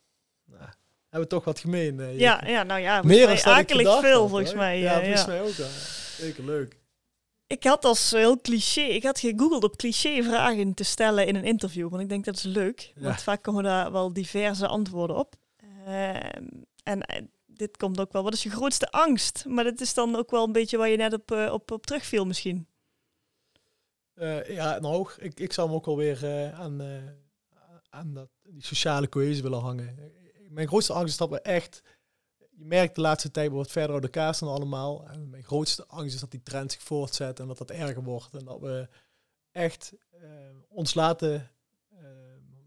Nou, 0.45 0.61
hebben 1.09 1.29
we 1.29 1.35
toch 1.35 1.43
wat 1.43 1.59
gemeen. 1.59 1.99
eh, 1.99 2.19
Ja, 2.19 2.47
ja, 2.47 2.63
nou 2.63 2.81
ja, 2.81 3.01
Meer 3.01 3.27
dan 3.27 3.53
akelig 3.53 3.99
veel 3.99 4.19
had, 4.21 4.29
volgens 4.29 4.49
hoor. 4.49 4.57
mij. 4.59 4.79
Ja, 4.79 4.99
volgens 4.99 5.25
mij 5.25 5.41
ook. 5.41 5.51
Zeker 6.17 6.45
leuk. 6.45 6.81
Ik 7.53 7.63
had 7.63 7.85
als 7.85 8.11
heel 8.11 8.41
cliché, 8.41 8.81
ik 8.81 9.03
had 9.03 9.19
gegoogeld 9.19 9.63
op 9.63 9.75
cliché 9.75 10.23
vragen 10.23 10.73
te 10.73 10.83
stellen 10.83 11.27
in 11.27 11.35
een 11.35 11.43
interview, 11.43 11.89
want 11.89 12.01
ik 12.01 12.09
denk 12.09 12.25
dat 12.25 12.35
is 12.35 12.43
leuk, 12.43 12.91
Ja. 12.95 13.01
want 13.01 13.21
vaak 13.21 13.41
komen 13.43 13.63
daar 13.63 13.91
wel 13.91 14.13
diverse 14.13 14.67
antwoorden 14.67 15.15
op. 15.17 15.35
Ehm, 15.85 16.43
en 16.83 17.01
eh, 17.01 17.21
dit 17.45 17.77
komt 17.77 17.99
ook 17.99 18.11
wel, 18.11 18.23
wat 18.23 18.33
is 18.33 18.43
je 18.43 18.49
grootste 18.49 18.91
angst? 18.91 19.45
Maar 19.47 19.63
dat 19.63 19.81
is 19.81 19.93
dan 19.93 20.15
ook 20.15 20.31
wel 20.31 20.43
een 20.45 20.51
beetje 20.51 20.77
waar 20.77 20.89
je 20.89 20.97
net 20.97 21.13
op, 21.13 21.31
eh, 21.31 21.53
op, 21.53 21.71
op 21.71 21.85
terugviel 21.85 22.25
misschien. 22.25 22.67
Eh, 24.13 24.49
ja, 24.49 24.79
nou, 24.79 25.09
ik, 25.17 25.39
ik 25.39 25.53
zou 25.53 25.67
hem 25.67 25.75
ook 25.75 25.85
wel 25.85 25.97
weer 25.97 26.25
eh, 26.25 26.59
aan, 26.59 26.81
eh, 26.81 26.87
aan 27.89 28.13
dat, 28.13 28.29
die 28.43 28.63
sociale 28.65 29.09
cohesie 29.09 29.43
willen 29.43 29.59
hangen. 29.59 30.11
Mijn 30.49 30.67
grootste 30.67 30.93
angst 30.93 31.09
is 31.11 31.17
dat 31.17 31.29
we 31.29 31.41
echt... 31.41 31.81
Je 32.55 32.65
merkt 32.65 32.95
de 32.95 33.01
laatste 33.01 33.31
tijd 33.31 33.51
wat 33.51 33.71
verder 33.71 33.93
uit 33.95 34.03
elkaar 34.03 34.35
staan 34.35 34.49
allemaal. 34.49 35.07
Mijn 35.29 35.43
grootste 35.43 35.85
angst 35.87 36.13
is 36.13 36.19
dat 36.21 36.31
die 36.31 36.43
trend 36.43 36.71
zich 36.71 36.81
voortzet 36.81 37.39
en 37.39 37.47
dat 37.47 37.57
dat 37.57 37.71
erger 37.71 38.03
wordt. 38.03 38.33
En 38.35 38.45
dat 38.45 38.59
we 38.59 38.87
echt 39.51 39.93
eh, 40.11 40.29
ons 40.67 40.93
laten... 40.93 41.49
eh, 41.89 42.07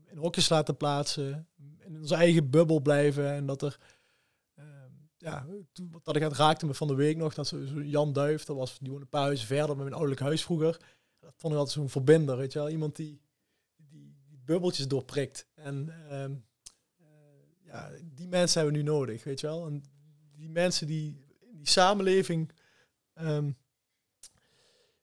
in 0.07 0.17
hokjes 0.17 0.49
laten 0.49 0.77
plaatsen. 0.77 1.49
In 1.79 1.97
onze 2.01 2.15
eigen 2.15 2.51
bubbel 2.51 2.81
blijven. 2.81 3.29
En 3.33 3.47
dat 3.47 3.63
er... 3.63 3.79
eh, 4.55 4.65
ja, 5.19 5.47
toen- 5.73 6.01
dat 6.03 6.17
ik 6.17 6.23
het 6.23 6.33
raakte 6.37 6.67
me 6.67 6.75
van 6.75 6.89
de 6.89 6.95
week 6.95 7.17
nog. 7.17 7.35
Dat 7.35 7.47
zo, 7.47 7.59
Jan 7.83 8.13
Duif, 8.13 8.45
dat 8.45 8.57
was, 8.57 8.79
die 8.79 8.89
woonde 8.89 9.05
een 9.05 9.11
paar 9.11 9.23
huizen 9.23 9.47
verder 9.47 9.69
met 9.69 9.77
mijn 9.79 9.93
ouderlijk 9.93 10.21
huis 10.21 10.43
vroeger. 10.43 10.81
Dat 11.21 11.33
vond 11.37 11.53
ik 11.53 11.59
altijd 11.59 11.79
zo'n 11.79 11.89
verbinder, 11.91 12.37
weet 12.37 12.53
je 12.53 12.59
wel. 12.59 12.69
Iemand 12.69 12.97
die, 12.97 13.21
die, 13.77 14.17
die 14.29 14.39
bubbeltjes 14.45 14.89
doorprikt. 14.89 15.47
En 15.55 15.89
ehm, 16.11 16.31
eh, 16.31 16.37
ja, 17.67 17.91
die 18.05 18.29
mensen 18.29 18.61
hebben 18.61 18.79
we 18.83 18.85
nu 18.85 18.95
nodig, 18.95 19.25
weet 19.25 19.41
je 19.41 19.47
wel. 19.47 19.67
En 19.67 19.85
die 20.37 20.49
mensen 20.51 20.87
die 20.87 21.25
in 21.51 21.57
die 21.57 21.69
samenleving 21.69 22.53
ehm, 23.15 23.51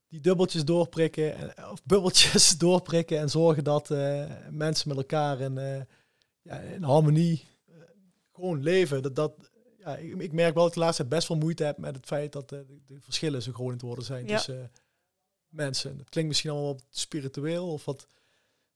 die 0.08 0.20
dubbeltjes 0.22 0.66
doorprikken, 0.66 1.36
en- 1.36 1.70
of 1.72 1.84
bubbeltjes 1.84 2.58
doorprikken 2.58 3.20
en 3.20 3.30
zorgen 3.30 3.64
dat 3.64 3.92
eh, 3.92 4.26
mensen 4.50 4.88
met 4.88 4.98
elkaar 4.98 5.40
in, 5.40 5.58
eh, 5.58 5.82
ja, 6.42 6.60
in 6.60 6.84
harmonie 6.84 7.46
eh, 7.68 7.76
gewoon 8.34 8.64
leven. 8.64 9.02
Dat, 9.02 9.16
dat, 9.16 9.34
ja, 9.78 9.96
ik, 9.98 10.22
ik 10.22 10.32
merk 10.32 10.54
wel 10.54 10.64
dat 10.64 10.72
ik 10.72 10.74
de 10.74 10.84
laatste 10.84 11.02
tijd 11.02 11.16
best 11.16 11.28
wel 11.28 11.38
moeite 11.38 11.64
heb 11.64 11.78
met 11.78 11.96
het 11.96 12.06
feit 12.06 12.32
dat 12.32 12.50
de, 12.50 12.66
de 12.86 13.02
verschillen 13.02 13.42
zo 13.42 13.52
groot 13.52 13.82
worden 13.82 14.06
zijn 14.06 14.28
Ja. 14.28 14.36
tussen 14.36 14.72
mensen. 15.48 15.98
Dat 15.98 16.10
klinkt 16.10 16.30
misschien 16.30 16.52
allemaal 16.52 16.74
wat 16.74 16.86
spiritueel 16.90 17.72
of 17.72 17.86
wat, 17.86 18.08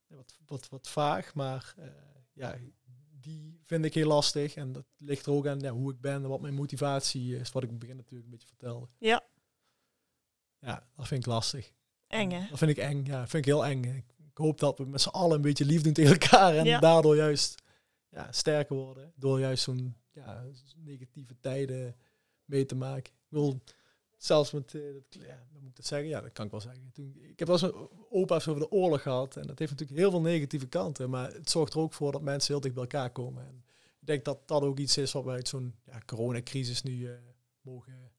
wat, 0.06 0.38
wat, 0.46 0.68
wat 0.68 0.88
vaag, 0.88 1.34
maar 1.34 1.74
ja, 2.32 2.54
die 3.28 3.60
vind 3.62 3.84
ik 3.84 3.94
heel 3.94 4.06
lastig. 4.06 4.54
En 4.54 4.72
dat 4.72 4.84
ligt 4.96 5.26
er 5.26 5.32
ook 5.32 5.46
aan 5.46 5.60
ja, 5.60 5.70
hoe 5.70 5.92
ik 5.92 6.00
ben 6.00 6.22
en 6.22 6.28
wat 6.28 6.40
mijn 6.40 6.54
motivatie 6.54 7.36
is, 7.36 7.52
wat 7.52 7.62
ik 7.62 7.68
in 7.68 7.74
het 7.74 7.84
begin 7.84 7.96
natuurlijk 7.96 8.24
een 8.24 8.30
beetje 8.30 8.48
vertelde. 8.48 8.88
Ja. 8.98 9.26
Ja, 10.58 10.88
dat 10.96 11.08
vind 11.08 11.20
ik 11.20 11.32
lastig. 11.32 11.72
Eng 12.06 12.30
hè? 12.30 12.48
Dat 12.48 12.58
vind 12.58 12.70
ik 12.70 12.76
eng. 12.76 13.04
Ja, 13.04 13.20
dat 13.20 13.30
vind 13.30 13.46
ik 13.46 13.52
heel 13.52 13.66
eng. 13.66 13.84
Ik, 13.84 14.04
hoop 14.34 14.58
dat 14.58 14.78
we 14.78 14.84
met 14.84 15.00
z'n 15.00 15.08
allen 15.08 15.36
een 15.36 15.42
beetje 15.42 15.64
lief 15.64 15.82
doen 15.82 15.92
tegen 15.92 16.12
elkaar 16.12 16.56
en 16.56 16.64
Ja. 16.64 16.78
daardoor 16.78 17.16
juist 17.16 17.62
ja, 18.08 18.32
sterker 18.32 18.76
worden. 18.76 19.12
Door 19.16 19.40
juist 19.40 19.62
zo'n 19.62 19.96
ja, 20.10 20.44
negatieve 20.76 21.38
tijden 21.40 21.96
mee 22.44 22.66
te 22.66 22.74
maken. 22.74 23.12
Ik 23.12 23.28
wil 23.28 23.60
zelfs 24.18 24.50
met, 24.50 24.74
eh, 24.74 24.80
dat, 24.92 25.22
ja, 25.22 25.46
hoe 25.50 25.60
moet 25.60 25.70
ik 25.70 25.76
dat 25.76 25.86
zeggen? 25.86 26.08
Ja, 26.08 26.20
dat 26.20 26.32
kan 26.32 26.44
ik 26.44 26.50
wel 26.50 26.60
zeggen. 26.60 26.90
Toen, 26.92 27.18
ik 27.22 27.38
heb 27.38 27.48
wel 27.48 27.62
eens 27.62 27.74
een 27.74 27.88
opa 28.10 28.34
heeft 28.34 28.48
over 28.48 28.60
de 28.60 28.70
oorlog 28.70 29.02
gehad 29.02 29.36
en 29.36 29.46
dat 29.46 29.58
heeft 29.58 29.70
natuurlijk 29.70 29.98
heel 29.98 30.10
veel 30.10 30.20
negatieve 30.20 30.66
kanten, 30.66 31.10
maar 31.10 31.32
het 31.32 31.50
zorgt 31.50 31.72
er 31.74 31.80
ook 31.80 31.92
voor 31.92 32.12
dat 32.12 32.22
mensen 32.22 32.52
heel 32.52 32.60
dicht 32.60 32.74
bij 32.74 32.82
elkaar 32.82 33.10
komen. 33.10 33.46
En 33.46 33.64
ik 34.00 34.06
denk 34.06 34.24
dat 34.24 34.48
dat 34.48 34.62
ook 34.62 34.78
iets 34.78 34.96
is 34.96 35.12
wat 35.12 35.24
wij 35.24 35.34
uit 35.34 35.48
zo'n 35.48 35.74
ja, 35.84 36.00
coronacrisis 36.06 36.82
nu 36.82 37.06
eh, 37.06 37.12
mogen 37.60 38.10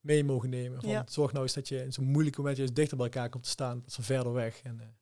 mee 0.00 0.24
mogen 0.24 0.50
nemen. 0.50 0.80
Van, 0.80 0.90
Ja. 0.90 1.04
Zorg 1.08 1.32
nou 1.32 1.44
eens 1.44 1.54
dat 1.54 1.68
je 1.68 1.84
in 1.84 1.92
zo'n 1.92 2.04
moeilijk 2.04 2.36
moment 2.36 2.56
juist 2.56 2.74
dichter 2.74 2.96
bij 2.96 3.06
elkaar 3.06 3.28
komt 3.28 3.44
te 3.44 3.50
staan, 3.50 3.80
dat 3.80 3.92
ze 3.92 4.02
verder 4.02 4.32
weg. 4.32 4.62
En 4.62 4.80
eh, 4.80 4.86
ja, 4.86 4.92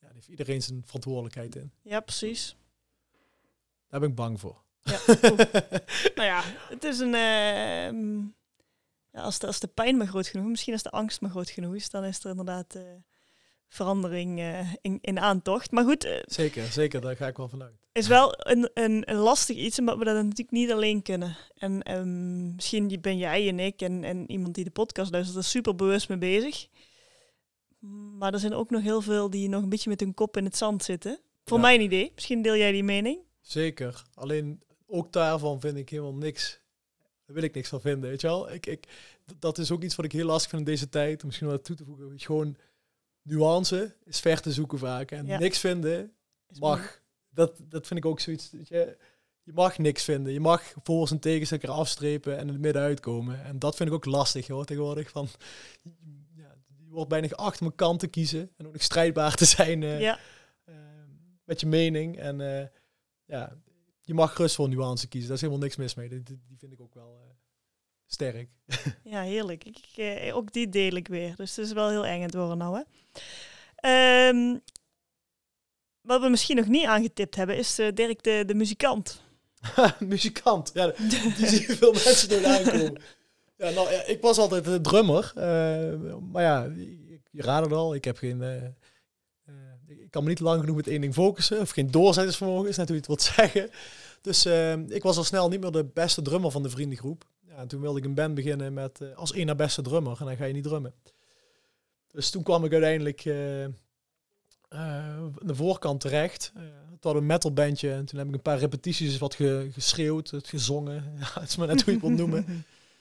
daar 0.00 0.12
heeft 0.14 0.28
iedereen 0.28 0.62
zijn 0.62 0.82
verantwoordelijkheid 0.84 1.56
in. 1.56 1.72
Ja, 1.82 2.00
precies. 2.00 2.56
Daar 3.88 4.00
ben 4.00 4.08
ik 4.08 4.14
bang 4.14 4.40
voor. 4.40 4.62
Ja, 4.82 5.00
nou 6.16 6.28
ja, 6.28 6.42
het 6.68 6.84
is 6.84 6.98
een. 6.98 7.14
Ja, 9.12 9.20
als, 9.20 9.38
de, 9.38 9.46
als 9.46 9.60
de 9.60 9.66
pijn 9.66 9.96
maar 9.96 10.06
groot 10.06 10.26
genoeg, 10.26 10.46
misschien 10.48 10.72
als 10.72 10.82
de 10.82 10.90
angst 10.90 11.20
maar 11.20 11.30
groot 11.30 11.50
genoeg 11.50 11.74
is, 11.74 11.90
dan 11.90 12.04
is 12.04 12.24
er 12.24 12.30
inderdaad 12.30 12.74
eh, 12.74 12.82
verandering 13.68 14.38
eh, 14.40 14.72
in, 14.80 14.98
in 15.00 15.18
aantocht. 15.20 15.70
Maar 15.70 15.84
goed, 15.84 16.04
eh, 16.04 16.22
zeker, 16.24 16.64
zeker, 16.66 17.00
daar 17.00 17.16
ga 17.16 17.26
ik 17.26 17.36
wel 17.36 17.48
vanuit. 17.48 17.74
is 17.92 18.06
wel 18.06 18.34
een, 18.38 18.70
een, 18.74 19.10
een 19.10 19.16
lastig 19.16 19.56
iets, 19.56 19.78
omdat 19.78 19.98
we 19.98 20.04
dat 20.04 20.14
natuurlijk 20.14 20.50
niet 20.50 20.72
alleen 20.72 21.02
kunnen. 21.02 21.36
En 21.54 21.82
ehm, 21.82 22.54
misschien 22.54 22.98
ben 23.00 23.16
jij 23.18 23.48
en 23.48 23.58
ik 23.60 23.80
en, 23.80 24.04
en 24.04 24.30
iemand 24.30 24.54
die 24.54 24.64
de 24.64 24.70
podcast 24.70 25.12
luistert 25.12 25.38
er 25.38 25.44
super 25.44 25.74
bewust 25.74 26.08
mee 26.08 26.18
bezig. 26.18 26.66
Maar 28.18 28.32
er 28.32 28.38
zijn 28.38 28.54
ook 28.54 28.70
nog 28.70 28.82
heel 28.82 29.00
veel 29.00 29.30
die 29.30 29.48
nog 29.48 29.62
een 29.62 29.68
beetje 29.68 29.90
met 29.90 30.00
hun 30.00 30.14
kop 30.14 30.36
in 30.36 30.44
het 30.44 30.56
zand 30.56 30.82
zitten. 30.84 31.20
Voor 31.44 31.56
Ja. 31.56 31.62
mijn 31.62 31.80
idee. 31.80 32.10
Misschien 32.14 32.42
deel 32.42 32.56
jij 32.56 32.72
die 32.72 32.84
mening. 32.84 33.18
Zeker. 33.40 34.02
Alleen 34.14 34.62
ook 34.86 35.12
daarvan 35.12 35.60
vind 35.60 35.76
ik 35.76 35.88
helemaal 35.88 36.14
niks. 36.14 36.60
Daar 37.24 37.34
wil 37.34 37.42
ik 37.42 37.54
niks 37.54 37.68
van 37.68 37.80
vinden, 37.80 38.10
weet 38.10 38.20
je 38.20 38.26
wel. 38.26 38.52
Ik, 38.52 38.66
ik, 38.66 38.86
dat 39.38 39.58
is 39.58 39.70
ook 39.70 39.82
iets 39.82 39.94
wat 39.96 40.04
ik 40.04 40.12
heel 40.12 40.26
lastig 40.26 40.50
vind 40.50 40.62
in 40.62 40.72
deze 40.72 40.88
tijd. 40.88 41.20
Om 41.20 41.26
misschien 41.26 41.48
wel 41.48 41.60
toe 41.60 41.76
te 41.76 41.84
voegen. 41.84 42.20
Gewoon 42.20 42.56
nuance 43.22 43.94
is 44.04 44.20
ver 44.20 44.40
te 44.40 44.52
zoeken 44.52 44.78
vaak. 44.78 45.10
En 45.10 45.26
Ja. 45.26 45.38
niks 45.38 45.58
vinden 45.58 46.12
mag. 46.58 47.00
Dat, 47.30 47.60
dat 47.68 47.86
vind 47.86 48.00
ik 48.00 48.06
ook 48.06 48.20
zoiets. 48.20 48.50
Weet 48.50 48.68
je, 48.68 48.96
je 49.42 49.52
mag 49.52 49.78
niks 49.78 50.04
vinden. 50.04 50.32
Je 50.32 50.40
mag 50.40 50.74
voor 50.82 51.08
en 51.10 51.18
tegens 51.18 51.50
elkaar 51.50 51.70
afstrepen 51.70 52.34
en 52.34 52.40
in 52.40 52.48
het 52.48 52.60
midden 52.60 52.82
uitkomen. 52.82 53.44
En 53.44 53.58
dat 53.58 53.76
vind 53.76 53.88
ik 53.88 53.94
ook 53.94 54.04
lastig 54.04 54.46
hoor, 54.46 54.64
tegenwoordig. 54.64 55.10
Van, 55.10 55.28
ja, 56.36 56.54
je 56.84 56.90
wordt 56.90 57.08
bijna 57.08 57.26
geacht 57.28 57.60
om 57.60 57.66
een 57.66 57.74
kant 57.74 58.00
te 58.00 58.06
kiezen. 58.06 58.50
En 58.56 58.66
ook 58.66 58.72
nog 58.72 58.82
strijdbaar 58.82 59.34
te 59.34 59.44
zijn 59.44 59.82
eh, 59.82 60.00
Ja, 60.00 60.18
eh, 60.64 60.74
met 61.44 61.60
je 61.60 61.66
mening. 61.66 62.18
En 62.18 62.60
eh, 62.60 62.66
ja, 63.24 63.56
je 64.04 64.14
mag 64.14 64.34
gerust 64.34 64.54
voor 64.54 64.68
nuance 64.68 65.08
kiezen. 65.08 65.28
Daar 65.28 65.36
is 65.36 65.42
helemaal 65.42 65.62
niks 65.64 65.76
mis 65.76 65.94
mee. 65.94 66.08
Die, 66.08 66.22
die 66.22 66.58
vind 66.58 66.72
ik 66.72 66.80
ook 66.80 66.94
wel 66.94 67.18
eh, 67.22 67.34
sterk. 68.06 68.48
ja, 69.04 69.22
heerlijk. 69.22 69.64
Ik, 69.64 69.78
eh, 69.96 70.36
ook 70.36 70.52
die 70.52 70.68
deel 70.68 70.92
ik 70.92 71.08
weer. 71.08 71.36
Dus 71.36 71.56
het 71.56 71.66
is 71.66 71.72
wel 71.72 71.88
heel 71.88 72.06
eng 72.06 72.22
het 72.22 72.34
worden 72.34 72.58
nou, 72.58 72.76
hè. 72.76 72.82
Ehm, 73.76 74.58
wat 76.00 76.20
we 76.20 76.28
misschien 76.28 76.56
nog 76.56 76.66
niet 76.66 76.86
aangetipt 76.86 77.36
hebben, 77.36 77.56
is 77.56 77.78
eh, 77.78 77.92
Dirk 77.94 78.22
de, 78.22 78.42
de 78.46 78.54
muzikant. 78.54 79.22
Muzikant. 79.98 80.70
Ja, 80.74 80.86
die 81.36 81.46
zie 81.46 81.66
je 81.66 81.76
veel 81.76 81.92
mensen 81.92 82.28
door 82.28 82.46
aankomen. 82.46 83.00
Ja, 83.56 83.70
nou, 83.70 83.90
ja, 83.90 84.02
ik 84.04 84.20
was 84.20 84.38
altijd 84.38 84.84
drummer. 84.84 85.32
eh, 85.34 86.16
maar 86.32 86.42
ja, 86.42 86.64
je, 86.64 87.20
je 87.30 87.42
raadt 87.42 87.64
het 87.64 87.74
al. 87.74 87.94
Ik 87.94 88.04
heb 88.04 88.16
geen... 88.16 88.74
ik 90.00 90.10
kan 90.10 90.22
me 90.22 90.28
niet 90.28 90.40
lang 90.40 90.60
genoeg 90.60 90.76
met 90.76 90.88
één 90.88 91.00
ding 91.00 91.14
focussen. 91.14 91.60
Of 91.60 91.70
geen 91.70 91.90
doorzettingsvermogen, 91.90 92.68
is 92.68 92.76
net 92.76 92.88
hoe 92.88 92.96
je 92.96 93.02
het 93.02 93.06
wilt 93.06 93.22
zeggen. 93.36 93.70
Dus 94.22 94.44
eh, 94.44 94.76
ik 94.88 95.02
was 95.02 95.16
al 95.16 95.24
snel 95.24 95.48
niet 95.48 95.60
meer 95.60 95.70
de 95.70 95.84
beste 95.84 96.22
drummer 96.22 96.50
van 96.50 96.62
de 96.62 96.70
vriendengroep. 96.70 97.24
Ja, 97.48 97.56
en 97.56 97.68
toen 97.68 97.80
wilde 97.80 97.98
ik 97.98 98.04
een 98.04 98.14
band 98.14 98.34
beginnen 98.34 98.72
met 98.72 99.00
eh, 99.00 99.16
als 99.16 99.32
één 99.32 99.46
na 99.46 99.54
beste 99.54 99.82
drummer. 99.82 100.16
En 100.20 100.26
dan 100.26 100.36
ga 100.36 100.44
je 100.44 100.52
niet 100.52 100.64
drummen. 100.64 100.94
Dus 102.10 102.30
toen 102.30 102.42
kwam 102.42 102.64
ik 102.64 102.72
uiteindelijk... 102.72 103.24
uh, 103.24 103.34
de 105.42 105.54
voorkant 105.54 106.00
terecht. 106.00 106.52
Het 106.92 107.04
had 107.04 107.14
een 107.14 107.26
metalbandje 107.26 107.92
en 107.92 108.04
toen 108.04 108.18
heb 108.18 108.28
ik 108.28 108.34
een 108.34 108.42
paar 108.42 108.58
repetities 108.58 109.18
wat 109.18 109.34
ge, 109.34 109.68
geschreeuwd, 109.72 110.30
het 110.30 110.48
gezongen. 110.48 111.04
Ja, 111.18 111.40
het 111.40 111.48
is 111.48 111.56
maar 111.56 111.66
net 111.66 111.82
hoe 111.82 111.94
je 111.94 111.98
het 111.98 112.08
wil 112.08 112.16
noemen. 112.16 112.46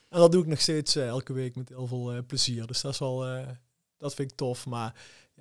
En 0.10 0.20
dat 0.20 0.32
doe 0.32 0.42
ik 0.42 0.48
nog 0.48 0.62
steeds 0.62 0.96
elke 0.96 1.34
week 1.34 1.56
met 1.56 1.70
heel 1.70 1.88
veel 1.88 2.24
plezier. 2.28 2.68
Dus 2.68 2.82
dat 2.82 2.94
is 2.94 3.00
wel, 3.00 3.46
dat 3.98 4.14
vind 4.14 4.32
ik 4.32 4.38
tof. 4.38 4.66
Maar 4.66 4.94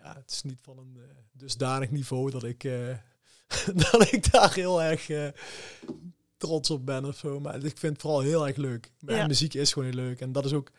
ja, 0.02 0.14
het 0.14 0.30
is 0.30 0.42
niet 0.42 0.58
van 0.62 0.78
een 0.78 0.98
dusdanig 1.32 1.90
niveau 1.90 2.30
dat 2.30 2.44
ik, 2.44 2.62
dat 3.90 4.12
ik 4.12 4.32
daar 4.32 4.54
heel 4.54 4.82
erg 4.82 5.32
trots 6.36 6.70
op 6.70 6.86
ben 6.86 7.04
of 7.04 7.16
zo. 7.16 7.40
Maar 7.40 7.64
ik 7.64 7.78
vind 7.78 7.92
het 7.92 8.00
vooral 8.00 8.20
heel 8.20 8.46
erg 8.46 8.56
leuk. 8.56 8.92
Ja. 8.98 9.26
muziek 9.26 9.54
is 9.54 9.72
gewoon 9.72 9.88
heel 9.88 10.02
leuk. 10.04 10.20
En 10.20 10.32
dat 10.32 10.44
is 10.44 10.52
ook, 10.52 10.70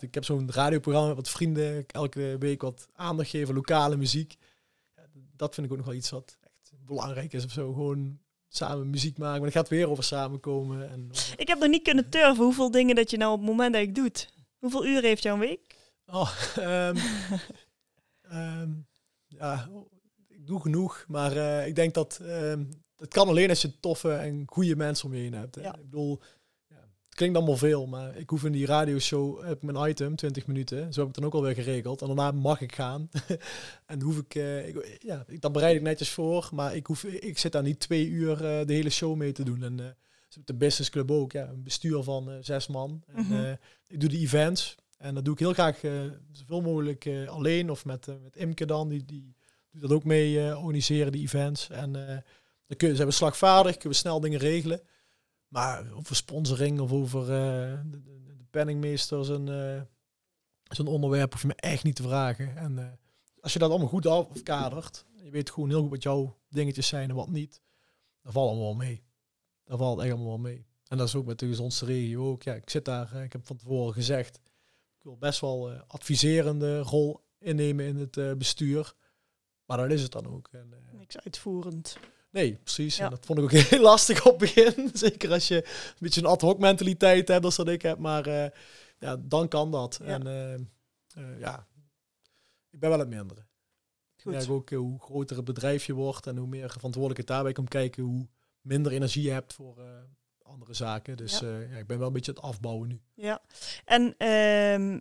ik 0.00 0.14
heb 0.14 0.24
zo'n 0.24 0.50
radioprogramma 0.52 1.08
met 1.08 1.16
wat 1.16 1.28
vrienden. 1.28 1.86
Elke 1.86 2.36
week 2.38 2.62
wat 2.62 2.88
aandacht 2.92 3.30
geven, 3.30 3.54
lokale 3.54 3.96
muziek 3.96 4.36
dat 5.40 5.54
vind 5.54 5.66
ik 5.66 5.72
ook 5.72 5.78
nog 5.78 5.86
wel 5.86 5.96
iets 5.96 6.10
wat 6.10 6.38
echt 6.40 6.72
belangrijk 6.86 7.32
is 7.32 7.44
of 7.44 7.50
zo. 7.50 7.72
Gewoon 7.72 8.18
samen 8.48 8.90
muziek 8.90 9.18
maken. 9.18 9.36
Maar 9.36 9.48
het 9.48 9.56
gaat 9.56 9.68
weer 9.68 9.90
over 9.90 10.04
samenkomen. 10.04 10.90
En 10.90 11.10
Ik 11.36 11.48
heb 11.48 11.58
nog 11.58 11.68
niet 11.68 11.82
kunnen 11.82 12.10
turven 12.10 12.44
hoeveel 12.44 12.70
dingen 12.70 12.94
dat 12.94 13.10
je 13.10 13.16
nou 13.16 13.32
op 13.32 13.38
het 13.38 13.48
moment 13.48 13.72
dat 13.72 13.82
ik 13.82 13.94
doet. 13.94 14.32
Hoeveel 14.58 14.86
uren 14.86 15.04
heeft 15.04 15.22
jouw 15.22 15.38
week? 15.38 15.76
Oh, 16.06 16.30
um, 16.58 16.96
um, 18.32 18.86
ja, 19.26 19.68
ik 20.28 20.46
doe 20.46 20.60
genoeg. 20.60 21.04
Maar 21.08 21.36
uh, 21.36 21.66
ik 21.66 21.74
denk 21.74 21.94
dat 21.94 22.20
um, 22.22 22.68
het 22.96 23.12
kan 23.12 23.28
alleen 23.28 23.48
als 23.48 23.62
je 23.62 23.80
toffe 23.80 24.12
en 24.12 24.42
goede 24.46 24.76
mensen 24.76 25.06
om 25.06 25.14
je 25.14 25.20
heen 25.20 25.34
hebt. 25.34 25.54
Ja. 25.54 25.74
Ik 25.74 25.82
bedoel, 25.82 26.20
klinkt 27.20 27.36
allemaal 27.36 27.56
veel, 27.56 27.86
maar 27.86 28.16
ik 28.16 28.30
hoef 28.30 28.44
in 28.44 28.52
die 28.52 28.66
radioshow 28.66 29.44
heb 29.44 29.62
ik 29.62 29.72
mijn 29.72 29.90
item, 29.90 30.16
20 30.16 30.46
minuten. 30.46 30.92
Zo 30.92 31.00
heb 31.00 31.08
ik 31.08 31.14
dan 31.14 31.24
ook 31.24 31.34
alweer 31.34 31.54
geregeld. 31.54 32.00
En 32.00 32.06
daarna 32.06 32.30
mag 32.30 32.60
ik 32.60 32.74
gaan. 32.74 33.10
en 33.86 34.00
hoef 34.00 34.18
ik, 34.18 34.34
uh, 34.34 34.68
ik, 34.68 34.98
ja, 35.02 35.24
dat 35.40 35.52
bereid 35.52 35.76
ik 35.76 35.82
netjes 35.82 36.10
voor, 36.10 36.48
maar 36.52 36.76
ik, 36.76 36.86
hoef, 36.86 37.04
ik 37.04 37.38
zit 37.38 37.52
daar 37.52 37.62
niet 37.62 37.80
twee 37.80 38.06
uur 38.06 38.32
uh, 38.32 38.66
de 38.66 38.72
hele 38.72 38.90
show 38.90 39.16
mee 39.16 39.32
te 39.32 39.44
doen. 39.44 39.62
En 39.62 39.78
uh, 39.78 39.86
de 40.44 40.54
business 40.54 40.90
club 40.90 41.10
ook, 41.10 41.32
ja, 41.32 41.48
een 41.48 41.62
bestuur 41.62 42.02
van 42.02 42.38
zes 42.40 42.66
man. 42.66 43.02
Mm 43.14 43.24
-hmm. 43.24 43.56
ik 43.86 44.00
doe 44.00 44.08
de 44.08 44.18
events 44.18 44.76
en 45.00 45.14
dat 45.14 45.24
doe 45.24 45.32
ik 45.32 45.38
heel 45.38 45.52
graag 45.52 45.80
zoveel 46.32 46.60
mogelijk 46.60 47.10
alleen 47.26 47.70
of 47.70 47.84
met, 47.84 48.06
met 48.06 48.36
Imke 48.36 48.66
dan, 48.66 48.88
die, 48.88 49.04
die 49.04 49.34
doet 49.70 49.82
dat 49.82 49.92
ook 49.92 50.04
mee 50.04 50.56
organiseren, 50.56 51.12
die 51.12 51.22
events. 51.22 51.70
En 51.70 51.92
dan 52.66 52.76
kun 52.76 52.88
je, 52.88 52.96
zijn 52.96 53.08
we 53.08 53.14
slagvaardig, 53.14 53.72
kunnen 53.72 53.92
we 53.92 53.94
snel 53.94 54.20
dingen 54.20 54.38
regelen. 54.38 54.80
Maar 55.48 55.92
over 55.92 56.16
sponsoring 56.16 56.80
of 56.80 56.92
over 56.92 57.26
de, 57.26 57.80
de, 57.90 58.02
de, 58.02 58.44
penningmeester, 58.50 59.24
zijn, 59.24 59.46
uh, 59.46 59.82
zijn 60.62 60.88
onderwerp 60.88 61.32
hoef 61.32 61.40
je 61.40 61.46
me 61.46 61.54
echt 61.54 61.84
niet 61.84 61.96
te 61.96 62.02
vragen. 62.02 62.56
En 62.56 62.98
als 63.40 63.52
je 63.52 63.58
dat 63.58 63.70
allemaal 63.70 63.88
goed 63.88 64.06
afkadert, 64.06 65.04
je 65.22 65.30
weet 65.30 65.50
gewoon 65.50 65.68
heel 65.68 65.80
goed 65.80 65.90
wat 65.90 66.02
jouw 66.02 66.36
dingetjes 66.48 66.86
zijn 66.86 67.08
en 67.08 67.14
wat 67.14 67.28
niet, 67.28 67.60
dan 68.22 68.32
valt 68.32 68.48
allemaal 68.48 68.66
wel 68.66 68.86
mee. 68.86 69.02
Dan 69.64 69.78
valt 69.78 70.00
echt 70.00 70.10
allemaal 70.10 70.28
wel 70.28 70.38
mee. 70.38 70.66
En 70.86 70.96
dat 70.96 71.06
is 71.06 71.14
ook 71.14 71.26
met 71.26 71.38
de 71.38 71.46
gezondste 71.46 71.84
regio 71.84 72.30
ook. 72.30 72.42
Ja, 72.42 72.54
ik 72.54 72.70
zit 72.70 72.84
daar, 72.84 73.14
ik 73.14 73.32
heb 73.32 73.46
van 73.46 73.56
tevoren 73.56 73.94
gezegd, 73.94 74.40
ik 75.00 75.06
wil 75.06 75.16
best 75.16 75.40
wel 75.40 75.70
adviserende 75.86 76.78
rol 76.78 77.20
innemen 77.38 77.84
in 77.84 77.96
het 77.96 78.38
bestuur. 78.38 78.94
Maar 79.64 79.76
dat 79.76 79.90
is 79.90 80.02
het 80.02 80.12
dan 80.12 80.26
ook. 80.26 80.48
En, 80.52 80.74
Niks 80.92 81.18
uitvoerend. 81.18 81.96
Nee, 82.30 82.56
precies. 82.56 82.98
En 82.98 83.10
dat 83.10 83.26
vond 83.26 83.38
ik 83.38 83.44
ook 83.44 83.50
heel 83.70 83.80
lastig 83.80 84.26
op 84.26 84.40
het 84.40 84.54
begin. 84.54 84.90
Zeker 84.92 85.30
als 85.30 85.48
je 85.48 85.56
een 85.56 85.94
beetje 85.98 86.20
een 86.20 86.26
ad 86.26 86.40
hoc 86.40 86.58
mentaliteit 86.58 87.28
hebt, 87.28 87.44
als 87.44 87.56
dat 87.56 87.68
ik 87.68 87.82
heb. 87.82 87.98
Maar 87.98 88.28
uh, 88.28 88.46
ja, 88.98 89.16
dan 89.16 89.48
kan 89.48 89.70
dat. 89.70 90.00
Ja. 90.02 90.06
En 90.06 90.26
uh, 90.26 91.24
uh, 91.24 91.40
ja, 91.40 91.66
ik 92.70 92.80
ben 92.80 92.90
wel 92.90 92.98
het 92.98 93.08
mindere. 93.08 93.46
Goed. 94.22 94.42
Ik 94.42 94.50
ook 94.50 94.70
hoe 94.70 95.00
groter 95.00 95.36
het 95.36 95.44
bedrijf 95.44 95.84
je 95.84 95.92
wordt 95.92 96.26
en 96.26 96.36
hoe 96.36 96.48
meer 96.48 96.70
verantwoordelijkheid 96.70 97.28
daarbij 97.28 97.52
komt 97.52 97.68
kijken, 97.68 98.02
hoe 98.02 98.28
minder 98.60 98.92
energie 98.92 99.22
je 99.22 99.30
hebt 99.30 99.52
voor 99.52 99.82
andere 100.50 100.74
zaken. 100.74 101.16
Dus 101.16 101.38
ja. 101.38 101.58
ja. 101.58 101.76
ik 101.76 101.86
ben 101.86 101.98
wel 101.98 102.06
een 102.06 102.12
beetje 102.12 102.32
het 102.32 102.42
afbouwen 102.42 102.88
nu. 102.88 103.00
Ja, 103.14 103.42
en 103.84 104.14
ehm, 104.18 104.94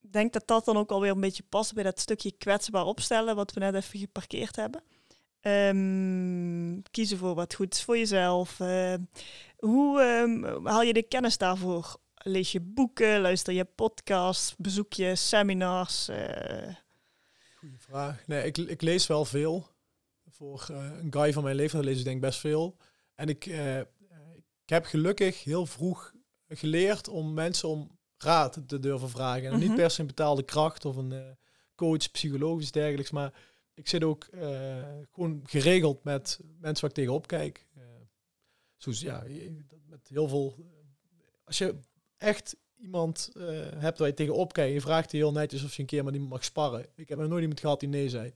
ik 0.00 0.12
denk 0.12 0.32
dat 0.32 0.46
dat 0.46 0.64
dan 0.64 0.76
ook 0.76 0.90
alweer 0.90 1.10
een 1.10 1.20
beetje 1.20 1.42
past 1.48 1.74
bij 1.74 1.82
dat 1.82 2.00
stukje 2.00 2.32
kwetsbaar 2.32 2.84
opstellen, 2.84 3.36
wat 3.36 3.52
we 3.52 3.60
net 3.60 3.74
even 3.74 3.98
geparkeerd 3.98 4.56
hebben. 4.56 4.82
Um, 5.40 6.82
kiezen 6.90 7.18
voor 7.18 7.34
wat 7.34 7.54
goed 7.54 7.74
is 7.74 7.82
voor 7.82 7.98
jezelf. 7.98 8.58
Uh, 8.60 8.94
hoe 9.56 10.00
um, 10.02 10.66
haal 10.66 10.82
je 10.82 10.92
de 10.92 11.02
kennis 11.02 11.38
daarvoor? 11.38 11.96
Lees 12.14 12.52
je 12.52 12.60
boeken, 12.60 13.20
luister 13.20 13.54
je 13.54 13.64
podcasts, 13.64 14.54
bezoek 14.56 14.92
je 14.92 15.16
seminars? 15.16 16.08
Uh... 16.08 16.74
Goeie 17.54 17.78
vraag. 17.78 18.26
Nee, 18.26 18.44
ik, 18.44 18.58
ik 18.58 18.82
lees 18.82 19.06
wel 19.06 19.24
veel. 19.24 19.66
Voor 20.30 20.66
uh, 20.70 20.98
een 21.02 21.12
guy 21.12 21.32
van 21.32 21.42
mijn 21.42 21.56
leeftijd 21.56 21.84
lees 21.84 21.98
ik 21.98 22.04
denk 22.04 22.20
best 22.20 22.38
veel. 22.38 22.76
En 23.14 23.28
ik, 23.28 23.46
ik 24.68 24.74
heb 24.74 24.84
gelukkig 24.84 25.44
heel 25.44 25.66
vroeg 25.66 26.12
geleerd 26.48 27.08
om 27.08 27.34
mensen 27.34 27.68
om 27.68 27.98
raad 28.16 28.60
te 28.66 28.78
durven 28.78 29.10
vragen. 29.10 29.44
En 29.44 29.52
mm 29.52 29.60
-hmm. 29.60 29.68
niet 29.68 29.76
per 29.76 29.90
se 29.90 30.00
een 30.00 30.06
betaalde 30.06 30.42
kracht 30.42 30.84
of 30.84 30.96
een 30.96 31.36
coach, 31.74 32.10
psychologisch 32.10 32.72
dergelijks, 32.72 33.10
maar 33.10 33.32
ik 33.74 33.88
zit 33.88 34.04
ook 34.04 34.28
uh, 34.30 34.42
gewoon 35.12 35.40
geregeld 35.44 36.04
met 36.04 36.40
mensen 36.60 36.80
waar 36.80 36.90
ik 36.90 36.96
tegenop 36.96 37.26
kijk. 37.26 37.66
Uh, 37.76 37.84
zoals, 38.76 39.00
ja, 39.00 39.24
met 39.86 40.08
heel 40.08 40.28
veel... 40.28 40.54
Als 41.44 41.58
je 41.58 41.74
echt 42.16 42.56
iemand 42.76 43.30
hebt 43.76 43.98
waar 43.98 44.08
je 44.08 44.14
tegenop 44.14 44.52
kijkt, 44.52 44.74
je 44.74 44.80
vraagt 44.80 45.10
die 45.10 45.20
heel 45.20 45.32
netjes 45.32 45.64
of 45.64 45.74
je 45.74 45.80
een 45.80 45.88
keer 45.88 46.04
met 46.04 46.14
iemand 46.14 46.32
mag 46.32 46.44
sparren. 46.44 46.86
Ik 46.94 47.08
heb 47.08 47.18
nog 47.18 47.28
nooit 47.28 47.40
iemand 47.40 47.60
gehad 47.60 47.80
die 47.80 47.88
nee 47.88 48.08
zei. 48.08 48.34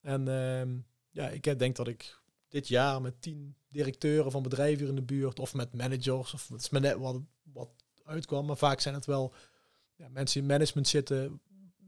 En 0.00 0.28
ehm, 0.28 0.76
ja, 1.10 1.28
ik 1.28 1.58
denk 1.58 1.76
dat 1.76 1.88
ik 1.88 2.22
dit 2.54 2.68
jaar 2.68 3.00
met 3.00 3.22
tien 3.22 3.54
directeuren 3.68 4.30
van 4.30 4.42
bedrijven 4.42 4.78
hier 4.78 4.88
in 4.88 4.94
de 4.94 5.02
buurt, 5.02 5.38
of 5.38 5.54
met 5.54 5.72
managers, 5.72 6.34
of 6.34 6.48
het 6.48 6.60
is 6.60 6.70
maar 6.70 6.80
net 6.80 6.96
wat, 6.96 7.20
wat 7.42 7.68
uitkwam, 8.04 8.46
maar 8.46 8.56
vaak 8.56 8.80
zijn 8.80 8.94
het 8.94 9.06
wel 9.06 9.34
ja, 9.96 10.08
mensen 10.08 10.40
in 10.40 10.46
management 10.46 10.88
zitten 10.88 11.40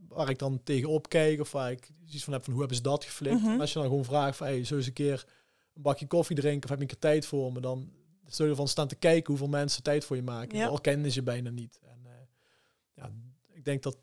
waar 0.08 0.28
ik 0.28 0.38
dan 0.38 0.62
tegenop 0.62 1.08
kijk 1.08 1.40
of 1.40 1.52
waar 1.52 1.70
ik 1.70 1.90
iets 2.06 2.24
van 2.24 2.32
heb 2.32 2.42
van 2.42 2.52
hoe 2.52 2.60
hebben 2.60 2.78
ze 2.78 2.84
dat 2.84 3.04
geflikt. 3.04 3.40
Mm 3.40 3.60
als 3.60 3.72
je 3.72 3.78
dan 3.78 3.88
gewoon 3.88 4.04
vraagt 4.04 4.36
van 4.36 4.46
hey, 4.46 4.64
zo 4.64 4.76
eens 4.76 4.86
een 4.86 4.92
keer 4.92 5.26
een 5.74 5.82
bakje 5.82 6.06
koffie 6.06 6.36
drinken 6.36 6.62
of 6.64 6.68
heb 6.68 6.78
je 6.78 6.84
een 6.84 6.90
keer 6.90 7.10
tijd 7.10 7.26
voor 7.26 7.52
me, 7.52 7.60
dan 7.60 7.92
zul 8.26 8.44
je 8.44 8.50
ervan 8.50 8.68
staan 8.68 8.88
te 8.88 8.94
kijken 8.94 9.26
hoeveel 9.26 9.48
mensen 9.48 9.82
tijd 9.82 10.04
voor 10.04 10.16
je 10.16 10.22
maken. 10.22 10.58
Ja. 10.58 10.66
Al 10.66 10.80
kennen 10.80 11.10
ze 11.10 11.22
bijna 11.22 11.50
niet. 11.50 11.80
En 11.82 11.98
uh, 12.04 12.10
ja, 12.94 13.12
ik 13.52 13.64
denk 13.64 13.82
dat 13.82 13.96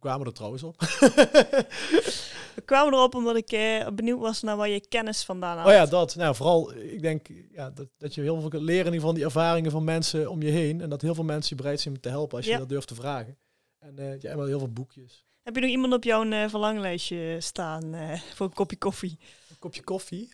kwamen 0.00 0.20
we 0.20 0.26
er 0.26 0.32
trouwens 0.32 0.62
op? 0.62 0.80
we 2.56 2.62
kwamen 2.64 2.92
erop 2.92 3.14
omdat 3.14 3.36
ik 3.36 3.52
uh, 3.52 3.88
benieuwd 3.88 4.20
was 4.20 4.42
naar 4.42 4.56
waar 4.56 4.68
je 4.68 4.86
kennis 4.88 5.24
vandaan 5.24 5.58
had. 5.58 5.66
Oh 5.66 5.72
ja, 5.72 5.86
dat. 5.86 6.14
Nou, 6.14 6.34
vooral, 6.34 6.74
ik 6.74 7.02
denk 7.02 7.28
ja, 7.52 7.70
dat, 7.70 7.88
dat 7.96 8.14
je 8.14 8.20
heel 8.20 8.40
veel 8.40 8.48
kunt 8.48 8.62
leren 8.62 8.94
in 8.94 9.00
van 9.00 9.14
die 9.14 9.24
ervaringen 9.24 9.70
van 9.70 9.84
mensen 9.84 10.30
om 10.30 10.42
je 10.42 10.50
heen. 10.50 10.80
En 10.80 10.90
dat 10.90 11.02
heel 11.02 11.14
veel 11.14 11.24
mensen 11.24 11.56
je 11.56 11.62
bereid 11.62 11.80
zijn 11.80 11.94
om 11.94 12.00
te 12.00 12.08
helpen 12.08 12.36
als 12.36 12.46
je 12.46 12.58
dat 12.58 12.68
durft 12.68 12.88
te 12.88 12.94
vragen. 12.94 13.38
En 13.78 13.94
uh, 13.98 14.20
ja, 14.20 14.36
wel 14.36 14.46
heel 14.46 14.58
veel 14.58 14.72
boekjes. 14.72 15.24
Heb 15.42 15.54
je 15.54 15.60
nog 15.60 15.70
iemand 15.70 15.92
op 15.92 16.04
jouw 16.04 16.24
uh, 16.24 16.48
verlanglijstje 16.48 17.36
staan 17.40 17.94
uh, 17.94 18.20
voor 18.34 18.46
een 18.46 18.52
kopje 18.52 18.76
koffie? 18.76 19.18
Een 19.50 19.58
kopje 19.58 19.82
koffie? 19.82 20.32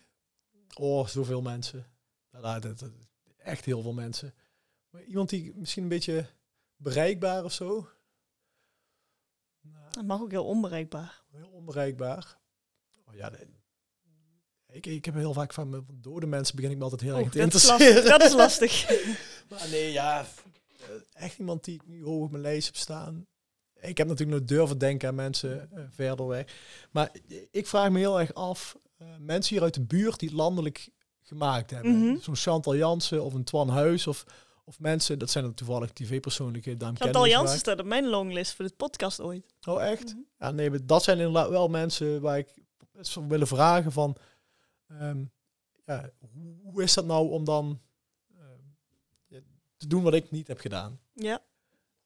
Oh, 0.73 1.07
zoveel 1.07 1.41
mensen. 1.41 1.85
Nou, 2.31 2.59
dat, 2.59 2.79
dat, 2.79 2.91
echt 3.37 3.65
heel 3.65 3.81
veel 3.81 3.93
mensen. 3.93 4.33
Maar 4.89 5.03
iemand 5.03 5.29
die 5.29 5.53
misschien 5.55 5.83
een 5.83 5.89
beetje 5.89 6.25
bereikbaar 6.75 7.43
of 7.43 7.53
zo? 7.53 7.87
Dat 9.97 10.05
mag 10.05 10.21
ook 10.21 10.31
heel 10.31 10.45
onbereikbaar. 10.45 11.23
Heel 11.31 11.49
onbereikbaar. 11.49 12.37
Oh 13.05 13.15
ja, 13.15 13.29
nee. 13.29 13.47
ik, 14.71 14.85
ik 14.85 15.05
heb 15.05 15.13
heel 15.13 15.33
vaak 15.33 15.53
van 15.53 15.85
dode 15.93 16.25
mensen 16.25 16.55
begin 16.55 16.71
ik 16.71 16.77
me 16.77 16.83
altijd 16.83 17.01
heel 17.01 17.15
oh, 17.15 17.19
erg 17.19 17.31
te 17.31 17.39
interesseren. 17.39 18.05
dat 18.05 18.23
is 18.23 18.33
lastig. 18.43 18.89
maar 19.49 19.67
nee, 19.69 19.91
ja, 19.91 20.25
echt 21.13 21.37
iemand 21.37 21.63
die 21.63 21.75
ik 21.75 21.87
nu 21.87 22.03
hoog 22.03 22.23
op 22.23 22.31
mijn 22.31 22.43
lijst 22.43 22.65
heb 22.65 22.75
staan 22.75 23.27
ik 23.81 23.97
heb 23.97 24.07
natuurlijk 24.07 24.37
nog 24.37 24.47
durven 24.47 24.77
denken 24.77 25.09
aan 25.09 25.15
mensen 25.15 25.69
uh, 25.73 25.83
verder 25.89 26.27
weg. 26.27 26.45
Maar 26.91 27.11
ik 27.51 27.67
vraag 27.67 27.89
me 27.89 27.99
heel 27.99 28.19
erg 28.19 28.33
af, 28.33 28.77
uh, 29.01 29.07
mensen 29.19 29.55
hier 29.55 29.63
uit 29.63 29.73
de 29.73 29.85
buurt 29.85 30.19
die 30.19 30.29
het 30.29 30.37
landelijk 30.37 30.89
gemaakt 31.21 31.71
hebben. 31.71 31.91
Mm 31.91 32.01
-hmm. 32.01 32.21
Zo'n 32.21 32.35
Chantal 32.35 32.75
Jansen 32.75 33.23
of 33.23 33.33
een 33.33 33.43
Twan 33.43 33.69
Huis 33.69 34.07
of, 34.07 34.25
of 34.67 34.79
mensen, 34.79 35.19
dat 35.19 35.29
zijn 35.29 35.43
dan 35.43 35.53
toevallig 35.53 35.91
tv-persoonlijkheden. 35.91 36.95
Chantal 36.97 37.27
Jansen 37.27 37.59
staat 37.59 37.79
op 37.79 37.85
mijn 37.85 38.07
longlist 38.07 38.53
voor 38.53 38.65
dit 38.65 38.77
podcast 38.77 39.21
ooit. 39.21 39.53
Oh 39.67 39.83
echt? 39.83 40.03
Mm 40.03 40.09
-hmm. 40.09 40.25
Ja, 40.39 40.51
nee, 40.51 40.85
dat 40.85 41.03
zijn 41.03 41.17
inderdaad 41.17 41.49
wel 41.49 41.67
mensen 41.67 42.21
waar 42.21 42.37
ik 42.37 42.53
zou 42.99 43.27
willen 43.27 43.47
vragen 43.47 43.91
van, 43.91 44.15
um, 45.01 45.31
ja, 45.85 46.09
hoe, 46.61 46.83
is 46.83 46.93
dat 46.93 47.05
nou 47.05 47.29
om 47.29 47.43
dan 47.43 47.81
uh, 49.29 49.39
te 49.77 49.87
doen 49.87 50.03
wat 50.03 50.13
ik 50.13 50.31
niet 50.31 50.47
heb 50.47 50.59
gedaan? 50.59 50.99
Ja. 51.13 51.41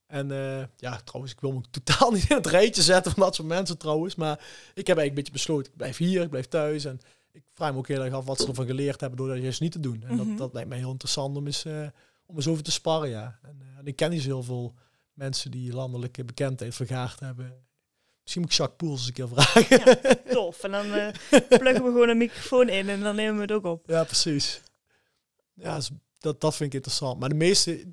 En 0.08 0.30
uh, 0.30 0.64
ja, 0.78 1.02
trouwens, 1.04 1.34
ik 1.34 1.42
wil 1.42 1.52
me 1.52 1.62
totaal 1.72 2.12
niet 2.12 2.30
in 2.30 2.36
het 2.36 2.48
rijtje 2.48 2.82
zetten 2.82 3.12
van 3.12 3.24
dat 3.24 3.36
soort 3.36 3.48
mensen 3.48 3.78
trouwens. 3.78 4.16
Maar 4.16 4.38
ik 4.74 4.88
heb 4.88 4.98
eigenlijk 4.98 5.10
een 5.10 5.16
beetje 5.16 5.32
besloten, 5.32 5.72
ik 5.72 5.78
blijf 5.78 5.98
hier, 5.98 6.22
ik 6.22 6.30
blijf 6.30 6.48
thuis. 6.48 6.86
En 6.86 7.00
ik 7.32 7.44
vraag 7.54 7.72
me 7.72 7.78
ook 7.78 7.88
heel 7.88 8.04
erg 8.04 8.14
af 8.14 8.26
wat 8.26 8.40
ze 8.40 8.48
ervan 8.48 8.66
geleerd 8.66 9.00
hebben 9.00 9.18
door 9.18 9.28
dat 9.28 9.42
juist 9.42 9.62
niet 9.62 9.72
te 9.72 9.80
doen. 9.80 9.94
En 9.94 10.00
mm 10.02 10.08
-hmm. 10.08 10.18
dat, 10.18 10.28
mhm. 10.28 10.38
dat 10.38 10.54
lijkt 10.54 10.70
mij 10.70 10.78
heel 10.78 10.92
interessant 10.92 11.38
om 11.38 11.46
eens, 11.46 11.66
uh, 11.66 11.88
om 12.32 12.38
eens 12.38 12.48
over 12.48 12.64
te 12.64 12.72
sparren, 12.72 13.10
ja. 13.10 13.40
En, 13.42 13.60
uh, 13.62 13.78
en 13.78 13.86
ik 13.86 13.96
ken 13.96 14.10
niet 14.10 14.22
zo 14.22 14.28
heel 14.28 14.44
veel 14.44 14.74
mensen 15.14 15.52
die 15.52 15.74
landelijke 15.74 16.26
bekendheid 16.26 16.76
vergaard 16.76 17.20
hebben. 17.20 17.66
Misschien 18.22 18.42
moet 18.42 18.52
ik 18.52 18.58
Jacques 18.58 18.78
Poels 18.78 19.00
eens 19.00 19.08
een 19.08 19.14
keer 19.14 19.28
vragen. 19.28 19.80
Ja, 19.86 20.16
tof. 20.34 20.64
En 20.64 20.72
dan 20.72 20.94
eh 20.94 21.08
pluggen 21.60 21.84
we 21.84 21.92
gewoon 21.92 22.10
een 22.10 22.18
microfoon 22.18 22.70
in 22.70 22.90
en 22.90 23.00
dan 23.00 23.16
nemen 23.16 23.36
we 23.36 23.42
het 23.42 23.52
ook 23.52 23.66
op. 23.66 23.90
Ja, 23.90 24.04
precies. 24.04 24.62
Ja, 25.54 25.76
dus 25.76 25.90
dat, 26.18 26.42
dat 26.42 26.56
vind 26.56 26.70
ik 26.70 26.76
interessant. 26.76 27.20
Maar 27.20 27.30
de 27.30 27.36
meeste 27.36 27.92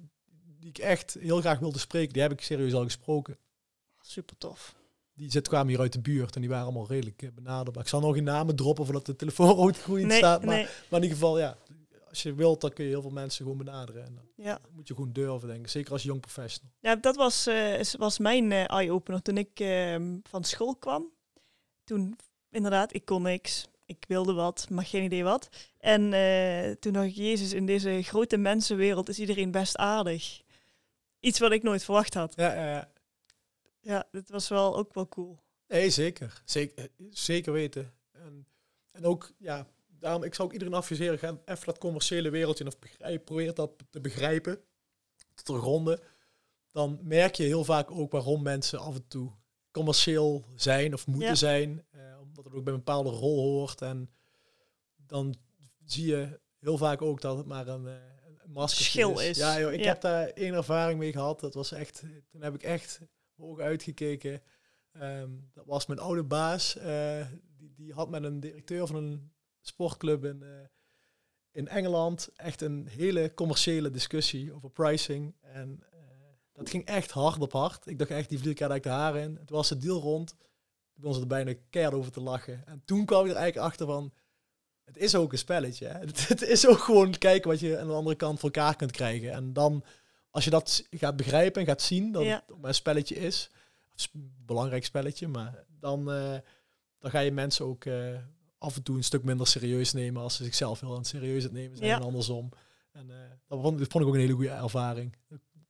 die 0.59 0.68
ik 0.68 0.78
echt 0.78 1.16
heel 1.20 1.41
graag 1.41 1.59
wilde 1.59 1.78
spreken, 1.78 2.12
die 2.12 2.22
heb 2.22 2.32
ik 2.32 2.41
serieus 2.41 2.74
al 2.74 2.84
gesproken. 2.84 3.39
Super 4.01 4.39
tof. 4.39 4.74
Die 5.14 5.30
zit, 5.30 5.49
kwamen 5.49 5.68
hier 5.68 5.80
uit 5.80 5.93
de 5.93 6.01
buurt 6.01 6.34
en 6.34 6.41
die 6.41 6.51
waren 6.51 6.64
allemaal 6.64 6.86
redelijk 6.86 7.22
eh, 7.22 7.28
benaderbaar. 7.34 7.82
Ik 7.82 7.89
zal 7.89 8.01
nog 8.01 8.14
geen 8.14 8.24
namen 8.24 8.57
droppen 8.57 8.84
voordat 8.84 9.07
de 9.07 9.16
telefoon 9.16 9.55
rood 9.61 9.78
groeiend 9.78 10.09
Nee, 10.09 10.18
staat. 10.18 10.45
Maar, 10.45 10.55
nee. 10.55 10.64
maar 10.64 11.01
in 11.01 11.03
ieder 11.03 11.18
geval, 11.18 11.39
ja, 11.39 11.57
als 12.09 12.22
je 12.22 12.34
wilt, 12.34 12.61
dan 12.61 12.72
kun 12.72 12.84
je 12.84 12.90
heel 12.90 13.00
veel 13.02 13.11
mensen 13.11 13.42
gewoon 13.42 13.59
benaderen. 13.59 14.04
En 14.04 14.14
dan 14.14 14.24
Ja. 14.34 14.61
moet 14.70 14.88
je 14.88 14.94
gewoon 14.94 15.12
durven, 15.12 15.48
denk 15.48 15.61
ik. 15.61 15.68
Zeker 15.68 15.92
als 15.92 16.02
jong 16.02 16.20
professional. 16.20 16.72
Ja, 16.80 16.96
dat 16.96 17.16
was, 17.16 17.46
is- 17.46 17.94
was 17.94 18.18
mijn 18.18 18.52
eh, 18.52 18.70
eye-opener 18.70 19.22
toen 19.22 19.36
ik 19.38 19.61
ehm, 19.61 20.18
van 20.22 20.44
school 20.44 20.76
kwam. 20.76 21.12
Toen, 21.84 22.18
inderdaad, 22.50 22.94
ik 22.94 23.04
kon 23.04 23.22
niks. 23.22 23.66
Ik 23.84 24.04
wilde 24.09 24.32
wat, 24.32 24.66
maar 24.70 24.84
geen 24.84 25.02
idee 25.04 25.24
wat. 25.24 25.48
En 25.78 26.12
eh, 26.12 26.70
toen 26.70 26.92
dacht 26.92 27.06
ik, 27.06 27.14
Jezus, 27.14 27.52
in 27.52 27.66
deze 27.66 28.02
grote 28.02 28.36
mensenwereld 28.36 29.09
is 29.09 29.18
iedereen 29.18 29.50
best 29.50 29.76
aardig. 29.76 30.42
Iets 31.20 31.38
wat 31.38 31.52
ik 31.52 31.62
nooit 31.62 31.84
verwacht 31.84 32.14
had. 32.14 32.32
Ja, 32.36 32.54
ja, 32.54 32.70
ja. 32.70 32.90
Ja, 33.80 34.04
dat 34.11 34.28
was 34.28 34.48
wel 34.48 34.76
ook 34.76 34.94
wel 34.94 35.09
cool. 35.09 35.38
Nee, 35.68 35.90
zeker. 35.90 36.42
Zeker, 36.44 36.88
zeker 37.11 37.52
weten. 37.52 37.92
En, 38.12 38.46
en 38.90 39.04
ook, 39.04 39.32
ja, 39.38 39.66
daarom, 40.01 40.22
ik 40.22 40.34
zou 40.34 40.49
ook 40.49 40.53
iedereen 40.55 40.74
adviseren, 40.74 41.18
ga 41.18 41.38
even 41.44 41.64
dat 41.66 41.78
commerciële 41.78 42.30
wereldje 42.30 42.66
of 42.66 42.78
begrijp, 42.78 43.24
probeer 43.24 43.55
dat 43.55 43.70
te 43.90 44.01
begrijpen, 44.01 44.61
te 45.34 45.44
doorgronden. 45.44 46.01
Dan 46.72 46.99
merk 47.03 47.34
je 47.34 47.42
heel 47.44 47.64
vaak 47.64 47.90
ook 47.90 48.12
waarom 48.12 48.42
mensen 48.42 48.78
af 48.78 48.94
en 48.94 49.09
toe 49.09 49.32
commercieel 49.70 50.44
zijn 50.57 50.94
of 50.94 51.07
moeten 51.07 51.28
Ja. 51.28 51.34
zijn, 51.34 51.84
eh, 51.90 52.01
omdat 52.22 52.44
het 52.44 52.55
ook 52.55 52.64
bij 52.64 52.72
een 52.72 52.78
bepaalde 52.78 53.11
rol 53.11 53.40
hoort. 53.40 53.82
En 53.82 54.11
dan 54.96 55.34
zie 55.84 56.07
je 56.07 56.40
heel 56.59 56.78
vaak 56.78 57.03
ook 57.03 57.20
dat 57.20 57.36
het 57.36 57.46
maar 57.46 57.68
een, 57.68 57.86
eh, 57.86 57.94
een 58.44 58.51
masker 58.53 58.84
Schil 58.84 59.20
is. 59.20 59.36
Ja, 59.36 59.61
joh, 59.61 59.72
ik 59.72 59.80
Ja. 59.80 59.86
heb 59.86 60.01
daar 60.01 60.28
één 60.28 60.55
ervaring 60.55 60.99
mee 60.99 61.12
gehad. 61.12 61.40
Dat 61.40 61.55
was 61.55 61.72
echt, 61.72 62.03
toen 62.30 62.42
heb 62.42 62.55
ik 62.55 62.62
echt 62.62 63.01
ogen 63.36 63.64
uitgekeken. 63.64 64.42
Ehm, 64.92 65.30
dat 65.53 65.66
was 65.66 65.86
mijn 65.86 65.99
oude 66.01 66.24
baas. 66.24 66.76
eh, 66.76 67.26
die, 67.57 67.72
die 67.74 67.92
had 67.92 68.11
met 68.11 68.24
een 68.24 68.40
directeur 68.40 68.86
van 68.86 68.96
een 68.96 69.32
sportclub 69.61 70.24
in, 70.24 70.42
eh, 70.42 70.48
in 71.50 71.68
Engeland 71.68 72.30
echt 72.36 72.61
een 72.61 72.86
hele 72.88 73.34
commerciële 73.34 73.90
discussie 73.90 74.52
over 74.52 74.70
pricing. 74.70 75.34
En 75.40 75.82
eh, 75.90 75.98
dat 76.52 76.70
ging 76.70 76.84
echt 76.84 77.11
hard 77.11 77.40
op 77.40 77.52
hard. 77.52 77.86
Ik 77.86 77.98
dacht 77.98 78.11
echt, 78.11 78.28
die 78.28 78.38
vlieg 78.38 78.59
ik 78.59 78.82
de 78.82 78.88
haren 78.88 79.22
in. 79.22 79.34
Toen 79.34 79.56
was 79.56 79.68
de 79.68 79.76
deal 79.78 80.00
rond. 80.00 80.28
Toen 80.38 80.38
begon 80.94 81.14
ze 81.14 81.20
er 81.20 81.26
bijna 81.26 81.54
keihard 81.70 81.96
over 81.96 82.12
te 82.12 82.20
lachen. 82.20 82.66
En 82.66 82.82
toen 82.84 83.04
kwam 83.04 83.24
ik 83.24 83.30
er 83.30 83.36
eigenlijk 83.36 83.66
achter 83.66 83.86
van... 83.86 84.12
Het 84.84 84.96
is 84.96 85.14
ook 85.14 85.32
een 85.32 85.38
spelletje. 85.38 85.86
Hè? 85.86 85.98
Het, 86.06 86.28
het 86.28 86.42
is 86.42 86.66
ook 86.66 86.78
gewoon 86.78 87.18
kijken 87.18 87.50
wat 87.50 87.61
je 87.61 87.78
aan 87.78 87.86
de 87.86 87.92
andere 87.92 88.16
kant 88.16 88.40
voor 88.40 88.50
elkaar 88.50 88.76
kunt 88.76 88.90
krijgen. 88.90 89.32
En 89.32 89.52
dan, 89.52 89.84
als 90.30 90.44
je 90.44 90.50
dat 90.50 90.86
gaat 90.90 91.16
begrijpen 91.16 91.61
en 91.61 91.66
gaat 91.66 91.82
zien, 91.82 92.12
dat 92.12 92.24
Ja. 92.24 92.44
het 92.46 92.56
een 92.62 92.74
spelletje 92.74 93.14
is, 93.14 93.50
het 93.90 94.09
een 94.12 94.34
belangrijk 94.46 94.84
spelletje, 94.84 95.28
maar 95.28 95.64
dan, 95.80 96.11
eh, 96.12 96.38
dan 96.98 97.11
ga 97.11 97.18
je 97.18 97.32
mensen 97.32 97.64
ook 97.64 97.84
af 98.59 98.76
en 98.76 98.82
toe 98.82 98.96
een 98.96 99.04
stuk 99.04 99.22
minder 99.24 99.46
serieus 99.46 99.92
nemen 99.92 100.22
als 100.22 100.36
ze 100.36 100.44
zichzelf 100.44 100.80
heel 100.80 100.90
aan 100.90 100.96
het 100.98 101.06
serieus 101.06 101.42
het 101.42 101.52
nemen 101.52 101.76
zijn 101.76 101.88
Ja. 101.88 101.96
en 101.96 102.02
andersom. 102.02 102.48
En 102.92 103.11
eh, 103.11 103.16
dat, 103.48 103.61
vond, 103.61 103.78
dat 103.78 103.88
vond 103.90 104.02
ik 104.04 104.09
ook 104.11 104.14
een 104.16 104.20
hele 104.20 104.32
goede 104.32 104.50
ervaring. 104.50 105.16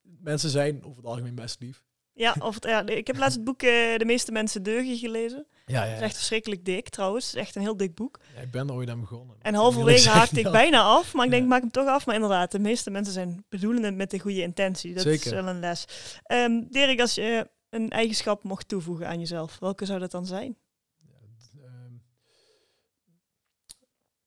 Mensen 0.02 0.50
zijn 0.50 0.84
over 0.84 0.96
het 0.96 1.06
algemeen 1.06 1.34
best 1.34 1.60
lief. 1.60 1.82
Ja, 2.12 2.36
of, 2.38 2.54
het- 2.54 2.64
ja, 2.64 2.86
ik 2.86 3.06
heb 3.06 3.16
laatst 3.16 3.36
het 3.36 3.44
boek 3.44 3.62
eh, 3.62 3.96
De 3.98 4.04
meeste 4.04 4.32
mensen 4.32 4.62
deugen 4.62 4.96
gelezen. 4.98 5.46
Ja, 5.66 5.82
Het 5.84 5.96
is 5.96 6.02
echt 6.02 6.16
verschrikkelijk 6.16 6.64
dik 6.64 6.88
trouwens. 6.88 7.26
Het 7.26 7.34
is 7.34 7.40
echt 7.40 7.56
een 7.56 7.62
heel 7.62 7.76
dik 7.76 7.94
boek. 7.94 8.20
Ja, 8.34 8.40
ik 8.40 8.50
ben 8.50 8.68
er 8.68 8.74
ooit 8.74 8.90
aan 8.90 9.00
begonnen. 9.00 9.36
En 9.40 9.52
Ik 9.52 9.58
halverwege 9.58 10.08
haakte 10.08 10.38
ik 10.40 10.50
bijna 10.62 10.82
af, 10.82 11.14
maar 11.14 11.24
ik 11.24 11.30
denk, 11.30 11.42
Ja. 11.42 11.48
maak 11.48 11.60
hem 11.60 11.70
toch 11.70 11.86
af. 11.86 12.06
Maar 12.06 12.14
inderdaad, 12.14 12.50
de 12.52 12.58
meeste 12.58 12.90
mensen 12.90 13.12
zijn 13.12 13.44
bedoelende 13.48 13.90
met 13.90 14.10
de 14.10 14.18
goede 14.18 14.42
intentie. 14.42 14.94
Dat 14.94 15.06
is 15.06 15.22
Zeker. 15.22 15.42
wel 15.42 15.54
een 15.54 15.60
les. 15.60 15.84
Ehm 16.22 16.62
Dirk, 16.70 17.00
als 17.00 17.14
je 17.14 17.50
een 17.70 17.90
eigenschap 17.90 18.42
mocht 18.42 18.68
toevoegen 18.68 19.08
aan 19.08 19.18
jezelf, 19.18 19.58
welke 19.58 19.84
zou 19.84 19.98
dat 19.98 20.10
dan 20.10 20.26
zijn? 20.26 20.56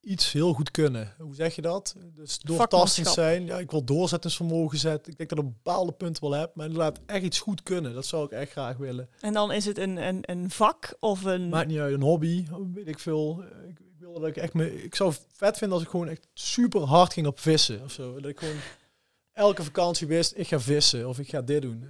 Iets 0.02 0.32
heel 0.32 0.54
goed 0.54 0.72
kunnen. 0.72 1.14
Hoe 1.18 1.36
zeg 1.36 1.56
je 1.56 1.62
dat? 1.62 1.96
Dus 2.16 2.40
doortastend 2.40 3.08
zijn. 3.08 3.46
Ja, 3.46 3.60
ik 3.60 3.72
wil 3.72 3.84
doorzettingsvermogen 3.84 4.78
zetten. 4.78 5.12
Ik 5.12 5.18
denk 5.18 5.30
dat 5.30 5.40
ik 5.40 5.46
op 5.46 5.54
bepaalde 5.64 5.92
punten 5.92 6.24
wel 6.30 6.40
heb. 6.40 6.56
Maar 6.56 6.66
inderdaad, 6.66 7.00
echt 7.06 7.24
iets 7.24 7.40
goed 7.40 7.64
kunnen. 7.64 7.94
Dat 7.94 8.06
zou 8.06 8.26
ik 8.26 8.32
echt 8.32 8.52
graag 8.52 8.78
willen. 8.78 9.10
En 9.20 9.34
dan 9.34 9.52
is 9.52 9.66
het 9.66 9.78
een, 9.78 9.98
een, 9.98 10.20
een 10.22 10.50
vak 10.50 10.96
of 11.00 11.24
een... 11.24 11.50
Maakt 11.50 11.68
niet 11.68 11.80
uit, 11.80 11.94
een 11.94 12.02
hobby, 12.02 12.46
weet 12.74 12.88
ik 12.88 13.00
veel. 13.00 13.44
Ik, 13.68 13.80
ik 13.80 13.96
wil 14.00 14.14
dat 14.14 14.28
ik 14.28 14.38
echt 14.38 14.54
me. 14.54 14.84
Ik 14.84 14.96
zou 14.96 15.14
vet 15.32 15.58
vinden 15.58 15.78
als 15.78 15.86
ik 15.86 15.92
gewoon 15.92 16.08
echt 16.08 16.28
super 16.34 16.82
hard 16.82 17.14
ging 17.14 17.28
op 17.28 17.40
vissen 17.40 17.84
of 17.84 17.92
zo. 17.92 18.14
Dat 18.14 18.32
ik 18.32 18.40
gewoon 18.40 18.60
elke 19.34 19.64
vakantie 19.64 20.08
wist, 20.08 20.34
ik 20.36 20.48
ga 20.48 20.60
vissen 20.60 21.08
of 21.08 21.20
ik 21.20 21.30
ga 21.30 21.42
dit 21.42 21.62
doen. 21.62 21.86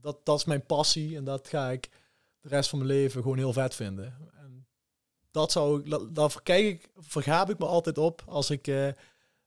Dat, 0.00 0.18
dat 0.24 0.38
is 0.38 0.44
mijn 0.44 0.66
passie 0.66 1.16
en 1.16 1.24
dat 1.24 1.48
ga 1.48 1.70
ik 1.70 1.88
de 2.40 2.48
rest 2.48 2.68
van 2.68 2.78
mijn 2.78 2.90
leven 2.90 3.22
gewoon 3.22 3.38
heel 3.38 3.52
vet 3.52 3.74
vinden. 3.74 4.14
Dat 5.36 5.52
zou 5.52 5.82
daar 6.12 6.30
verkijk 6.30 6.64
ik, 6.66 6.88
vergaap 6.96 7.50
ik 7.50 7.58
me 7.58 7.66
altijd 7.66 7.98
op 7.98 8.22
als 8.26 8.50
ik, 8.50 8.66
eh, 8.66 8.88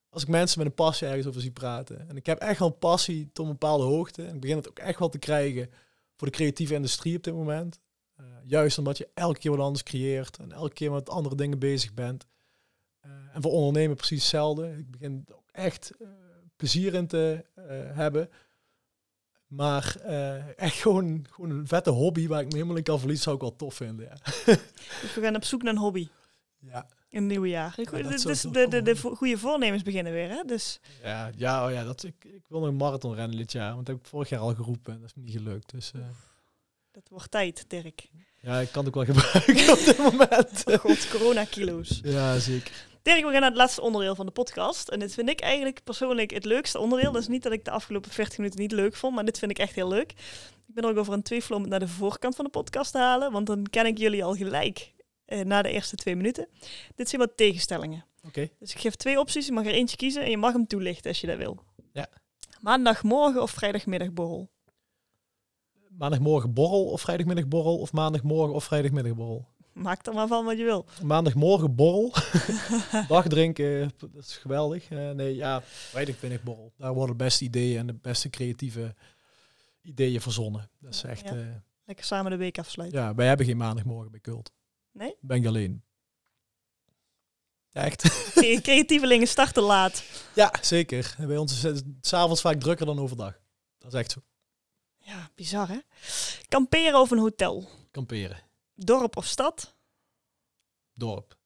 als 0.09 0.21
ik 0.21 0.27
mensen 0.27 0.59
met 0.59 0.67
een 0.67 0.73
passie 0.73 1.07
ergens 1.07 1.27
over 1.27 1.41
zie 1.41 1.51
praten. 1.51 2.09
En 2.09 2.17
ik 2.17 2.25
heb 2.25 2.39
echt 2.39 2.59
wel 2.59 2.67
een 2.67 2.77
passie 2.77 3.29
tot 3.33 3.45
een 3.45 3.51
bepaalde 3.51 3.83
hoogte. 3.83 4.25
En 4.25 4.35
ik 4.35 4.41
begin 4.41 4.57
het 4.57 4.69
ook 4.69 4.79
echt 4.79 4.99
wel 4.99 5.09
te 5.09 5.17
krijgen 5.17 5.69
voor 6.15 6.27
de 6.27 6.33
creatieve 6.33 6.73
industrie 6.73 7.17
op 7.17 7.23
dit 7.23 7.33
moment. 7.33 7.79
Eh, 8.15 8.25
juist 8.43 8.77
omdat 8.77 8.97
je 8.97 9.07
elke 9.13 9.39
keer 9.39 9.51
wat 9.51 9.59
anders 9.59 9.83
creëert 9.83 10.37
en 10.37 10.51
elke 10.51 10.73
keer 10.73 10.91
met 10.91 11.09
andere 11.09 11.35
dingen 11.35 11.59
bezig 11.59 11.93
bent. 11.93 12.25
Eh, 12.99 13.11
en 13.33 13.41
voor 13.41 13.51
ondernemen 13.51 13.95
precies 13.95 14.21
hetzelfde. 14.21 14.77
Ik 14.77 14.91
begin 14.91 15.25
ook 15.31 15.49
echt 15.51 15.91
plezier 16.55 16.93
in 16.93 17.07
te 17.07 17.45
hebben. 17.93 18.29
Maar 19.50 19.95
eh, 20.04 20.58
echt 20.58 20.76
gewoon, 20.76 21.26
gewoon 21.30 21.50
een 21.50 21.68
vette 21.68 21.89
hobby 21.89 22.28
waar 22.28 22.39
ik 22.41 22.47
me 22.47 22.54
helemaal 22.54 22.76
in 22.78 22.84
kan 22.84 22.97
verliezen, 23.00 23.24
zou 23.24 23.36
ik 23.36 23.41
wel 23.41 23.56
tof 23.56 23.76
vinden. 23.76 24.06
Ja. 24.06 24.16
Dus 25.02 25.14
we 25.16 25.22
gaan 25.22 25.36
op 25.36 25.43
zoek 25.43 25.62
naar 25.64 25.74
een 25.74 25.80
hobby 25.80 26.08
Ja, 26.60 26.88
in 27.10 27.20
het 27.20 27.28
nieuwe 27.32 27.47
jaar. 27.47 27.76
dat 27.76 28.10
dus 28.10 28.22
dus 28.22 28.41
de, 28.41 28.68
de, 28.68 28.82
de 28.82 28.95
goede 28.95 29.38
voornemens 29.38 29.84
beginnen 29.84 30.14
weer. 30.14 30.30
Hè? 30.30 30.43
Dus 30.45 30.80
ja, 31.04 31.32
ja, 31.36 31.66
oh 31.66 31.72
ja 31.72 31.84
dat, 31.84 32.04
ik, 32.04 32.26
ik 32.26 32.41
wil 32.47 32.60
nog 32.60 32.68
een 32.70 32.76
marathon 32.76 33.16
rennen 33.16 33.38
dit 33.38 33.52
jaar. 33.52 33.74
Want 33.74 33.86
dat 33.86 33.95
heb 33.95 34.04
ik 34.04 34.10
vorig 34.10 34.30
jaar 34.30 34.39
al 34.39 34.56
geroepen. 34.56 35.00
Dat 35.00 35.10
is 35.10 35.16
me 35.16 35.22
niet 35.24 35.34
gelukt. 35.34 35.72
Dus 35.72 35.91
eh, 35.95 36.02
dat 36.91 37.04
wordt 37.10 37.32
tijd, 37.32 37.66
Dirk. 37.68 38.10
ja, 38.41 38.60
ik 38.60 38.72
kan 38.72 38.86
het 38.86 38.95
ook 38.97 39.06
wel 39.06 39.16
gebruiken 39.16 39.72
op 39.80 39.86
dit 39.86 39.97
moment. 39.97 40.64
Oh 40.66 40.74
god, 40.78 41.10
corona-kilo's. 41.10 42.00
ja, 42.04 42.39
zeker. 42.39 42.88
Dirk, 43.02 43.26
we 43.26 43.32
gaan 43.32 43.41
naar 43.41 43.50
het 43.50 43.58
laatste 43.58 43.82
onderdeel 43.82 44.16
van 44.16 44.26
de 44.26 44.32
podcast. 44.32 44.89
En 44.89 45.00
dit 45.00 45.14
vind 45.14 45.30
ik 45.30 45.39
eigenlijk 45.39 45.84
persoonlijk 45.84 46.32
het 46.32 46.45
leukste 46.45 46.80
onderdeel. 46.80 47.12
Dat 47.12 47.22
is 47.22 47.28
niet 47.28 47.43
dat 47.43 47.52
ik 47.52 47.66
de 47.66 47.72
afgelopen 47.72 48.12
40 48.12 48.38
minuten 48.38 48.60
niet 48.60 48.72
leuk 48.72 48.95
vond, 48.95 49.16
maar 49.16 49.26
dit 49.26 49.39
vind 49.39 49.52
ik 49.52 49.60
echt 49.60 49.76
heel 49.76 49.88
leuk. 49.88 50.12
Ik 50.68 50.76
ben 50.76 50.84
er 50.84 50.89
ook 50.89 50.97
over 50.97 51.14
een 51.14 51.22
twijfel 51.22 51.56
om 51.56 51.62
het 51.62 51.70
naar 51.70 51.80
de 51.80 51.88
voorkant 51.88 52.36
van 52.36 52.45
de 52.45 52.52
podcast 52.52 52.91
te 52.91 52.97
halen, 52.97 53.32
want 53.32 53.47
dan 53.47 53.68
ken 53.70 53.86
ik 53.86 53.97
jullie 53.97 54.24
al 54.24 54.36
gelijk 54.36 54.93
eh, 55.26 55.41
na 55.41 55.62
de 55.62 55.70
eerste 55.70 55.95
twee 55.95 56.16
minuten. 56.16 56.47
Dit 56.95 57.10
zijn 57.10 57.22
wat 57.22 57.38
tegenstellingen. 57.38 58.06
Oké. 58.24 58.50
Dus 58.60 58.74
ik 58.74 58.80
geef 58.80 58.95
twee 58.95 59.20
opties, 59.20 59.45
je 59.45 59.52
mag 59.52 59.66
er 59.66 59.72
eentje 59.72 59.97
kiezen 59.97 60.24
en 60.24 60.30
je 60.30 60.38
mag 60.38 60.54
hem 60.54 60.68
toelichten 60.68 61.10
als 61.10 61.22
je 61.22 61.28
dat 61.28 61.38
wil. 61.38 61.64
Ja. 61.93 62.08
Maandagmorgen 62.62 63.41
of 63.41 63.52
vrijdagmiddagborrel? 63.52 64.50
Maandagmorgen 65.89 66.54
borrel 66.54 66.86
of 66.86 67.02
vrijdagmiddag 67.02 67.47
borrel 67.47 67.80
of 67.80 67.93
maandagmorgen 67.93 68.56
of 68.56 68.64
vrijdagmiddag 68.64 69.14
borrel. 69.16 69.47
Maak 69.82 70.05
er 70.07 70.13
maar 70.13 70.27
van 70.27 70.45
wat 70.45 70.57
je 70.57 70.63
wil. 70.63 70.86
Maandagmorgen 71.03 71.75
borrel. 71.75 72.13
Dag 73.07 73.27
drinken, 73.27 73.91
dat 73.97 74.23
is 74.23 74.38
geweldig. 74.38 74.89
Eh, 74.89 75.09
nee, 75.09 75.36
ja, 75.36 75.61
vrijdagmiddag 75.63 76.43
borrel. 76.43 76.73
Daar 76.77 76.93
worden 76.93 77.17
de 77.17 77.23
beste 77.23 77.43
ideeën 77.43 77.77
en 77.77 77.88
de 77.88 77.93
beste 77.93 78.30
creatieve 78.30 78.95
ideeën 79.82 80.21
verzonnen. 80.21 80.69
Dat 80.80 80.93
is 80.93 81.03
echt... 81.03 81.23
Ja. 81.30 81.36
Ja, 81.36 81.63
Lekker 81.86 82.05
samen 82.07 82.32
de 82.32 82.38
week 82.38 82.59
afsluiten. 82.59 82.99
ja 82.99 83.15
wij 83.15 83.27
hebben 83.27 83.45
geen 83.45 83.57
maandagmorgen 83.57 84.11
bij 84.11 84.19
Cult. 84.19 84.51
Nee? 84.91 85.15
Ben 85.21 85.38
ik 85.38 85.45
alleen. 85.45 85.84
Ja, 87.69 87.84
echt? 87.84 88.01
Cre- 88.36 88.61
Creatievelingen 88.61 89.27
starten 89.27 89.63
laat. 89.63 90.03
ja, 90.36 90.53
zeker. 90.61 91.15
Bij 91.19 91.38
ons 91.38 91.53
is 91.53 91.63
het 91.63 91.84
s'avonds 92.01 92.41
vaak 92.41 92.59
drukker 92.59 92.86
dan 92.86 92.99
overdag. 92.99 93.39
Dat 93.77 93.93
is 93.93 93.99
echt 93.99 94.11
zo. 94.11 94.19
Ja, 94.97 95.30
bizar 95.36 95.67
hè? 95.67 95.77
Kamperen 96.47 96.99
of 96.99 97.11
een 97.11 97.17
hotel? 97.19 97.69
Kamperen. 97.91 98.38
Dorp 98.86 99.17
of 99.17 99.25
stad? 99.25 99.75
Dorp. 100.93 101.38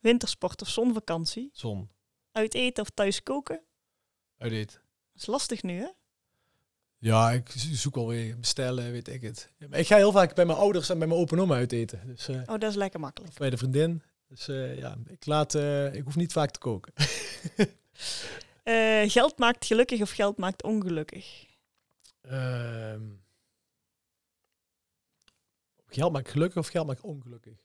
Wintersport 0.00 0.62
of 0.62 0.68
zonvakantie? 0.68 1.50
Zon. 1.52 1.90
Uit 2.32 2.54
eten 2.54 2.82
of 2.82 2.90
thuis 2.90 3.22
koken? 3.22 3.60
Uit 4.38 4.52
eten. 4.52 4.80
Dat 5.12 5.22
is 5.22 5.26
lastig 5.26 5.62
nu 5.62 5.78
hè? 5.80 5.88
Ja, 6.98 7.30
ik 7.32 7.50
zoek 7.56 7.96
alweer 7.96 8.38
bestellen, 8.38 8.92
weet 8.92 9.08
ik 9.08 9.22
het. 9.22 9.52
Ik 9.70 9.86
ga 9.86 9.96
heel 9.96 10.12
vaak 10.12 10.34
bij 10.34 10.44
mijn 10.44 10.58
ouders 10.58 10.88
en 10.88 10.98
bij 10.98 11.08
mijn 11.08 11.20
open 11.20 11.38
oma 11.38 11.54
uit 11.54 11.72
eten. 11.72 12.02
Dus, 12.06 12.28
eh, 12.28 12.36
Oh, 12.40 12.46
dat 12.46 12.62
is 12.62 12.74
lekker 12.74 13.00
makkelijk. 13.00 13.32
of 13.32 13.38
bij 13.38 13.50
de 13.50 13.56
vriendin. 13.56 14.02
Dus 14.28 14.48
eh, 14.48 14.78
ja, 14.78 14.96
ik, 15.06 15.26
laat, 15.26 15.54
eh, 15.54 15.94
ik 15.94 16.04
hoef 16.04 16.16
niet 16.16 16.32
vaak 16.32 16.50
te 16.50 16.58
koken. 16.58 16.92
Eh, 18.62 19.10
geld 19.10 19.38
maakt 19.38 19.64
gelukkig 19.66 20.00
of 20.00 20.10
geld 20.10 20.36
maakt 20.38 20.62
ongelukkig? 20.62 21.46
Ehm, 22.20 23.02
Geld 25.94 26.12
maakt 26.12 26.28
gelukkig 26.28 26.56
of 26.58 26.68
geld 26.68 26.86
maakt 26.86 27.00
ongelukkig? 27.00 27.64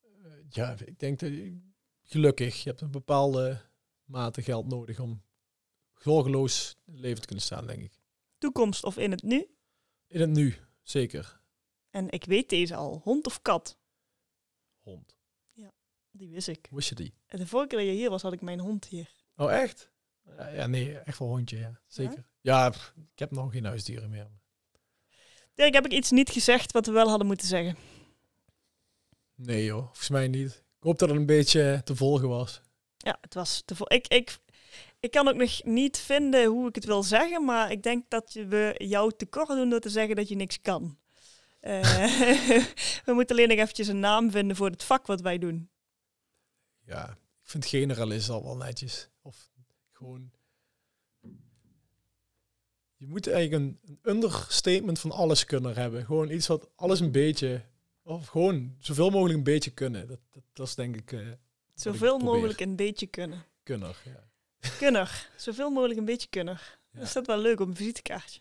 Eh, 0.00 0.30
ja, 0.48 0.76
ik 0.84 0.98
denk 0.98 1.18
dat 1.18 1.30
gelukkig. 2.02 2.62
Je 2.62 2.68
hebt 2.68 2.80
een 2.80 2.90
bepaalde 2.90 3.60
mate 4.04 4.42
geld 4.42 4.66
nodig 4.66 5.00
om 5.00 5.22
zorgeloos 5.94 6.76
in 6.84 6.92
het 6.92 7.02
leven 7.02 7.20
te 7.20 7.26
kunnen 7.26 7.44
staan, 7.44 7.66
denk 7.66 7.82
ik. 7.82 8.00
Toekomst 8.38 8.84
of 8.84 8.96
in 8.96 9.10
het 9.10 9.22
nu? 9.22 9.46
In 10.06 10.20
het 10.20 10.30
nu, 10.30 10.54
zeker. 10.80 11.40
En 11.90 12.10
ik 12.10 12.24
weet 12.24 12.48
deze 12.48 12.74
al. 12.74 13.00
Hond 13.04 13.26
of 13.26 13.42
kat? 13.42 13.78
Hond. 14.80 15.20
Die 16.14 16.30
wist 16.30 16.48
ik. 16.48 16.68
Wist 16.70 16.88
je 16.88 16.94
die? 16.94 17.14
En 17.26 17.38
de 17.38 17.46
vorige 17.46 17.68
keer 17.68 17.78
dat 17.78 17.86
je 17.86 17.94
hier 17.94 18.10
was, 18.10 18.22
had 18.22 18.32
ik 18.32 18.40
mijn 18.40 18.60
hond 18.60 18.84
hier. 18.84 19.12
Oh, 19.36 19.52
echt? 19.52 19.90
Ja, 20.22 20.48
ja, 20.48 20.66
nee, 20.66 20.98
echt 20.98 21.18
wel 21.18 21.28
hondje, 21.28 21.58
ja. 21.58 21.80
Zeker. 21.86 22.28
Ja, 22.40 22.70
pff, 22.70 22.94
ik 23.12 23.18
heb 23.18 23.30
nog 23.30 23.52
geen 23.52 23.64
huisdieren 23.64 24.10
meer. 24.10 24.30
Dirk, 25.54 25.74
heb 25.74 25.84
ik 25.84 25.92
iets 25.92 26.10
niet 26.10 26.30
gezegd 26.30 26.72
wat 26.72 26.86
we 26.86 26.92
wel 26.92 27.08
hadden 27.08 27.26
moeten 27.26 27.46
zeggen? 27.46 27.76
Nee 29.34 29.64
joh, 29.64 29.84
volgens 29.84 30.08
mij 30.08 30.28
niet. 30.28 30.50
Ik 30.52 30.82
hoop 30.88 30.98
dat 30.98 31.08
het 31.08 31.18
een 31.18 31.26
beetje 31.26 31.80
te 31.84 31.96
volgen 31.96 32.28
was. 32.28 32.60
Ja, 32.96 33.18
het 33.20 33.34
was 33.34 33.62
te 33.64 33.74
vol. 33.76 33.92
Ik, 33.92 34.08
ik, 34.08 34.38
ik 35.00 35.10
kan 35.10 35.28
ook 35.28 35.34
nog 35.34 35.64
niet 35.64 35.98
vinden 35.98 36.44
hoe 36.46 36.68
ik 36.68 36.74
het 36.74 36.84
wil 36.84 37.02
zeggen, 37.02 37.44
maar 37.44 37.70
ik 37.70 37.82
denk 37.82 38.04
dat 38.10 38.32
je- 38.32 38.46
we 38.46 38.74
jou 38.78 39.12
tekort 39.16 39.48
doen 39.48 39.68
door 39.70 39.80
te 39.80 39.88
zeggen 39.90 40.16
dat 40.16 40.28
je 40.28 40.34
niks 40.36 40.60
kan. 40.60 40.98
Eh, 41.60 41.80
we 43.06 43.12
moeten 43.12 43.36
alleen 43.36 43.48
nog 43.48 43.58
eventjes 43.58 43.88
een 43.88 44.00
naam 44.00 44.30
vinden 44.30 44.56
voor 44.56 44.70
het 44.70 44.84
vak 44.84 45.06
wat 45.06 45.20
wij 45.20 45.38
doen. 45.38 45.70
Ja, 46.84 47.08
ik 47.10 47.48
vind 47.48 47.66
generalist 47.66 48.28
al 48.28 48.42
wel 48.42 48.56
netjes. 48.56 49.08
Of 49.22 49.50
gewoon... 49.92 50.30
Je 53.02 53.08
moet 53.08 53.28
eigenlijk 53.28 53.62
een, 53.62 53.98
een 54.02 54.14
understatement 54.14 54.98
van 54.98 55.10
alles 55.10 55.44
kunnen 55.44 55.74
hebben. 55.74 56.04
Gewoon 56.04 56.30
iets 56.30 56.46
wat 56.46 56.70
alles 56.76 57.00
een 57.00 57.10
beetje... 57.12 57.62
Of 58.02 58.26
gewoon 58.26 58.76
zoveel 58.78 59.10
mogelijk 59.10 59.38
een 59.38 59.44
beetje 59.44 59.70
kunnen. 59.70 60.06
Dat, 60.08 60.18
dat, 60.30 60.42
dat 60.52 60.66
is 60.66 60.74
denk 60.74 60.96
ik... 60.96 61.12
eh 61.12 61.20
Zoveel 61.74 62.18
mogelijk 62.18 62.60
een 62.60 62.76
beetje 62.76 63.06
kunnen. 63.06 63.44
kunner. 63.62 64.02
Ja. 64.04 64.30
Kunner. 64.78 65.28
Zoveel 65.36 65.70
mogelijk 65.70 65.98
een 65.98 66.04
beetje 66.04 66.28
kunner. 66.28 66.78
Ja. 66.92 66.98
Dat 66.98 67.06
is 67.08 67.12
dat 67.12 67.26
wel 67.26 67.38
leuk 67.38 67.60
op 67.60 67.68
een 67.68 67.76
visitekaartje. 67.76 68.40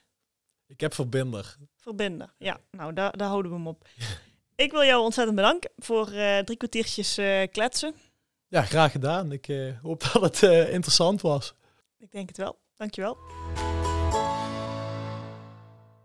Ik 0.68 0.80
heb 0.80 0.94
verbinder. 0.94 1.58
Verbinden. 1.76 2.34
Ja, 2.38 2.60
nou, 2.72 2.94
daar, 2.94 3.18
daar 3.18 3.28
houden 3.28 3.52
we 3.52 3.58
hem 3.58 3.68
op. 3.68 3.88
Ik 4.56 4.72
wil 4.72 4.84
jou 4.84 5.04
ontzettend 5.04 5.36
bedanken 5.36 5.72
voor 5.78 6.12
eh, 6.12 6.40
drie 6.40 6.58
kwartiertjes 6.58 7.18
eh, 7.18 7.48
kletsen. 7.52 7.96
Ja, 8.48 8.62
graag 8.62 8.92
gedaan. 8.92 9.32
Ik 9.32 9.76
hoop 9.82 10.04
dat 10.14 10.22
het 10.22 10.42
interessant 10.70 11.22
was. 11.22 11.54
Ik 11.98 12.12
denk 12.12 12.28
het 12.28 12.38
wel. 12.38 12.60
Dankjewel. 12.76 13.18